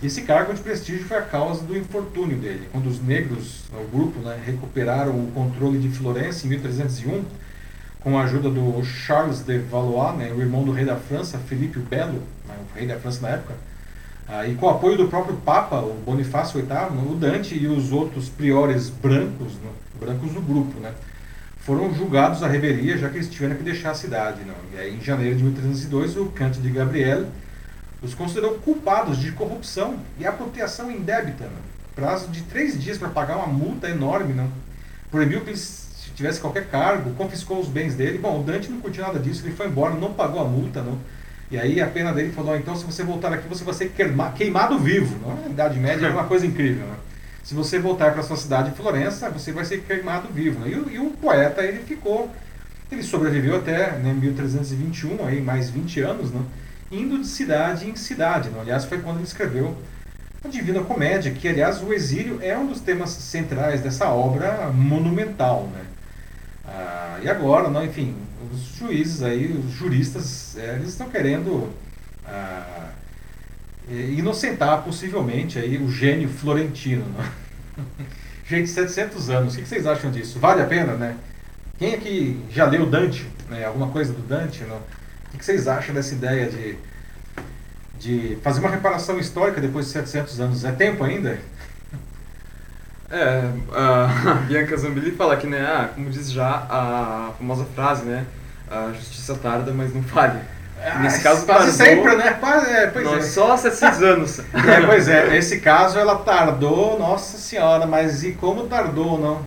[0.02, 2.66] Esse cargo de prestígio foi a causa do infortúnio dele.
[2.72, 7.22] Quando os negros, o grupo, né, recuperaram o controle de Florença em 1301,
[8.00, 11.78] com a ajuda do Charles de Valois, né, o irmão do rei da França, Felipe
[11.78, 13.54] o Belo, né, o rei da França na época,
[14.28, 17.92] ah, e com o apoio do próprio Papa, o Bonifácio VIII, o Dante e os
[17.92, 19.70] outros priores brancos, né,
[20.00, 20.92] brancos do grupo, né,
[21.60, 24.40] foram julgados à revelia, já que eles tiveram que deixar a cidade.
[24.44, 24.54] Não?
[24.72, 27.26] E aí, em janeiro de 1302, o Cante de Gabriel
[28.02, 31.44] os considerou culpados de corrupção e apropriação indébita.
[31.44, 31.60] Né?
[31.94, 34.32] Prazo de três dias para pagar uma multa enorme.
[34.32, 34.48] Não?
[35.10, 35.89] Proibiu que eles
[36.20, 38.18] tivesse qualquer cargo, confiscou os bens dele.
[38.18, 40.82] Bom, o Dante não curtiu nada disso, ele foi embora, não pagou a multa.
[40.82, 40.98] Não?
[41.50, 43.90] E aí a pena dele falou, então se você voltar aqui, você vai ser
[44.36, 45.18] queimado vivo.
[45.26, 45.46] Não?
[45.46, 46.86] A Idade Média é uma coisa incrível.
[46.86, 46.94] Né?
[47.42, 50.60] Se você voltar para sua cidade de Florença, você vai ser queimado vivo.
[50.60, 50.68] Né?
[50.68, 52.30] E, e, o poeta ele ficou,
[52.92, 56.42] ele sobreviveu até né, 1321, aí, mais 20 anos, né?
[56.92, 58.50] indo de cidade em cidade.
[58.50, 58.58] Né?
[58.60, 59.74] Aliás, foi quando ele escreveu
[60.44, 65.68] a Divina Comédia, que aliás o exílio é um dos temas centrais dessa obra monumental.
[65.74, 65.80] Né?
[66.64, 68.14] Ah, e agora, não, enfim,
[68.52, 71.70] os juízes aí, os juristas, é, eles estão querendo
[72.26, 72.90] ah,
[73.88, 77.04] inocentar possivelmente aí o gênio florentino.
[77.06, 77.30] Né?
[78.46, 80.38] Gente, 700 anos, o que vocês acham disso?
[80.38, 81.16] Vale a pena, né?
[81.78, 83.64] Quem aqui já leu Dante, né?
[83.64, 84.62] alguma coisa do Dante?
[84.64, 84.78] Né?
[85.32, 86.76] O que vocês acham dessa ideia de,
[87.98, 90.64] de fazer uma reparação histórica depois de 700 anos?
[90.64, 91.38] É tempo ainda?
[93.10, 93.42] É,
[93.72, 98.24] a Bianca Zambili fala que, né, ah, como diz já a famosa frase, né,
[98.70, 100.42] a justiça tarda, mas não falha.
[100.82, 102.32] Ah, Nesse caso, quase tardou, sempre, né?
[102.40, 103.20] Quase, é, pois não, é.
[103.20, 104.38] Só 700 anos.
[104.38, 105.28] É, pois é.
[105.28, 109.44] Nesse caso, ela tardou, nossa senhora, mas e como tardou, não?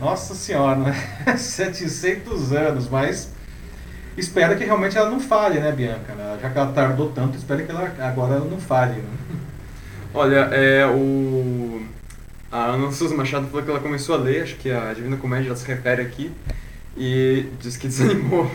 [0.00, 0.94] Nossa senhora, né?
[1.36, 3.30] 700 anos, mas
[4.16, 6.14] espera que realmente ela não falhe, né, Bianca?
[6.42, 8.94] Já que ela tardou tanto, espera que ela agora ela não falhe.
[8.94, 9.38] Né?
[10.12, 11.86] Olha, é o
[12.50, 15.48] a Ana Souza Machado falou que ela começou a ler, acho que a Divina Comédia
[15.48, 16.30] ela se refere aqui
[16.96, 18.50] e diz que desanimou.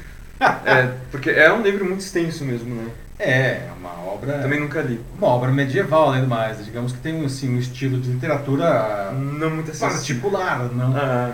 [0.40, 2.90] é, porque é um livro muito extenso mesmo, né?
[3.18, 4.40] É, é uma obra.
[4.40, 5.00] Também nunca li.
[5.16, 6.62] Uma obra medieval, além do mais.
[6.62, 9.10] Digamos que tem assim, um estilo de literatura.
[9.12, 10.94] Não muito particular, não.
[10.94, 11.32] Ah.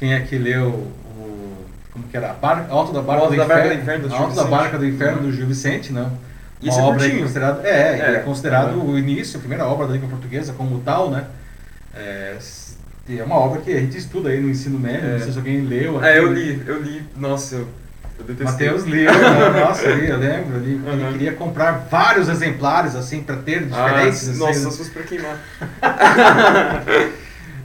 [0.00, 0.90] Quem é que leu
[1.92, 2.32] como que era?
[2.32, 5.22] Bar, Alto da Barca, do, da Inferno, do Inferno, do Alto da Barca do Inferno
[5.22, 6.06] do Gil Vicente, não?
[6.06, 8.84] Uma Isso é obra é considerado, é, é, é considerado é.
[8.84, 11.24] o início, a primeira obra da língua portuguesa como tal, né?
[11.94, 12.36] É,
[13.08, 15.12] é uma obra que a gente estuda aí no ensino médio, é.
[15.12, 16.02] não sei se alguém leu.
[16.02, 17.68] É, eu li, eu li, nossa, eu,
[18.18, 18.68] eu detestei.
[18.68, 19.12] Mateus leu,
[19.60, 20.92] nossa, eu, li, eu lembro, eu li, uhum.
[20.92, 24.28] ele queria comprar vários exemplares, assim, para ter diferentes.
[24.28, 25.40] Ah, assim, nossa, só para queimar.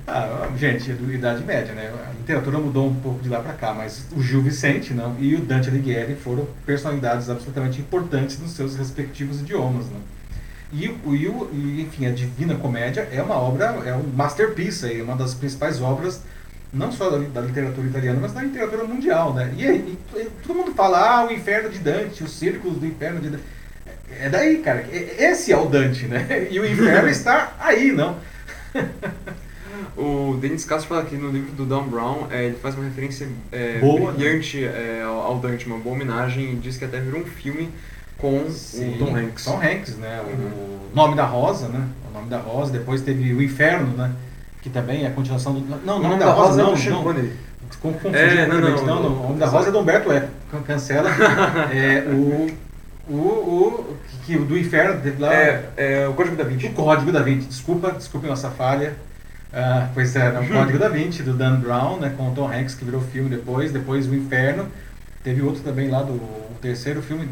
[0.07, 1.91] Ah, gente, é Idade Média, né?
[2.07, 5.35] A literatura mudou um pouco de lá para cá, mas o Gil Vicente não, e
[5.35, 9.85] o Dante Alighieri foram personalidades absolutamente importantes nos seus respectivos idiomas.
[9.87, 9.97] Né?
[10.75, 15.15] E, e, e, enfim, a Divina Comédia é uma obra, é um masterpiece, é uma
[15.15, 16.21] das principais obras,
[16.73, 19.33] não só da, da literatura italiana, mas da literatura mundial.
[19.33, 19.53] Né?
[19.57, 19.97] E, e,
[20.45, 23.43] todo mundo fala, ah, o inferno de Dante, os círculos do inferno de Dante.
[24.19, 24.85] É daí, cara.
[24.91, 26.47] Esse é o Dante, né?
[26.51, 28.17] E o inferno está aí, não?
[29.97, 33.27] O Dennis Castro fala aqui no livro do Dan Brown, é, ele faz uma referência
[33.51, 37.25] é, boa, brilhante é, ao Dante, uma boa homenagem, e diz que até virou um
[37.25, 37.69] filme
[38.17, 39.45] com Sim, o Tom Hanks.
[39.45, 40.21] Tom Hanks, né?
[40.21, 40.79] Uhum.
[40.91, 41.87] O Nome da Rosa, né?
[42.09, 44.11] O Nome da Rosa, depois teve O Inferno, né?
[44.61, 45.61] Que também é a continuação do...
[45.85, 47.13] Não, o Nome, da, da, Rosa, não, não.
[47.13, 47.29] não.
[47.81, 50.27] Confundi é, não, não, O Nome da Rosa é do Humberto Eco.
[50.65, 51.09] Cancela.
[51.71, 52.65] é, o...
[53.07, 56.65] O, o que, do inferno, lá, é, é o Código da Vinci.
[56.65, 58.95] O Código da Vinci, desculpa, desculpe nossa falha.
[59.53, 62.73] Ah, pois é, o Código da Vinci, do Dan Brown, né, com o Tom Hanks,
[62.73, 64.67] que virou filme depois, depois o Inferno.
[65.23, 67.29] Teve outro também lá do o terceiro filme.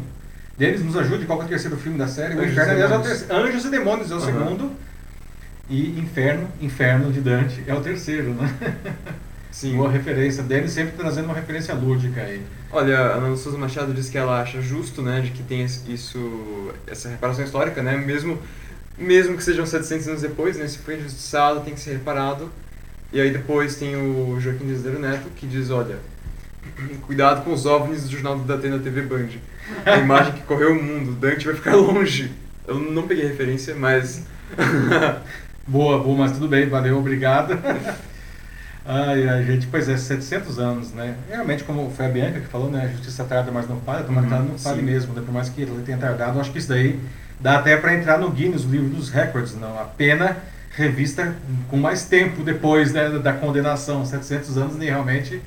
[0.56, 2.34] Deles nos ajude, qual é o terceiro filme da série?
[2.34, 3.34] O Anjos Inferno, e aliás, é o terceiro.
[3.34, 4.26] Anjos e Demônios é o Aham.
[4.26, 4.72] segundo.
[5.68, 8.54] E Inferno, Inferno de Dante é o terceiro, né?
[9.50, 9.76] Sim.
[9.76, 12.42] Boa referência dele, sempre trazendo uma referência lúdica aí.
[12.72, 16.72] Olha, a Ana Souza Machado diz que ela acha justo, né, de que tem isso,
[16.88, 18.36] essa reparação histórica, né, mesmo,
[18.98, 22.50] mesmo que sejam 700 anos depois, né, se foi injustiçado, tem que ser reparado.
[23.12, 25.98] E aí depois tem o Joaquim Desidero Neto, que diz, olha,
[27.06, 29.28] cuidado com os OVNIs do Jornal da Datena TV Band.
[29.84, 32.32] A imagem que correu o mundo, Dante vai ficar longe.
[32.66, 34.26] Eu não peguei referência, mas...
[35.66, 37.58] Boa, boa, mas tudo bem, valeu, obrigado.
[38.84, 41.16] Ai, ai, gente, pois é, 700 anos, né?
[41.26, 42.84] Realmente, como foi a Bianca que falou, né?
[42.84, 44.84] A justiça tarda, mas não falha, tomara que ela não fale sim.
[44.84, 45.22] mesmo, né?
[45.24, 47.00] Por mais que ele tenha tardado, acho que isso daí
[47.40, 49.78] dá até para entrar no Guinness, no livro dos recordes, não?
[49.80, 50.36] A pena
[50.76, 51.34] revista
[51.70, 55.40] com mais tempo depois né, da condenação, 700 anos, e realmente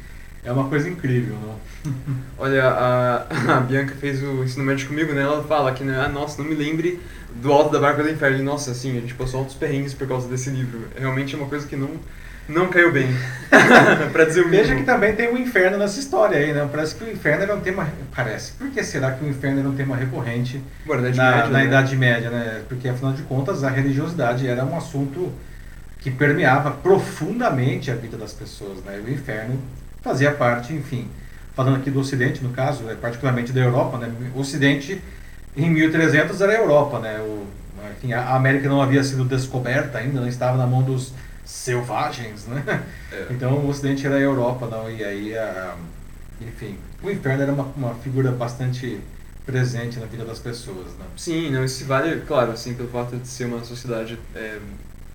[0.48, 1.94] é uma coisa incrível, não?
[2.40, 5.22] Olha, a, a Bianca fez o ensino médio comigo, né?
[5.22, 6.00] Ela fala que, né?
[6.00, 7.02] Ah, nossa, não me lembre
[7.36, 8.40] do Alto da Barca do Inferno.
[8.40, 10.88] E, Nossa, assim, a gente passou altos perrengues por causa desse livro.
[10.98, 11.90] Realmente é uma coisa que não,
[12.48, 13.10] não caiu bem.
[14.14, 16.66] pra dizer o Veja que também tem o inferno nessa história aí, né?
[16.72, 17.86] Parece que o inferno era um tema.
[18.16, 18.54] Parece.
[18.54, 21.60] Por que será que o inferno era um tema recorrente Bom, na Idade Média, na
[21.60, 21.66] né?
[21.66, 22.62] Idade Média, né?
[22.70, 25.30] Porque afinal de contas a religiosidade era um assunto
[26.00, 28.98] que permeava profundamente a vida das pessoas, né?
[28.98, 29.60] E o inferno
[30.08, 31.08] fazia parte, enfim,
[31.54, 32.96] falando aqui do Ocidente, no caso, né?
[33.00, 34.12] particularmente da Europa, né?
[34.34, 35.02] O Ocidente
[35.56, 37.20] em 1300 era a Europa, né?
[37.20, 37.46] O,
[37.92, 41.14] enfim, a América não havia sido descoberta ainda, não estava na mão dos
[41.44, 42.64] selvagens, né?
[43.12, 43.28] É.
[43.32, 44.90] Então o Ocidente era a Europa, não?
[44.90, 45.76] E aí, a,
[46.42, 49.00] enfim, o inferno era uma, uma figura bastante
[49.46, 51.06] presente na vida das pessoas, né?
[51.16, 54.60] Sim, não, isso vale, claro, assim, pelo fato de ser uma sociedade é,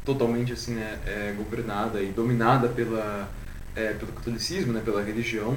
[0.05, 3.29] totalmente, assim, né, é, governada e dominada pela,
[3.77, 5.57] é, pelo catolicismo, né, pela religião.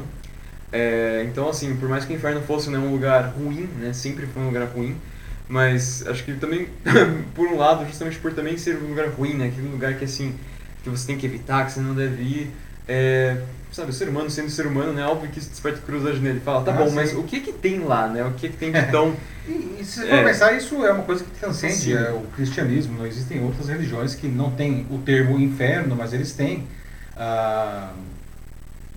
[0.72, 4.26] É, então, assim, por mais que o inferno fosse né, um lugar ruim, né, sempre
[4.28, 4.96] foi um lugar ruim,
[5.48, 6.68] mas acho que também,
[7.36, 10.34] por um lado, justamente por também ser um lugar ruim, né, aquele lugar que, assim,
[10.84, 12.52] que você tem que evitar, que você não deve ir,
[12.88, 13.38] é,
[13.72, 16.40] sabe, o ser humano sendo ser humano, né, óbvio que isso desperta curiosidade nele.
[16.40, 16.96] Fala, tá Ah, bom, sim.
[16.96, 19.16] mas o que que tem lá, né, o que que tem de tão...
[19.48, 20.18] E, e se você É.
[20.18, 22.98] for pensar, isso é uma coisa que transcende é, o cristianismo.
[22.98, 26.66] Não existem outras religiões que não têm o termo inferno, mas eles têm
[27.18, 27.94] ah,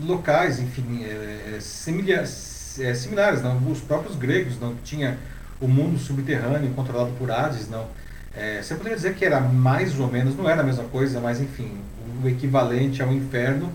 [0.00, 3.42] locais, enfim, é, é, similia- é, similares.
[3.42, 3.56] Não?
[3.70, 5.18] Os próprios gregos não tinha
[5.60, 7.86] o mundo subterrâneo controlado por Hades, não.
[8.34, 11.40] É, você poderia dizer que era mais ou menos, não era a mesma coisa, mas
[11.40, 11.76] enfim,
[12.22, 13.72] o equivalente ao inferno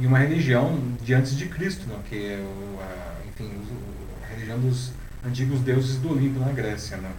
[0.00, 1.98] em uma religião de antes de Cristo, não?
[2.02, 3.50] que é o, a, enfim,
[4.24, 4.92] a religião dos
[5.26, 6.96] antigos deuses do Olimpo na Grécia.
[6.96, 7.10] Não?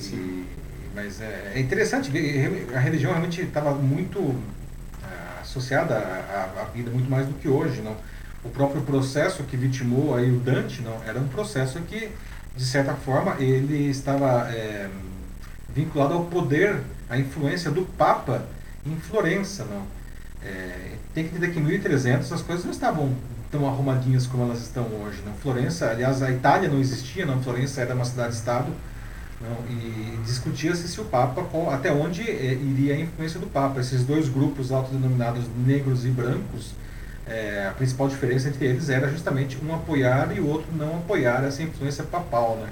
[0.00, 0.44] E-
[0.94, 4.34] mas é, é interessante ver, a religião realmente estava muito
[5.48, 7.80] associada à, à vida, muito mais do que hoje.
[7.80, 7.96] Não?
[8.44, 12.10] O próprio processo que vitimou aí o Dante não, era um processo que,
[12.56, 14.88] de certa forma, ele estava é,
[15.74, 18.44] vinculado ao poder, à influência do Papa
[18.86, 19.64] em Florença.
[19.64, 19.82] Não?
[20.44, 23.12] É, tem que entender que em 1300 as coisas não estavam
[23.50, 25.22] tão arrumadinhas como elas estão hoje.
[25.24, 25.32] Não?
[25.34, 27.42] Florença, aliás, a Itália não existia, não.
[27.42, 28.70] Florença era uma cidade-estado
[29.40, 29.56] não?
[29.70, 33.80] e discutia-se se o Papa, até onde eh, iria a influência do Papa.
[33.80, 36.72] Esses dois grupos autodenominados negros e brancos,
[37.26, 41.44] eh, a principal diferença entre eles era justamente um apoiar e o outro não apoiar
[41.44, 42.68] essa influência papal, né?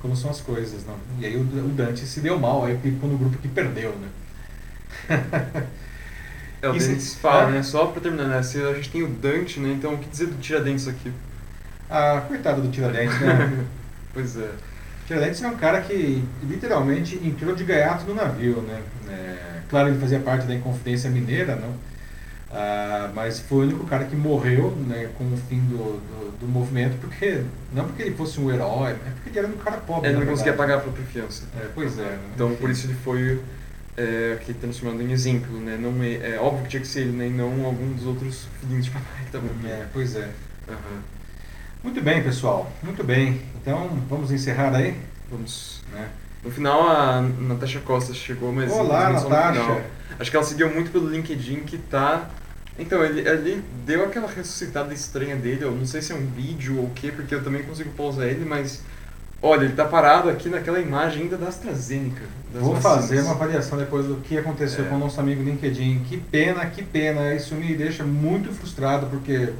[0.00, 0.96] Como são as coisas, não?
[1.18, 4.08] E aí o, o Dante se deu mal, aí ficou no grupo que perdeu, né?
[6.62, 7.50] É, o Denis fala, Ah.
[7.52, 7.62] né?
[7.62, 8.42] Só pra terminar, né?
[8.42, 9.72] Se a gente tem o Dante, né?
[9.72, 11.10] Então o que dizer do Tiradentes aqui?
[11.88, 13.64] Ah, coitado do Tiradentes, né?
[14.12, 14.50] Pois é.
[15.10, 18.80] Tiradentes é um cara que literalmente entrou de gaiato no navio, né?
[19.08, 21.74] É, claro, ele fazia parte da Inconfidência Mineira, não?
[22.52, 26.46] Ah, mas foi o único cara que morreu né, com o fim do, do, do
[26.46, 27.42] movimento, porque
[27.72, 30.08] não porque ele fosse um herói, mas porque ele era um cara pobre.
[30.08, 31.42] Ele na não conseguia pagar a própria fiança.
[31.60, 32.02] É, pois é.
[32.02, 32.18] né?
[32.32, 32.60] Então Enfim.
[32.60, 33.40] por isso ele foi
[33.96, 35.76] é, aqui transformado em exemplo, né?
[35.76, 37.26] Não é, é óbvio que tinha que ser ele, né?
[37.26, 39.66] E não algum dos outros filhinhos de papai aqui.
[39.66, 40.30] É, pois é.
[40.68, 41.02] Aham.
[41.82, 42.70] Muito bem, pessoal.
[42.82, 43.40] Muito bem.
[43.60, 44.94] Então, vamos encerrar aí?
[45.30, 45.82] Vamos.
[45.92, 46.08] Né?
[46.44, 49.84] No final a Natasha Costa chegou, mas Olá, Natasha.
[50.18, 52.28] Acho que ela seguiu muito pelo LinkedIn que tá.
[52.78, 56.78] Então, ele, ele deu aquela ressuscitada estranha dele, eu não sei se é um vídeo
[56.78, 58.82] ou o quê, porque eu também consigo pausar ele, mas.
[59.42, 62.22] Olha, ele tá parado aqui naquela imagem ainda da AstraZeneca.
[62.52, 62.82] Vou vacinas.
[62.82, 64.88] fazer uma avaliação depois do que aconteceu É.
[64.88, 66.04] com o nosso amigo LinkedIn.
[66.06, 67.34] Que pena, que pena.
[67.34, 69.50] Isso me deixa muito frustrado, porque,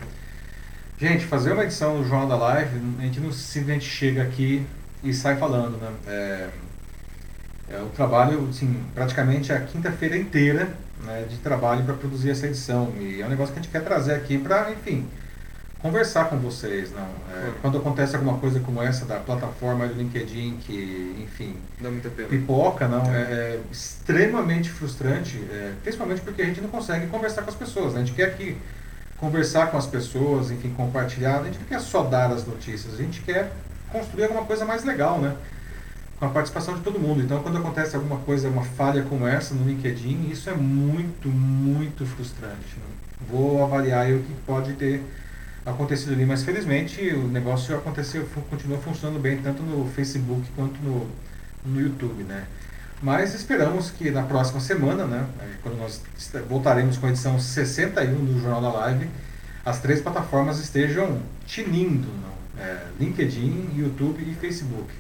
[1.01, 4.67] gente, fazer uma edição no Jornal da Live, a gente não simplesmente chega aqui
[5.03, 5.91] e sai falando, né?
[6.07, 6.49] É,
[7.73, 10.69] É o trabalho, assim, praticamente a quinta-feira inteira
[11.05, 12.93] né, de trabalho para produzir essa edição.
[12.99, 15.07] E é um negócio que a gente quer trazer aqui para, enfim,
[15.81, 16.91] conversar com vocês.
[16.93, 17.07] Não?
[17.33, 22.11] É, quando acontece alguma coisa como essa da plataforma do LinkedIn, que, enfim, Dá muita
[22.11, 22.29] pena.
[22.29, 27.51] pipoca, não, é, é extremamente frustrante, é, principalmente porque a gente não consegue conversar com
[27.51, 27.95] as pessoas.
[27.95, 28.01] Né?
[28.03, 28.57] A gente quer aqui
[29.21, 31.41] conversar com as pessoas, enfim, compartilhar.
[31.41, 33.53] A gente não quer só dar as notícias, a gente quer
[33.93, 35.37] construir alguma coisa mais legal, né?
[36.21, 37.23] com a participação de todo mundo.
[37.23, 42.05] Então, quando acontece alguma coisa, uma falha como essa no LinkedIn, isso é muito, muito
[42.05, 42.77] frustrante.
[42.77, 42.85] Né?
[43.31, 45.03] Vou avaliar o que pode ter
[45.65, 51.07] acontecido ali, mas felizmente o negócio aconteceu, continua funcionando bem tanto no Facebook quanto no,
[51.65, 52.45] no YouTube, né?
[53.03, 55.27] Mas esperamos que na próxima semana, né,
[55.63, 56.03] quando nós
[56.49, 59.09] voltaremos com a edição 61 do Jornal da Live,
[59.65, 62.63] as três plataformas estejam tinindo, não?
[62.63, 64.93] É, LinkedIn, YouTube e Facebook.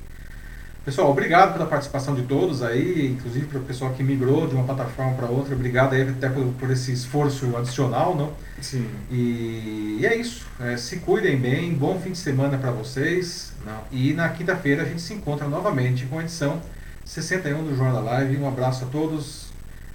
[0.82, 4.64] Pessoal, obrigado pela participação de todos aí, inclusive para o pessoal que migrou de uma
[4.64, 5.54] plataforma para outra.
[5.54, 8.32] Obrigado aí até por, por, esse esforço adicional, não?
[8.62, 8.88] Sim.
[9.10, 10.46] E, e é isso.
[10.58, 13.52] É, se cuidem bem, bom fim de semana para vocês.
[13.64, 13.82] Não?
[13.92, 16.62] E na quinta-feira a gente se encontra novamente com a edição
[17.10, 18.36] 61 do Jornal Live.
[18.36, 19.48] Um abraço a todos.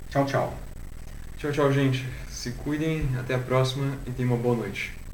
[0.09, 0.53] Tchau, tchau.
[1.37, 2.05] Tchau, tchau, gente.
[2.29, 5.05] Se cuidem, até a próxima e tenham uma boa noite.